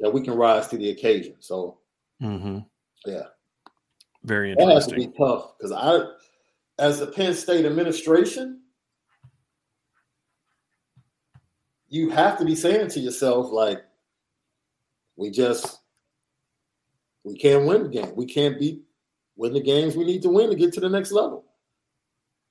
[0.00, 1.36] that we can rise to the occasion.
[1.40, 1.78] So
[2.22, 2.58] mm-hmm.
[3.06, 3.22] yeah.
[4.24, 4.68] Very interesting.
[4.68, 6.00] That has to be tough because I,
[6.78, 8.60] as a Penn State administration,
[11.88, 13.82] you have to be saying to yourself, like,
[15.16, 15.80] we just
[17.24, 18.12] we can't win the game.
[18.16, 18.82] We can't beat
[19.36, 21.44] win the games we need to win to get to the next level.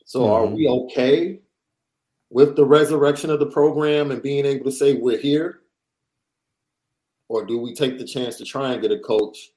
[0.05, 0.31] So mm-hmm.
[0.31, 1.39] are we okay
[2.31, 5.59] with the resurrection of the program and being able to say we're here?
[7.27, 9.51] Or do we take the chance to try and get a coach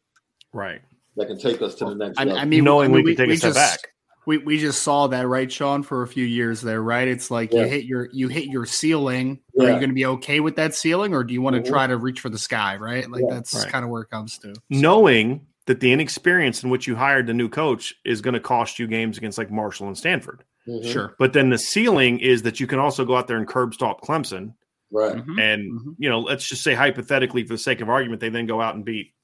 [0.53, 0.81] right
[1.17, 2.19] that can take us to the next.
[2.19, 2.41] I, level.
[2.41, 3.91] I mean, knowing we, we can take we a step just, back.
[4.27, 7.07] We, we just saw that, right, Sean, for a few years there, right?
[7.07, 7.63] It's like yeah.
[7.63, 9.41] you hit your you hit your ceiling.
[9.55, 9.65] Yeah.
[9.65, 11.73] Are you going to be okay with that ceiling, or do you want to mm-hmm.
[11.73, 12.77] try to reach for the sky?
[12.77, 13.35] Right, like yeah.
[13.35, 13.69] that's right.
[13.69, 14.55] kind of where it comes to.
[14.55, 14.61] So.
[14.71, 18.79] Knowing that the inexperience in which you hired the new coach is going to cost
[18.79, 20.43] you games against like Marshall and Stanford.
[20.69, 20.91] Mm-hmm.
[20.91, 23.75] Sure, but then the ceiling is that you can also go out there and curb
[23.75, 24.55] stop Clemson.
[24.91, 25.39] Right, mm-hmm.
[25.39, 25.91] and mm-hmm.
[25.99, 28.75] you know, let's just say hypothetically, for the sake of argument, they then go out
[28.75, 29.15] and beat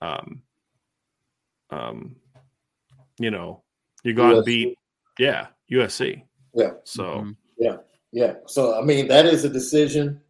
[0.00, 0.42] um,
[1.70, 2.16] um,
[3.18, 3.62] you know,
[4.02, 4.76] you got and beat,
[5.18, 6.22] yeah, USC.
[6.54, 6.72] Yeah.
[6.84, 7.30] So, mm-hmm.
[7.58, 7.76] yeah,
[8.12, 8.34] yeah.
[8.46, 10.20] So, I mean, that is a decision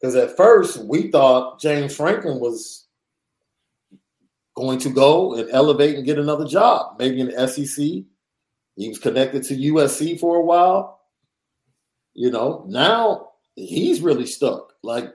[0.00, 2.86] because at first we thought James Franklin was
[4.54, 8.04] going to go and elevate and get another job, maybe in the SEC.
[8.76, 11.00] He was connected to USC for a while.
[12.14, 14.72] You know, now he's really stuck.
[14.82, 15.14] Like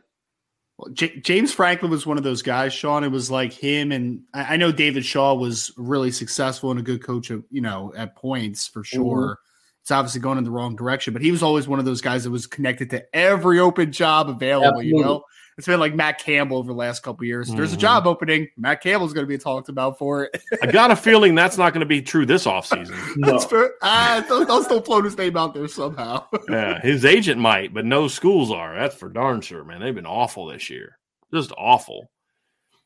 [0.93, 3.03] J- James Franklin was one of those guys, Sean.
[3.03, 6.83] It was like him, and I, I know David Shaw was really successful and a
[6.83, 8.97] good coach, of, you know, at points for mm-hmm.
[8.97, 9.21] sure.
[9.21, 9.33] Mm-hmm.
[9.81, 12.23] It's obviously going in the wrong direction, but he was always one of those guys
[12.23, 14.67] that was connected to every open job available.
[14.67, 14.89] Absolutely.
[14.89, 15.23] You know,
[15.59, 17.49] it's been like Matt Campbell over the last couple years.
[17.49, 17.57] Mm-hmm.
[17.57, 17.81] There's a mm-hmm.
[17.81, 18.47] job opening.
[18.55, 20.41] Matt Campbell's going to be talked about for it.
[20.63, 22.97] I got a feeling that's not going to be true this offseason.
[23.17, 23.33] no.
[23.33, 23.73] That's fair.
[23.81, 26.25] Uh, they'll, they'll still float his name out there somehow.
[26.49, 28.73] yeah, his agent might, but no schools are.
[28.73, 29.81] That's for darn sure, man.
[29.81, 30.97] They've been awful this year.
[31.33, 32.09] Just awful.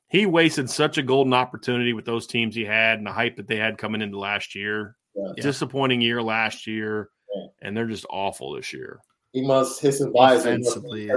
[0.09, 3.47] he wasted such a golden opportunity with those teams he had and the hype that
[3.47, 4.95] they had coming into last year.
[5.13, 5.33] Yeah.
[5.37, 7.45] Disappointing year last year, yeah.
[7.61, 8.99] and they're just awful this year.
[9.31, 10.49] He must his advisor.
[10.49, 11.11] Offensively,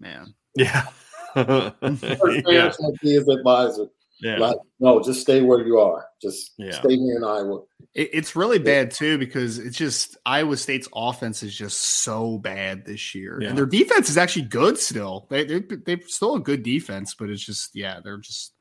[0.00, 0.34] man.
[0.54, 0.86] Yeah.
[1.36, 2.72] yeah.
[3.02, 3.86] his advisor.
[4.20, 4.38] Yeah.
[4.38, 6.06] Like, no, just stay where you are.
[6.22, 6.72] Just yeah.
[6.72, 7.62] stay here in Iowa.
[7.94, 12.86] It, it's really bad too because it's just Iowa State's offense is just so bad
[12.86, 13.48] this year, yeah.
[13.48, 15.26] and their defense is actually good still.
[15.28, 18.52] They they they're still a good defense, but it's just yeah, they're just.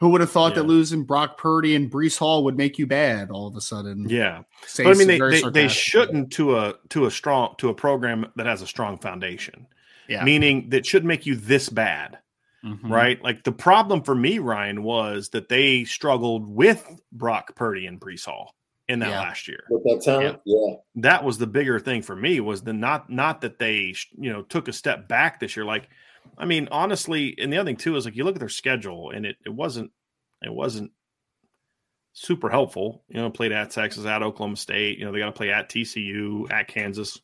[0.00, 0.56] Who would have thought yeah.
[0.56, 4.06] that losing Brock Purdy and Breece Hall would make you bad all of a sudden?
[4.06, 4.42] Yeah,
[4.76, 8.30] but I mean they, they, they shouldn't to a to a strong to a program
[8.36, 9.66] that has a strong foundation.
[10.08, 12.18] Yeah, meaning that should make you this bad
[12.66, 12.92] mm-hmm.
[12.92, 13.22] right?
[13.22, 18.24] Like the problem for me, Ryan, was that they struggled with Brock Purdy and Breece
[18.24, 18.54] Hall
[18.88, 19.20] in that yeah.
[19.20, 19.64] last year.
[19.70, 20.74] With that talent, yeah.
[20.96, 24.42] That was the bigger thing for me was the not not that they you know
[24.42, 25.64] took a step back this year.
[25.64, 25.88] Like,
[26.36, 29.10] I mean, honestly, and the other thing too is like you look at their schedule
[29.10, 29.90] and it it wasn't
[30.42, 30.92] it wasn't
[32.12, 33.04] super helpful.
[33.08, 34.98] You know, played at Texas, at Oklahoma State.
[34.98, 37.20] You know, they got to play at TCU, at Kansas.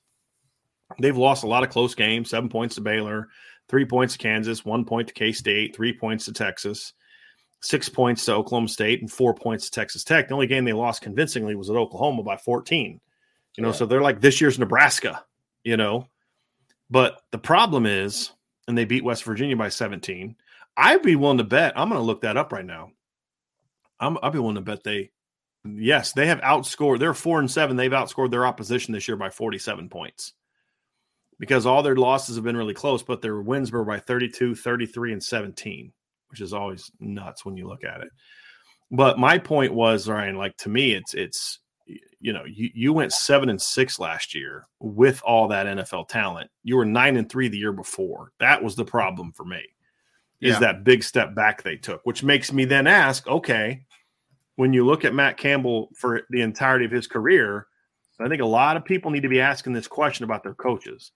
[0.98, 3.28] They've lost a lot of close games, seven points to Baylor,
[3.68, 6.92] three points to Kansas, one point to K State, three points to Texas,
[7.60, 10.28] six points to Oklahoma State, and four points to Texas Tech.
[10.28, 13.00] The only game they lost convincingly was at Oklahoma by 14.
[13.56, 13.74] You know, yeah.
[13.74, 15.24] so they're like this year's Nebraska,
[15.64, 16.06] you know.
[16.90, 18.30] But the problem is,
[18.68, 20.36] and they beat West Virginia by 17.
[20.76, 22.90] I'd be willing to bet, I'm going to look that up right now.
[24.00, 25.10] I'm, I'd be willing to bet they,
[25.64, 27.76] yes, they have outscored, they're four and seven.
[27.76, 30.32] They've outscored their opposition this year by 47 points
[31.42, 35.14] because all their losses have been really close, but their wins were by 32, 33,
[35.14, 35.92] and 17,
[36.30, 38.10] which is always nuts when you look at it.
[38.92, 41.58] But my point was, Ryan, like to me, it's it's
[42.20, 46.48] you know, you, you went seven and six last year with all that NFL talent.
[46.62, 48.30] You were nine and three the year before.
[48.38, 49.64] That was the problem for me.
[50.40, 50.60] Is yeah.
[50.60, 53.82] that big step back they took, which makes me then ask, okay,
[54.54, 57.66] when you look at Matt Campbell for the entirety of his career,
[58.20, 61.10] I think a lot of people need to be asking this question about their coaches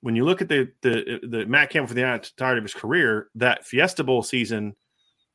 [0.00, 3.28] when you look at the the the Matt Campbell for the entirety of his career,
[3.34, 4.74] that Fiesta Bowl season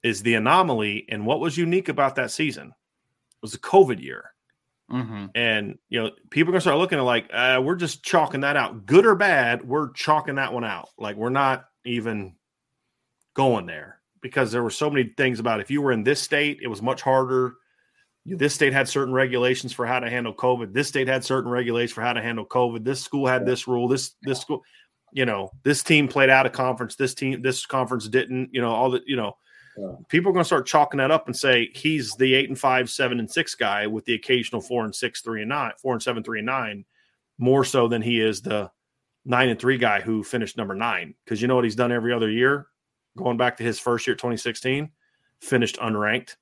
[0.03, 1.05] is the anomaly.
[1.09, 2.73] And what was unique about that season
[3.41, 4.31] was the COVID year.
[4.91, 5.25] Mm-hmm.
[5.33, 8.55] And you know, people are gonna start looking at like uh, we're just chalking that
[8.55, 9.67] out, good or bad.
[9.67, 10.89] We're chalking that one out.
[10.97, 12.35] Like we're not even
[13.35, 16.59] going there because there were so many things about if you were in this state,
[16.61, 17.55] it was much harder
[18.25, 20.73] this state had certain regulations for how to handle COVID.
[20.73, 22.83] This state had certain regulations for how to handle COVID.
[22.83, 23.87] This school had this rule.
[23.87, 24.63] This this school,
[25.11, 26.95] you know, this team played out a conference.
[26.95, 28.49] This team, this conference didn't.
[28.51, 29.37] You know, all the you know,
[29.77, 29.91] yeah.
[30.09, 32.89] people are going to start chalking that up and say he's the eight and five,
[32.89, 36.01] seven and six guy with the occasional four and six, three and nine, four and
[36.01, 36.85] seven, three and nine,
[37.37, 38.71] more so than he is the
[39.23, 41.13] nine and three guy who finished number nine.
[41.23, 42.65] Because you know what he's done every other year,
[43.15, 44.89] going back to his first year, 2016,
[45.41, 46.37] finished unranked.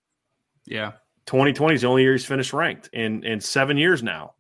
[0.65, 0.93] Yeah
[1.25, 4.33] 2020 is the only year he's finished ranked in in seven years now.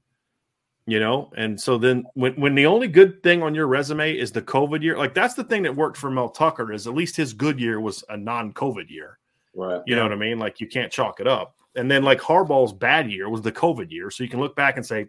[0.85, 4.33] You know, and so then when when the only good thing on your resume is
[4.33, 7.15] the COVID year, like that's the thing that worked for Mel Tucker is at least
[7.15, 9.17] his good year was a non-COVID year.
[9.55, 9.81] Right.
[9.85, 10.39] You know what I mean?
[10.39, 11.55] Like you can't chalk it up.
[11.75, 14.75] And then like Harbaugh's bad year was the COVID year, so you can look back
[14.75, 15.07] and say,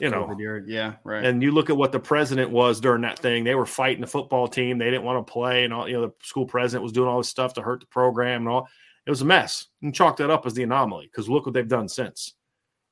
[0.00, 0.62] you know, year.
[0.66, 1.24] yeah, right.
[1.24, 3.44] And you look at what the president was during that thing.
[3.44, 4.76] They were fighting the football team.
[4.76, 7.18] They didn't want to play, and all you know, the school president was doing all
[7.18, 8.68] this stuff to hurt the program and all
[9.08, 11.66] it was a mess and chalk that up as the anomaly because look what they've
[11.66, 12.34] done since.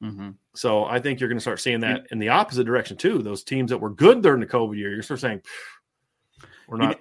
[0.03, 0.31] Mm-hmm.
[0.55, 3.19] So I think you're going to start seeing that in the opposite direction too.
[3.19, 5.43] Those teams that were good during the COVID year, you're start saying
[6.69, 6.99] we're not.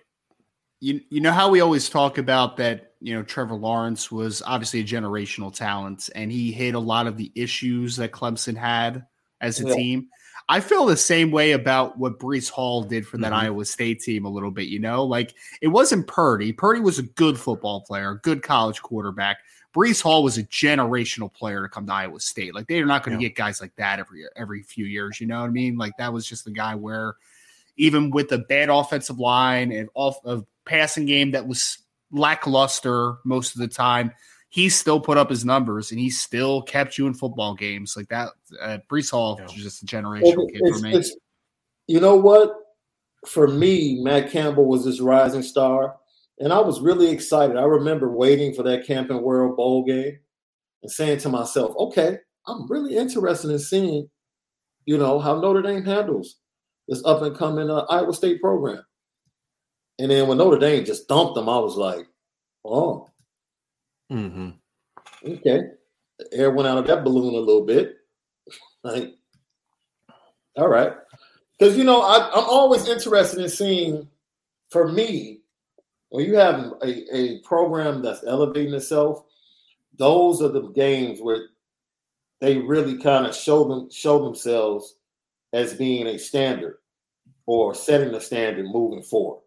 [0.81, 2.91] You, you know how we always talk about that.
[2.99, 7.15] You know, Trevor Lawrence was obviously a generational talent, and he hit a lot of
[7.15, 9.05] the issues that Clemson had
[9.39, 9.75] as a yeah.
[9.75, 10.09] team.
[10.47, 13.45] I feel the same way about what Breece Hall did for that mm-hmm.
[13.45, 14.67] Iowa State team a little bit.
[14.67, 16.53] You know, like it wasn't Purdy.
[16.53, 19.37] Purdy was a good football player, good college quarterback.
[19.75, 22.55] Breece Hall was a generational player to come to Iowa State.
[22.55, 23.29] Like they are not going to yeah.
[23.29, 25.19] get guys like that every every few years.
[25.19, 25.77] You know what I mean?
[25.77, 27.15] Like that was just the guy where
[27.77, 31.79] even with a bad offensive line and off of passing game that was
[32.11, 34.11] lackluster most of the time,
[34.55, 38.07] he still put up his numbers and he still kept you in football games like
[38.07, 38.29] that.
[38.61, 39.43] Uh, Breece Hall yeah.
[39.43, 41.03] was just a generational kid for me.
[41.87, 42.55] You know what?
[43.27, 45.97] For me, Matt Campbell was this rising star,
[46.39, 47.57] and I was really excited.
[47.57, 50.19] I remember waiting for that Camping World Bowl game
[50.83, 52.17] and saying to myself, "Okay,
[52.47, 54.09] I'm really interested in seeing,
[54.85, 56.37] you know, how Notre Dame handles
[56.87, 58.85] this up and coming uh, Iowa State program."
[59.99, 62.07] And then when Notre Dame just dumped them, I was like,
[62.63, 63.09] "Oh,
[64.11, 64.49] Mm-hmm.
[65.25, 65.61] Okay.
[66.19, 67.95] The air went out of that balloon a little bit.
[68.83, 69.15] Like,
[70.55, 70.93] all right.
[71.57, 74.07] Because, you know, I, I'm always interested in seeing,
[74.69, 75.41] for me,
[76.09, 79.23] when you have a, a program that's elevating itself,
[79.97, 81.47] those are the games where
[82.41, 84.95] they really kind of show them show themselves
[85.53, 86.77] as being a standard
[87.45, 89.41] or setting the standard moving forward.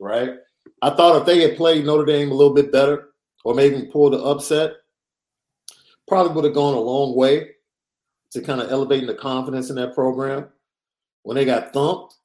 [0.00, 0.36] Right?
[0.82, 3.10] I thought if they had played Notre Dame a little bit better,
[3.44, 4.72] or maybe pulled the upset,
[6.08, 7.50] probably would have gone a long way
[8.32, 10.48] to kind of elevating the confidence in that program.
[11.22, 12.16] When they got thumped,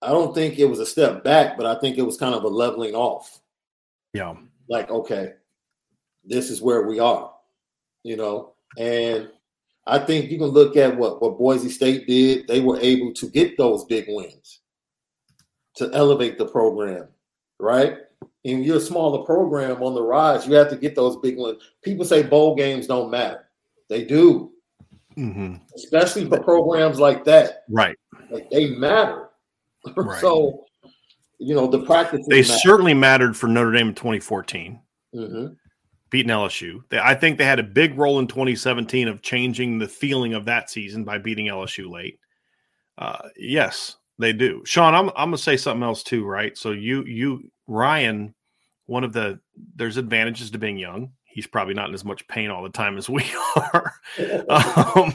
[0.00, 2.44] I don't think it was a step back, but I think it was kind of
[2.44, 3.40] a leveling off.
[4.14, 4.34] Yeah.
[4.68, 5.34] Like, okay,
[6.24, 7.32] this is where we are,
[8.02, 8.54] you know.
[8.78, 9.28] And
[9.86, 12.46] I think you can look at what, what Boise State did.
[12.46, 14.60] They were able to get those big wins
[15.76, 17.08] to elevate the program,
[17.58, 17.98] right?
[18.44, 20.46] And you're a smaller program on the rise.
[20.46, 21.62] You have to get those big wins.
[21.82, 23.48] People say bowl games don't matter.
[23.88, 24.52] They do,
[25.16, 25.56] mm-hmm.
[25.74, 27.64] especially for programs like that.
[27.68, 27.96] Right.
[28.30, 29.26] Like they matter.
[29.96, 30.20] Right.
[30.20, 30.66] so,
[31.38, 32.26] you know, the practice.
[32.28, 32.58] They matter.
[32.58, 34.78] certainly mattered for Notre Dame in 2014.
[35.14, 35.46] Mm-hmm.
[36.10, 36.82] Beating LSU.
[36.90, 40.44] They, I think they had a big role in 2017 of changing the feeling of
[40.44, 42.20] that season by beating LSU late.
[42.98, 44.62] Uh, yes, they do.
[44.64, 46.56] Sean, I'm, I'm to say something else too, right?
[46.56, 48.34] So you, you, Ryan,
[48.86, 49.40] one of the,
[49.76, 51.12] there's advantages to being young.
[51.24, 53.24] He's probably not in as much pain all the time as we
[53.56, 53.94] are.
[54.48, 55.12] um,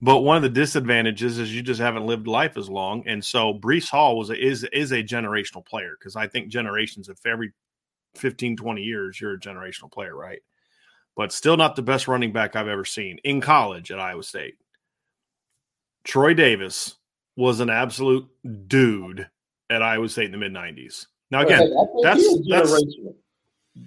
[0.00, 3.54] but one of the disadvantages is you just haven't lived life as long, and so
[3.54, 7.52] Breece Hall was a, is is a generational player because I think generations, if every
[8.16, 10.40] 15, 20 years, you're a generational player, right?
[11.16, 14.56] But still not the best running back I've ever seen in college at Iowa State.
[16.04, 16.96] Troy Davis
[17.36, 18.26] was an absolute
[18.66, 19.28] dude
[19.70, 21.06] at Iowa State in the mid 90s.
[21.30, 22.86] Now oh, again, that's that's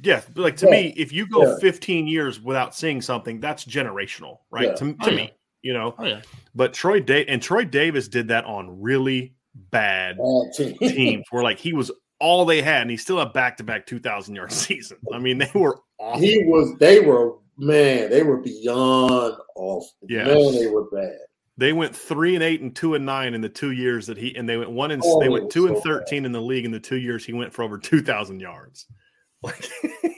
[0.03, 0.71] yeah, like to yeah.
[0.71, 1.57] me, if you go yeah.
[1.59, 4.67] 15 years without seeing something, that's generational, right?
[4.67, 4.75] Yeah.
[4.75, 5.31] To, oh, to oh, me,
[5.61, 5.95] you know.
[5.97, 6.21] Oh, yeah.
[6.53, 9.33] But Troy Day and Troy Davis did that on really
[9.71, 10.17] bad
[10.55, 10.77] team.
[10.79, 13.85] teams where like he was all they had, and he still had back to back
[13.85, 15.01] 2,000 yard seasons.
[15.13, 16.19] I mean, they were awful.
[16.19, 19.89] He was, they were, man, they were beyond awful.
[20.07, 20.25] Yeah.
[20.25, 21.17] Man, they were bad.
[21.59, 24.33] They went three and eight and two and nine in the two years that he,
[24.37, 26.25] and they went one and oh, they went two so and 13 bad.
[26.25, 28.87] in the league in the two years he went for over 2,000 yards.
[29.41, 29.69] Like,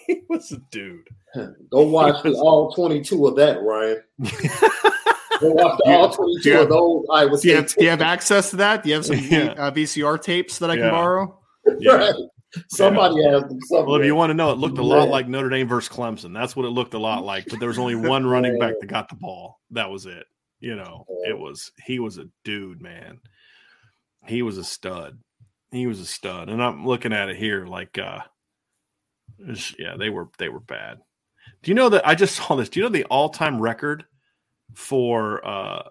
[0.08, 1.08] he was a dude.
[1.70, 4.02] Go watch was, all 22 of that, Ryan.
[4.20, 4.30] Go
[5.52, 7.06] watch the, all 22 of those.
[7.14, 8.82] I was do, you have, do you have access to that?
[8.82, 9.54] Do you have some yeah.
[9.60, 10.90] uh, VCR tapes that I can yeah.
[10.90, 11.40] borrow?
[11.78, 11.92] Yeah.
[11.98, 12.16] Right.
[12.70, 13.34] Somebody yeah.
[13.34, 13.60] has them.
[13.62, 13.86] Somewhere.
[13.86, 16.34] Well, if you want to know, it looked a lot like Notre Dame versus Clemson.
[16.34, 17.46] That's what it looked a lot like.
[17.48, 19.60] But there was only one running back that got the ball.
[19.70, 20.26] That was it.
[20.62, 23.20] You know, it was he was a dude, man.
[24.26, 25.20] He was a stud.
[25.72, 26.50] He was a stud.
[26.50, 28.20] And I'm looking at it here, like, uh,
[29.78, 31.00] yeah, they were they were bad.
[31.64, 32.70] Do you know that I just saw this?
[32.70, 34.06] Do you know the all time record
[34.74, 35.90] for uh,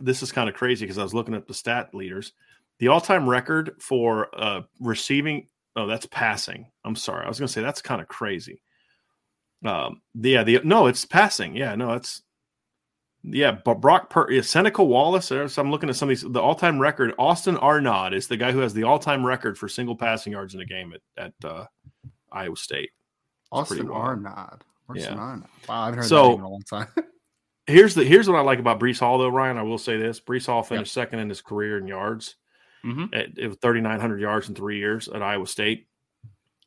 [0.00, 2.32] this is kind of crazy because I was looking at the stat leaders.
[2.78, 5.46] The all-time record for uh, receiving
[5.76, 6.70] oh that's passing.
[6.84, 7.24] I'm sorry.
[7.24, 8.62] I was going to say that's kind of crazy.
[9.64, 11.56] Um, yeah, the no, it's passing.
[11.56, 12.22] Yeah, no, it's
[13.28, 15.26] yeah, but Brock per yeah, Seneca Wallace.
[15.26, 16.30] So I'm looking at some of these.
[16.30, 17.12] The all-time record.
[17.18, 20.60] Austen Arnaud is the guy who has the all-time record for single passing yards in
[20.60, 21.00] a game at
[21.42, 21.66] at uh,
[22.30, 22.90] Iowa State.
[23.50, 24.58] Austen Arnaud.
[24.94, 25.14] yeah.
[25.14, 26.88] Wow, I've heard so, that in a long time.
[27.66, 29.58] here's the here's what I like about Breece Hall though, Ryan.
[29.58, 31.06] I will say this: Breece Hall finished yep.
[31.06, 32.36] second in his career in yards.
[32.84, 33.12] Mm-hmm.
[33.12, 35.88] At, it was 3,900 yards in three years at Iowa State.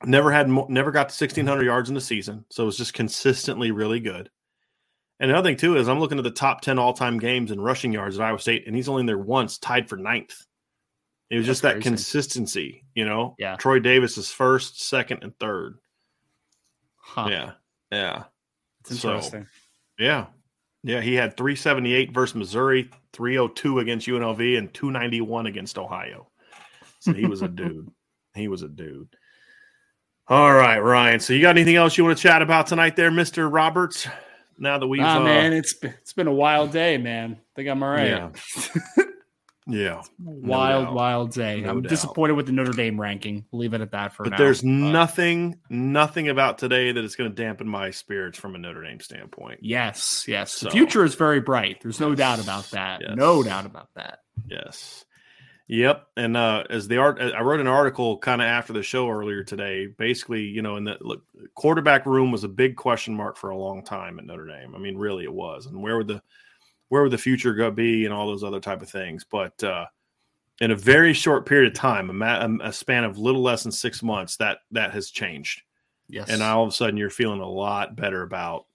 [0.03, 3.71] Never had never got to 1,600 yards in the season, so it was just consistently
[3.71, 4.29] really good.
[5.19, 7.59] And another thing too is I'm looking at the top 10 all time games in
[7.59, 10.33] rushing yards at Iowa State, and he's only in there once, tied for ninth.
[11.29, 11.83] It was That's just that crazy.
[11.89, 13.35] consistency, you know.
[13.37, 13.55] Yeah.
[13.57, 15.77] Troy Davis is first, second, and third.
[16.95, 17.27] Huh.
[17.29, 17.51] Yeah,
[17.91, 18.23] yeah.
[18.81, 19.43] It's interesting.
[19.43, 19.49] So,
[20.03, 20.25] yeah,
[20.83, 26.29] yeah, he had 378 versus Missouri, 302 against UNLV, and 291 against Ohio.
[26.99, 27.91] So he was a dude.
[28.33, 29.09] He was a dude.
[30.27, 31.19] All right, Ryan.
[31.19, 34.07] So you got anything else you want to chat about tonight, there, Mister Roberts?
[34.59, 37.37] Now that we've, ah, uh, man, it's been, it's been a wild day, man.
[37.39, 38.07] I think I'm all right.
[38.07, 39.03] Yeah.
[39.69, 40.01] Yeah.
[40.17, 41.61] Wild, no wild day.
[41.61, 41.89] No I'm doubt.
[41.89, 43.45] disappointed with the Notre Dame ranking.
[43.51, 44.37] leave it at that for but now.
[44.37, 48.83] There's nothing, nothing about today that is going to dampen my spirits from a Notre
[48.83, 49.59] Dame standpoint.
[49.61, 50.53] Yes, yes.
[50.53, 51.81] So, the future is very bright.
[51.83, 53.01] There's no yes, doubt about that.
[53.01, 53.11] Yes.
[53.15, 54.21] No doubt about that.
[54.47, 55.05] Yes.
[55.69, 56.07] Yep.
[56.17, 59.43] And uh, as the art, I wrote an article kind of after the show earlier
[59.43, 59.85] today.
[59.85, 61.23] Basically, you know, in the look,
[61.53, 64.73] quarterback room was a big question mark for a long time at Notre Dame.
[64.75, 65.67] I mean, really, it was.
[65.67, 66.23] And where would the
[66.89, 69.23] where would the future go be and all those other type of things.
[69.23, 69.85] But uh,
[70.59, 73.71] in a very short period of time, a, ma- a, span of little less than
[73.71, 75.61] six months, that that has changed.
[76.07, 78.65] Yes, and all of a sudden you're feeling a lot better about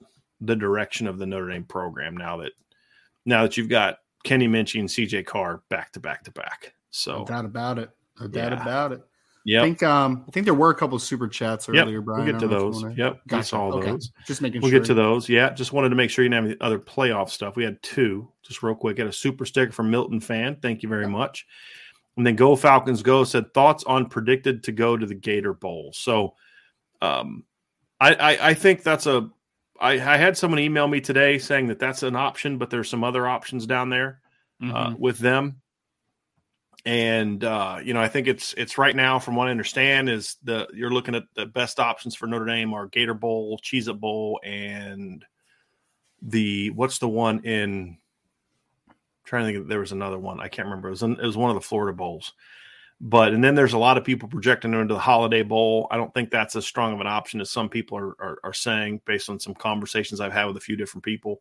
[0.41, 2.53] the direction of the Notre Dame program now that
[3.27, 6.75] now that you've got Kenny Minchey and CJ Carr back to back to back.
[6.95, 7.91] So no doubt about it.
[8.21, 8.63] No doubt yeah.
[8.63, 9.03] about it.
[9.45, 11.85] Yeah, I think um I think there were a couple of super chats yep.
[11.85, 12.25] earlier, Brian.
[12.25, 12.85] We'll get to those.
[12.85, 12.95] Wanna...
[12.95, 13.45] Yep, gotcha.
[13.45, 13.91] saw okay.
[13.91, 14.13] those.
[14.27, 14.81] Just making sure we'll sure.
[14.81, 15.29] get to those.
[15.29, 17.57] Yeah, just wanted to make sure you didn't have any other playoff stuff.
[17.57, 18.97] We had two, just real quick.
[18.97, 20.57] Got a super sticker from Milton fan.
[20.63, 21.47] Thank you very much.
[22.17, 25.91] And then Go Falcons Go said thoughts on predicted to go to the Gator Bowl.
[25.93, 26.35] So,
[27.03, 27.43] um,
[28.01, 29.29] I, I, I think that's a.
[29.81, 33.03] I, I had someone email me today saying that that's an option, but there's some
[33.03, 34.21] other options down there
[34.63, 34.77] Mm-hmm.
[34.77, 35.61] uh, with them.
[36.87, 40.37] And uh, you know, I think it's it's right now, from what I understand, is
[40.45, 43.99] the you're looking at the best options for Notre Dame are Gator Bowl, Cheez It
[43.99, 45.25] Bowl, and
[46.21, 47.97] the what's the one in
[48.89, 48.95] I'm
[49.25, 49.69] trying to think.
[49.69, 50.89] There was another one I can't remember.
[50.89, 52.35] It was in, it was one of the Florida bowls,
[53.01, 55.89] but and then there's a lot of people projecting them into the Holiday Bowl.
[55.91, 58.53] I don't think that's as strong of an option as some people are are, are
[58.53, 61.41] saying, based on some conversations I've had with a few different people.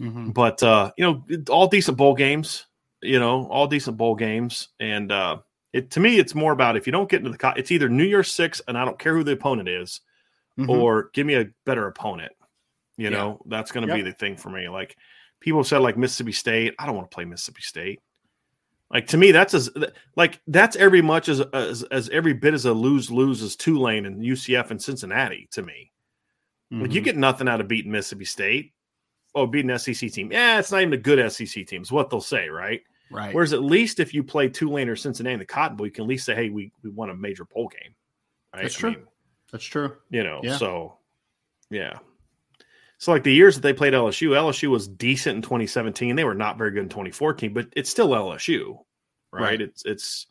[0.00, 0.34] Mhm.
[0.34, 2.66] But uh, you know, all decent bowl games.
[3.02, 5.38] You know, all decent bowl games, and uh,
[5.72, 7.88] it to me, it's more about if you don't get into the, co- it's either
[7.88, 10.00] New Year's Six, and I don't care who the opponent is,
[10.58, 10.68] Mhm.
[10.68, 12.32] or give me a better opponent.
[12.96, 13.16] You Yeah.
[13.16, 14.68] know, that's going to be the thing for me.
[14.68, 14.96] Like
[15.40, 16.74] people said, like Mississippi State.
[16.78, 18.00] I don't want to play Mississippi State.
[18.90, 19.70] Like to me, that's as
[20.14, 24.04] like that's every much as as, as every bit as a lose lose as Tulane
[24.06, 25.90] and UCF and Cincinnati to me.
[26.70, 27.04] Like you Mhm.
[27.04, 28.72] get nothing out of beating Mississippi State.
[29.34, 30.30] Oh, beating SEC team.
[30.30, 31.80] Yeah, it's not even a good SEC team.
[31.80, 32.82] Is what they'll say, right?
[33.12, 33.34] Right.
[33.34, 36.04] Whereas at least if you play Tulane or Cincinnati in the Cotton Bowl, you can
[36.04, 37.94] at least say, "Hey, we we won a major bowl game."
[38.54, 38.62] Right?
[38.62, 38.90] That's I true.
[38.90, 39.06] mean,
[39.50, 39.96] That's true.
[40.10, 40.56] you know, Yeah.
[40.58, 40.98] so
[41.70, 41.98] yeah.
[42.98, 46.14] So like the years that they played LSU, LSU was decent in 2017.
[46.14, 48.78] They were not very good in 2014, but it's still LSU,
[49.32, 49.42] right?
[49.42, 49.60] Right.
[49.60, 50.26] It's it's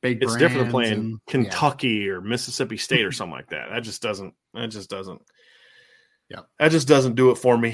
[0.00, 1.18] Big it's different than playing and- yeah.
[1.26, 3.70] Kentucky or Mississippi State or something like that.
[3.70, 4.34] That just doesn't.
[4.54, 5.20] That just doesn't.
[6.28, 6.40] Yeah.
[6.58, 7.70] That just doesn't do it for me.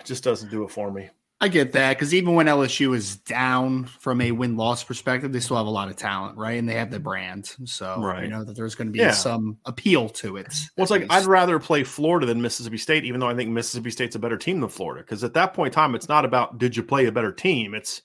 [0.00, 1.08] It just doesn't do it for me.
[1.40, 5.38] I get that because even when LSU is down from a win loss perspective, they
[5.38, 6.58] still have a lot of talent, right?
[6.58, 8.24] And they have the brand, so Right.
[8.24, 9.12] you know that there's going to be Yeah.
[9.12, 10.48] some appeal to it.
[10.76, 13.50] Well, it's at like I'd rather play Florida than Mississippi State, even though I think
[13.50, 15.04] Mississippi State's a better team than Florida.
[15.04, 17.72] Because at that point in time, it's not about did you play a better team.
[17.72, 18.02] It's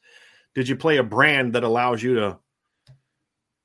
[0.53, 2.37] did you play a brand that allows you to,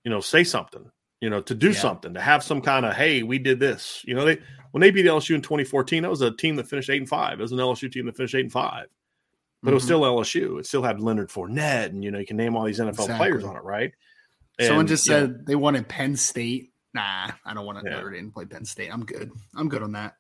[0.03, 0.91] you know, say something,
[1.21, 1.75] you know, to do Yeah.
[1.75, 4.03] something, to have some kind of hey, we did this.
[4.07, 4.39] You know, they
[4.71, 7.39] when they beat LSU in 2014, that was a team that finished eight and five.
[7.39, 8.87] It was an LSU team that finished eight and five.
[9.63, 9.87] But it was Mhm.
[9.87, 10.59] still LSU.
[10.59, 13.45] It still had Leonard Fournette, and you know you can name all these NFL players
[13.45, 13.93] on it, right?
[14.61, 16.73] Someone just you know, said they wanted Penn State.
[16.95, 17.97] Nah, I don't want to Yeah.
[17.97, 18.93] Notre Dame play Penn State.
[18.93, 19.31] I'm good.
[19.57, 20.15] I'm good on that.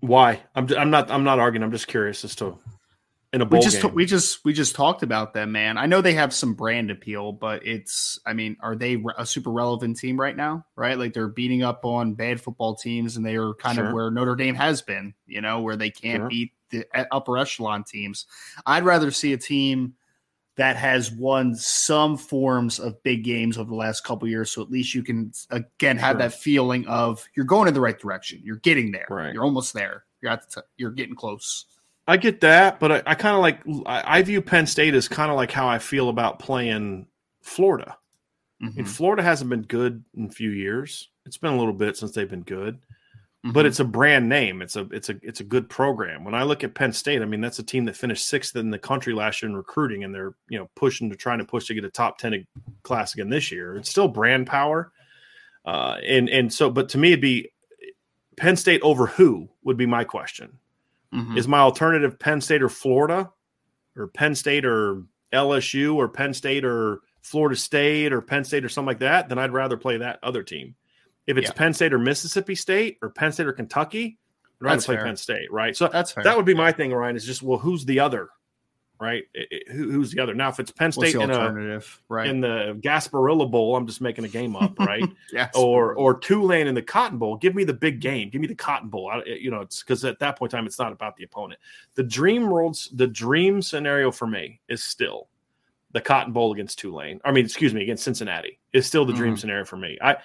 [0.00, 0.42] why.
[0.54, 1.62] I'm I'm not I'm not arguing.
[1.62, 2.58] I'm just curious as to
[3.32, 3.94] in a bowl We just game.
[3.94, 5.78] we just we just talked about them, man.
[5.78, 9.50] I know they have some brand appeal, but it's I mean, are they a super
[9.50, 10.66] relevant team right now?
[10.76, 13.86] Right, like they're beating up on bad football teams, and they are kind Sure.
[13.86, 15.14] of where Notre Dame has been.
[15.26, 16.28] You know, where they can't Sure.
[16.28, 18.26] beat the upper echelon teams.
[18.66, 19.94] I'd rather see a team
[20.56, 24.70] that has won some forms of big games over the last couple years, so at
[24.70, 26.18] least you can again have Sure.
[26.18, 28.40] that feeling of you're going in the right direction.
[28.44, 29.06] You're getting there.
[29.08, 29.32] Right.
[29.32, 30.04] You're almost there.
[30.20, 31.64] You're at the t- you're getting close.
[32.10, 35.06] I get that, but I, I kind of like I, I view Penn State as
[35.08, 37.06] kind of like how I feel about playing
[37.42, 37.96] Florida.
[38.60, 38.88] I mean, Mhm.
[38.88, 41.08] Florida hasn't been good in a few years.
[41.24, 42.78] It's been a little bit since they've been good,
[43.46, 43.52] Mhm.
[43.52, 44.60] but it's a brand name.
[44.60, 46.24] It's a it's a it's a good program.
[46.24, 48.70] When I look at Penn State, I mean that's a team that finished sixth in
[48.70, 51.66] the country last year in recruiting, and they're you know pushing to trying to push
[51.66, 52.46] to get a top ten
[52.82, 53.76] class again this year.
[53.76, 54.92] It's still brand power,
[55.64, 57.50] uh, and and so but to me it'd be
[58.36, 60.58] Penn State over who would be my question.
[61.14, 61.36] Mhm.
[61.36, 63.30] Is my alternative Penn State or Florida,
[63.96, 68.68] or Penn State or LSU, or Penn State or Florida State, or Penn State or
[68.68, 69.28] something like that?
[69.28, 70.74] Then I'd rather play that other team.
[71.26, 71.54] If it's Yeah.
[71.54, 74.18] Penn State or Mississippi State or Penn State or Kentucky,
[74.60, 75.04] I'd rather That's play fair.
[75.04, 75.76] Penn State, right?
[75.76, 76.22] So That's fair.
[76.24, 77.16] that would be my thing, Ryan.
[77.16, 78.28] Is just well, who's the other,
[79.00, 79.24] right?
[79.36, 80.34] I- I- who, who's the other?
[80.34, 82.28] Now, if it's Penn State in, a, right.
[82.28, 85.02] in the Gasparilla Bowl, I'm just making a game up, right?
[85.32, 85.50] yes.
[85.56, 87.36] or or Tulane in the Cotton Bowl.
[87.36, 88.28] Give me the big game.
[88.30, 89.10] Give me the Cotton Bowl.
[89.10, 91.58] I, you know, it's because at that point in time, it's not about the opponent.
[91.94, 95.28] The dream worlds, the dream scenario for me is still
[95.92, 97.20] the Cotton Bowl against Tulane.
[97.24, 99.38] I mean, excuse me, against Cincinnati is still the dream Mhm.
[99.40, 99.98] scenario for me.
[100.00, 100.16] I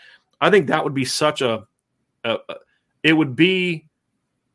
[0.41, 1.65] I think that would be such a,
[2.23, 2.55] a, a
[3.03, 3.87] it would be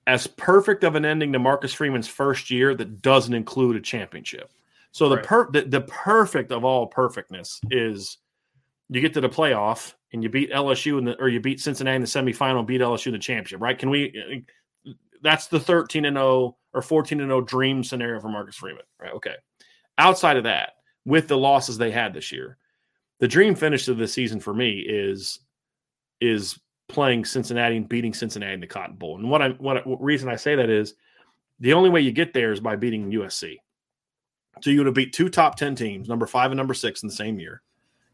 [0.06, 4.51] as perfect of an ending to Marcus Freeman's first year that doesn't include a championship.
[4.93, 5.24] So the Right.
[5.24, 8.18] per the, the perfect of all perfectness is
[8.89, 11.97] you get to the playoff and you beat LSU in the or you beat Cincinnati
[11.97, 13.78] in the semifinal and beat LSU in the championship, right?
[13.78, 14.44] Can we
[14.86, 18.56] uh, uh, that's the 13 and 0 or 14 and 0 dream scenario for Marcus
[18.56, 19.12] Freeman, right?
[19.12, 19.35] Okay.
[19.98, 20.72] Outside of that,
[21.05, 22.56] with the losses they had this year,
[23.20, 25.40] the dream finish of the season for me is
[26.20, 26.59] is
[26.90, 29.16] playing Cincinnati and beating Cincinnati in the Cotton Bowl.
[29.18, 30.94] And what I what, what reason I say that is
[31.60, 33.56] the only way you get there is by beating USC.
[34.62, 37.08] So you would have beat two top 10 teams, number 5 and number 6 in
[37.08, 37.62] the same year.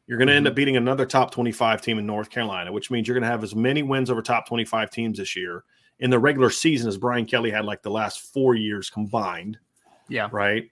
[0.06, 0.36] You're going to Mm-hmm.
[0.38, 3.28] end up beating another top 25 team in North Carolina, which means you're going to
[3.30, 5.64] have as many wins over top 25 teams this year
[5.98, 9.58] in the regular season as Brian Kelly had like the last four years combined,
[10.08, 10.28] Yeah.
[10.30, 10.70] right?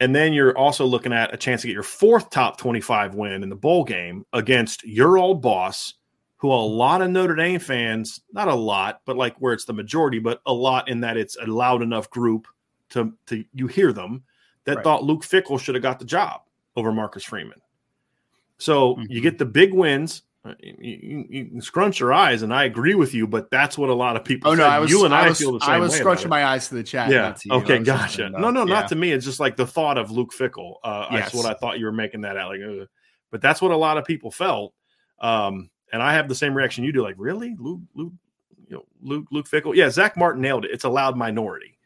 [0.00, 3.42] And then you're also looking at a chance to get your fourth top 25 win
[3.42, 5.94] in the bowl game against your old boss,
[6.40, 9.74] who a lot of Notre Dame fans, not a lot, but like where it's the
[9.74, 12.46] majority, but a lot in that it's a loud enough group
[12.90, 14.22] to, to you hear them
[14.64, 14.84] that Right.
[14.84, 16.40] thought Luke Fickell should have got the job
[16.76, 17.60] over Marcus Freeman.
[18.58, 19.22] So you Mhm.
[19.22, 20.22] get the big wins.
[20.42, 23.90] Uh, You, you, you scrunch your eyes, and I agree with you, but that's what
[23.90, 24.50] a lot of people.
[24.50, 24.64] Oh no.
[24.64, 26.68] I was you and I, I was, feel the same I was scrunching my eyes
[26.68, 27.10] to the chat.
[27.10, 27.20] Yeah.
[27.20, 27.54] not to you.
[27.56, 27.78] Okay.
[27.80, 28.30] Gotcha.
[28.30, 28.74] No, no, yeah.
[28.80, 29.12] not to me.
[29.12, 30.76] It's just like the thought of Luke Fickell.
[30.82, 31.34] Uh, That's Yes.
[31.34, 32.52] what I thought you were making that out.
[32.52, 32.88] Like, ugh.
[33.30, 34.72] but that's what a lot of people felt.
[35.20, 37.02] Um, and I have the same reaction you do.
[37.02, 38.12] Like, really, Luke, Luke,
[38.68, 39.74] you know, Luke, Luke Fickell.
[39.74, 40.70] Yeah, Zach Martin nailed it.
[40.72, 41.76] It's a loud minority.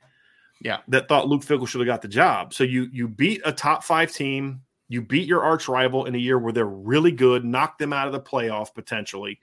[0.61, 0.79] Yeah.
[0.89, 2.55] that thought Luke Fickell should have got the job.
[2.55, 4.63] So you you beat a top five team.
[4.89, 8.07] You beat your arch rival in a year where they're really good, knock them out
[8.07, 9.39] of the playoff potentially.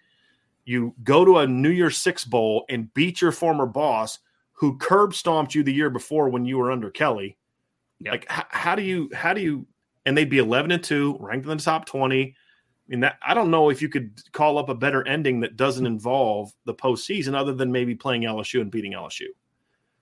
[0.66, 4.20] You go to a New Year's Six bowl and beat your former boss,
[4.54, 7.38] who curb stomped you the year before when you were under Kelly.
[8.00, 8.12] Yep.
[8.12, 9.68] Like, h- how do you how do you?
[10.06, 12.36] And they'd be eleven and two, ranked in the top twenty.
[12.92, 15.56] I mean, that I don't know if you could call up a better ending that
[15.56, 19.28] doesn't involve the postseason, other than maybe playing LSU and beating LSU.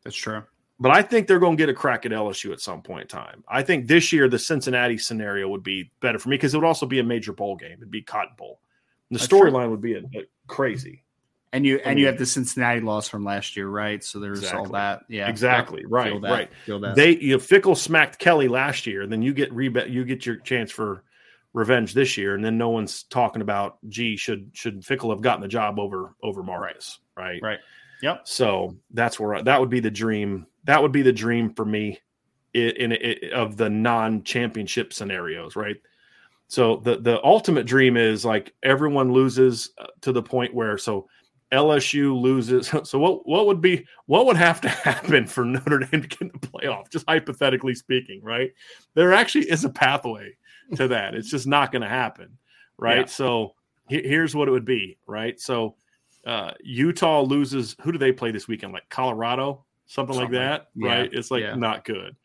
[0.04, 0.44] That's true.
[0.80, 3.08] But I think they're going to get a crack at LSU at some point in
[3.10, 3.44] time.
[3.48, 6.66] I think this year the Cincinnati scenario would be better for me because it would
[6.66, 7.74] also be a major bowl game.
[7.74, 8.62] It'd be Cotton Bowl.
[9.10, 11.04] And the storyline would be a, a crazy.
[11.52, 14.04] And you I and you have the Cincinnati loss from last year, right?
[14.04, 15.02] So there's all that.
[15.10, 15.84] Yeah, Exactly.
[15.86, 16.50] Right, right.
[16.66, 16.96] Feel that.
[16.96, 20.26] They you know, Fickell smacked Kelly last year, and then you get rebe- you get
[20.26, 21.04] your chance for
[21.54, 25.42] revenge this year, and then no one's talking about gee should should Fickell have gotten
[25.42, 27.40] the job over over Marcus, right?
[27.42, 27.60] Right.
[28.02, 28.22] Yep.
[28.28, 30.46] So that's where I, that would be the dream.
[30.66, 32.00] That would be the dream for me
[32.54, 35.78] in, in, in of the non-championship scenarios, right?
[36.48, 41.08] So the the ultimate dream is like everyone loses uh, to the point where so
[41.52, 42.72] LSU loses.
[42.84, 46.22] So what what would be what would have to happen for Notre Dame to get
[46.22, 46.90] in the playoff?
[46.90, 48.52] Just hypothetically speaking, right?
[48.94, 50.36] There actually is a pathway
[50.76, 51.16] to that.
[51.16, 52.38] It's just not going to happen,
[52.78, 53.00] right?
[53.00, 53.06] Yeah.
[53.06, 53.56] So
[53.88, 55.40] he- here's what it would be, right?
[55.40, 55.76] So
[56.26, 57.76] uh, Utah loses.
[57.82, 58.74] Who do they play this weekend?
[58.74, 61.14] Like Colorado, something, like Something like- that, yeah, right?
[61.14, 61.56] It's like yeah.
[61.56, 62.16] not good.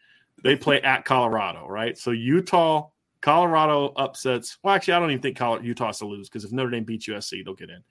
[0.43, 1.97] They play at Colorado, right?
[1.97, 2.89] So Utah,
[3.23, 4.59] Colorado upsets.
[4.63, 6.85] Well, actually, I don't even think Col- Utah has to lose because if Notre Dame
[6.85, 7.83] beats USC, they'll get in.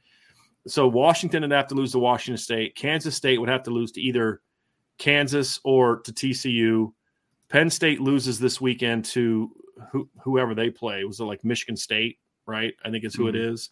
[0.67, 2.75] So Washington would have to lose to Washington State.
[2.75, 4.41] Kansas State would have to lose to either
[4.97, 6.93] Kansas or to TCU.
[7.49, 9.51] Penn State loses this weekend to
[9.91, 11.03] who, whoever they play.
[11.03, 12.19] Was it like Michigan State?
[12.45, 13.69] Right, I think it's who it is.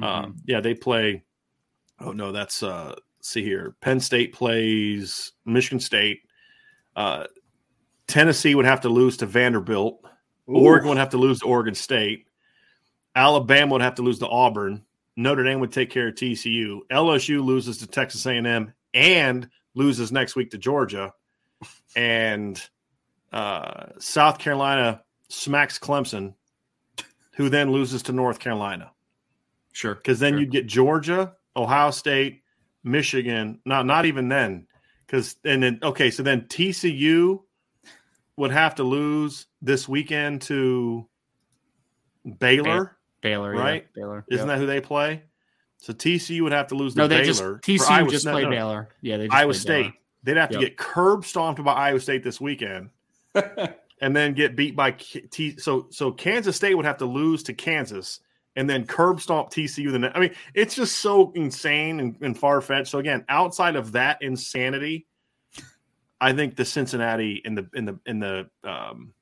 [0.00, 1.24] Um, yeah, they play.
[2.00, 3.76] Oh no, that's uh see here.
[3.80, 6.20] Penn State plays Michigan State.
[6.96, 7.24] Uh
[8.06, 10.04] Tennessee would have to lose to Vanderbilt.
[10.46, 12.26] Oregon would have to lose to Oregon State.
[13.14, 14.84] Alabama would have to lose to Auburn.
[15.16, 16.80] Notre Dame would take care of TCU.
[16.90, 21.12] LSU loses to Texas A&M and loses next week to Georgia.
[21.94, 22.58] And
[23.32, 25.02] uh, South Carolina
[25.32, 26.34] smacks Clemson,
[27.32, 28.92] who then loses to North Carolina
[29.72, 29.94] Sure.
[29.94, 30.40] because then sure.
[30.40, 32.42] you'd get Georgia, Ohio State,
[32.84, 33.58] Michigan.
[33.64, 34.66] Not not even then,
[35.06, 37.40] because and then okay, so then TCU
[38.36, 41.06] would have to lose this weekend to
[42.38, 42.96] Baylor.
[43.22, 43.86] Baylor, right?
[43.94, 44.24] Yeah, Baylor.
[44.30, 45.22] Isn't that who they play?
[45.78, 47.08] So TCU would have to lose to no?
[47.08, 47.24] They Baylor.
[47.24, 48.88] just TCU just no, played no, Baylor.
[49.00, 49.92] Yeah, they just Iowa State.
[50.24, 50.62] They'd have to Yep.
[50.62, 52.90] get curb stomped by Iowa State this weekend.
[54.02, 55.56] And then get beat by T.
[55.56, 58.20] So so Kansas State would have to lose to Kansas
[58.56, 59.90] and then curb stomp TCU.
[59.90, 62.88] The ne- I mean, it's just so insane and, and far fetched.
[62.88, 65.06] So again, outside of that insanity,
[66.20, 69.12] I think the Cincinnati in the in the in the um,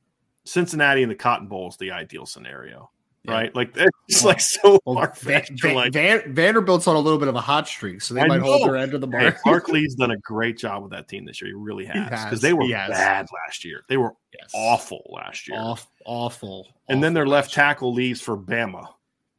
[0.45, 2.91] Cincinnati and the Cotton Bowl is the ideal scenario,
[3.25, 3.33] Yeah.
[3.33, 3.55] right?
[3.55, 3.77] Like
[4.09, 5.61] it's like so Well, far Va- fetched.
[5.63, 8.27] Va- like Van- Vanderbilt's on a little bit of a hot streak, so they I
[8.27, 9.37] might hold their end of the Hey, mark.
[9.45, 11.49] Barkley's done a great job with that team this year.
[11.49, 13.83] He really has because they were bad last year.
[13.89, 14.51] They were Yes.
[14.55, 15.59] awful last year.
[15.59, 16.69] Off, awful.
[16.89, 17.65] and then their left last year.
[17.67, 18.87] tackle leaves for Bama.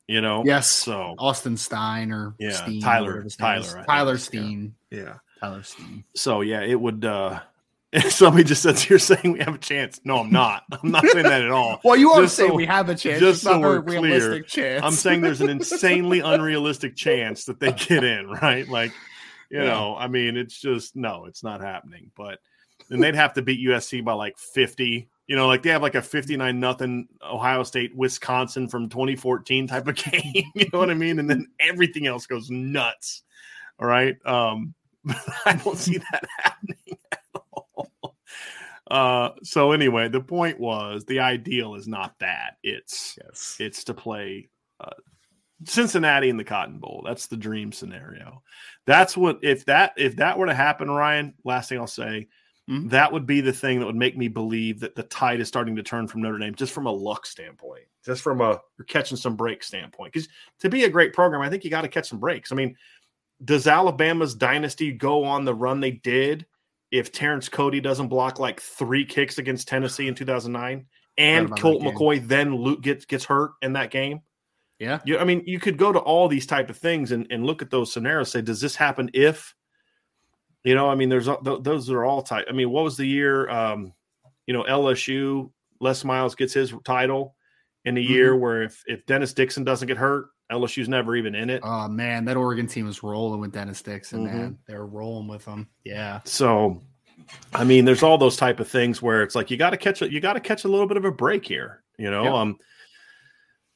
[0.08, 0.68] You know, Yes.
[0.70, 3.70] So Austin Stein or Yeah, Steen, Tyler- whatever his Tyler, is.
[3.72, 3.88] I think.
[3.88, 4.18] Tyler Yeah.
[4.20, 4.76] Steen.
[4.92, 6.04] yeah, Tyler Steen.
[6.16, 7.06] so yeah, it would.
[7.06, 7.40] uh
[8.10, 10.00] Somebody just says you're saying we have a chance.
[10.06, 10.64] No, I'm not.
[10.72, 11.80] I'm not saying that at all.
[11.84, 13.20] Well, you are Just saying so- we have a chance.
[13.20, 14.82] just It's not so we're a realistic chance.
[14.84, 18.68] I'm saying there's an insanely unrealistic chance that they get in, right?
[18.70, 18.94] Like,
[19.50, 19.66] you Yeah.
[19.66, 22.12] know, I mean, it's just no, it's not happening.
[22.16, 22.40] But
[22.90, 25.10] then they'd have to beat USC by like 50.
[25.28, 29.88] You know, like they have like a 59 nothing Ohio State Wisconsin from 2014 type
[29.88, 30.44] of game.
[30.56, 31.20] You know what I mean?
[31.20, 33.24] And then everything else goes nuts.
[33.80, 34.16] All right.
[34.26, 34.74] Um,
[35.46, 36.78] I don't see that happening.
[38.92, 42.58] Uh, so anyway, the point was the ideal is not that.
[42.62, 43.56] It's Yes.
[43.58, 44.50] it's to play
[44.82, 44.90] uh,
[45.64, 47.02] Cincinnati in the Cotton Bowl.
[47.06, 48.44] That's the dream scenario.
[48.86, 51.34] That's what if that if that were to happen, Ryan.
[51.46, 52.28] Last thing I'll say,
[52.70, 52.90] Mhm.
[52.90, 55.78] that would be the thing that would make me believe that the tide is starting
[55.78, 59.16] to turn from Notre Dame, just from a luck standpoint, just from a you're catching
[59.18, 60.12] some breaks standpoint.
[60.12, 60.28] Because
[60.60, 62.52] to be a great program, I think you got to catch some breaks.
[62.52, 62.76] I mean,
[63.46, 66.46] does Alabama's dynasty go on the run they did
[66.92, 70.86] if Terrence Cody doesn't block like three kicks against Tennessee in 2009
[71.18, 71.82] and Colt.
[71.82, 74.22] McCoy then Luke gets gets hurt in that game?
[74.80, 75.00] Yeah.
[75.06, 77.62] You, I mean, you could go to all these type of things and, and look
[77.62, 78.32] at those scenarios.
[78.32, 79.56] Say, does this happen if?
[80.64, 82.46] You know, I mean, there's th- those are all type.
[82.50, 83.50] I mean, what was the year?
[83.50, 83.94] Um,
[84.46, 87.36] you know, LSU Les Miles gets his title
[87.86, 91.50] in a year where if if Dennis Dixon doesn't get hurt, LSU's never even in
[91.50, 91.62] it.
[91.64, 94.26] Oh man, that Oregon team was rolling with Dennis Dixon.
[94.26, 94.34] Mhm.
[94.34, 95.68] Man, They're rolling with him.
[95.84, 96.20] Yeah.
[96.26, 96.82] So,
[97.54, 100.02] I mean, there's all those type of things where it's like you got to catch
[100.02, 100.12] it.
[100.12, 101.84] You got to catch a little bit of a break here.
[101.98, 102.58] You know, um,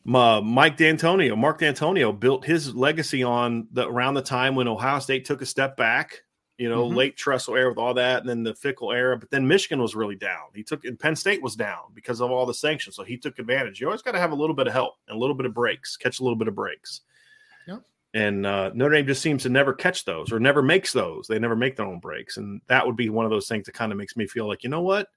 [0.04, 5.00] my, Mike Dantonio, Mark Dantonio built his legacy on the around the time when Ohio
[5.00, 6.22] State took a step back.
[6.58, 6.96] You know, Mhm.
[6.96, 9.18] late Tressel era with all that, and then the Fickell era.
[9.18, 10.48] But then Michigan was really down.
[10.54, 12.96] He took and Penn State was down because of all the sanctions.
[12.96, 13.82] So he took advantage.
[13.82, 15.54] You always got to have a little bit of help and a little bit of
[15.54, 17.02] breaks, catch a little bit of breaks.
[17.68, 17.82] Yep.
[18.14, 21.28] And uh, Notre Dame just seems to never catch those or never makes those.
[21.28, 23.74] They never make their own breaks, and that would be one of those things that
[23.74, 25.10] kind of makes me feel like you know what,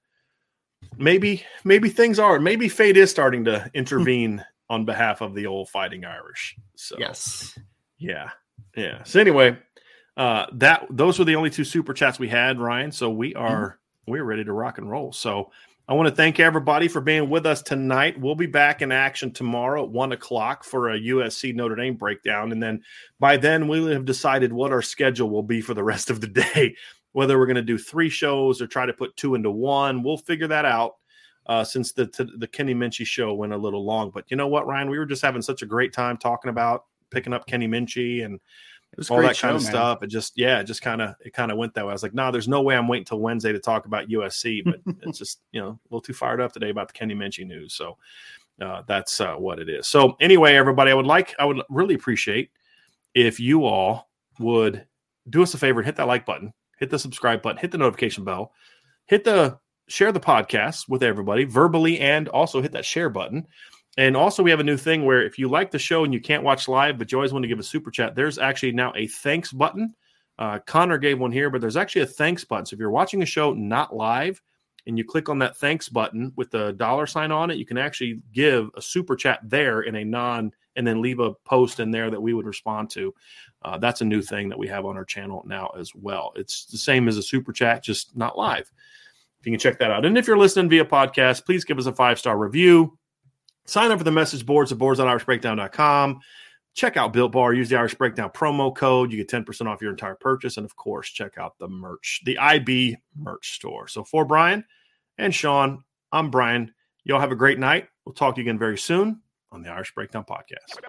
[0.97, 5.69] maybe maybe things are maybe fate is starting to intervene on behalf of the old
[5.69, 6.55] Fighting Irish.
[6.75, 7.57] So Yes.
[7.97, 8.31] yeah,
[8.75, 9.03] yeah.
[9.03, 9.57] So anyway,
[10.19, 12.91] uh, that those were the only two super chats we had, Ryan.
[12.91, 15.13] So we are we're ready to rock and roll.
[15.13, 15.49] So
[15.87, 18.19] I want to thank everybody for being with us tonight.
[18.19, 22.51] We'll be back in action tomorrow at one o'clock for a USC Notre Dame breakdown,
[22.51, 22.83] and then
[23.21, 26.27] by then we'll have decided what our schedule will be for the rest of the
[26.53, 26.75] day.
[27.13, 30.17] Whether we're going to do three shows or try to put two into one, we'll
[30.17, 30.95] figure that out.
[31.45, 34.47] Uh, since the t- the Kenny Minchey show went a little long, but you know
[34.47, 37.67] what, Ryan, we were just having such a great time talking about picking up Kenny
[37.67, 38.39] Minchey and
[38.99, 39.71] was all that kind of man.
[39.71, 40.03] stuff.
[40.03, 41.89] It just, yeah, it just kind of, it kind of went that way.
[41.89, 44.63] I was like, nah, there's no way I'm waiting till Wednesday to talk about USC,
[44.65, 47.45] but it's just, you know, a little too fired up today about the Kenny Minchey
[47.47, 47.73] news.
[47.73, 47.97] So
[48.61, 49.87] uh, that's uh, what it is.
[49.87, 52.51] So anyway, everybody, I would like, I would really appreciate
[53.15, 54.09] if you all
[54.39, 54.85] would
[55.29, 57.77] do us a favor and hit that like button, hit the subscribe button, hit the
[57.77, 58.53] notification bell,
[59.05, 63.45] hit the share the podcast with everybody verbally, and also hit that share button.
[63.99, 66.21] And also, we have a new thing where if you like the show and you
[66.21, 68.93] can't watch live, but you always want to give a super chat, there's actually now
[68.95, 69.93] a thanks button.
[70.37, 72.65] Uh, Connor gave one here, but there's actually a thanks button.
[72.65, 74.41] So if you're watching a show not live
[74.87, 77.77] and you click on that thanks button with the dollar sign on it, you can
[77.77, 81.91] actually give a super chat there in a non and then leave a post in
[81.91, 83.13] there that we would respond to.
[83.63, 86.31] Uh, that's a new thing that we have on our channel now as well.
[86.37, 88.71] It's the same as a super chat, just not live.
[89.41, 90.05] If you can check that out.
[90.05, 92.97] And if you're listening via podcast, please give us a five star review.
[93.69, 96.21] Sign up for the message boards at boards.irishbreakdown.com.
[96.73, 97.53] Check out Built Bar.
[97.53, 99.11] Use the Irish Breakdown promo code.
[99.11, 100.57] You get 10% off your entire purchase.
[100.57, 103.87] And of course, check out the merch, the IB merch store.
[103.87, 104.65] So for Brian
[105.19, 106.73] and Sean, I'm Brian.
[107.03, 107.87] Y'all have a great night.
[108.05, 109.21] We'll talk to you again very soon
[109.51, 110.79] on the Irish Breakdown Podcast.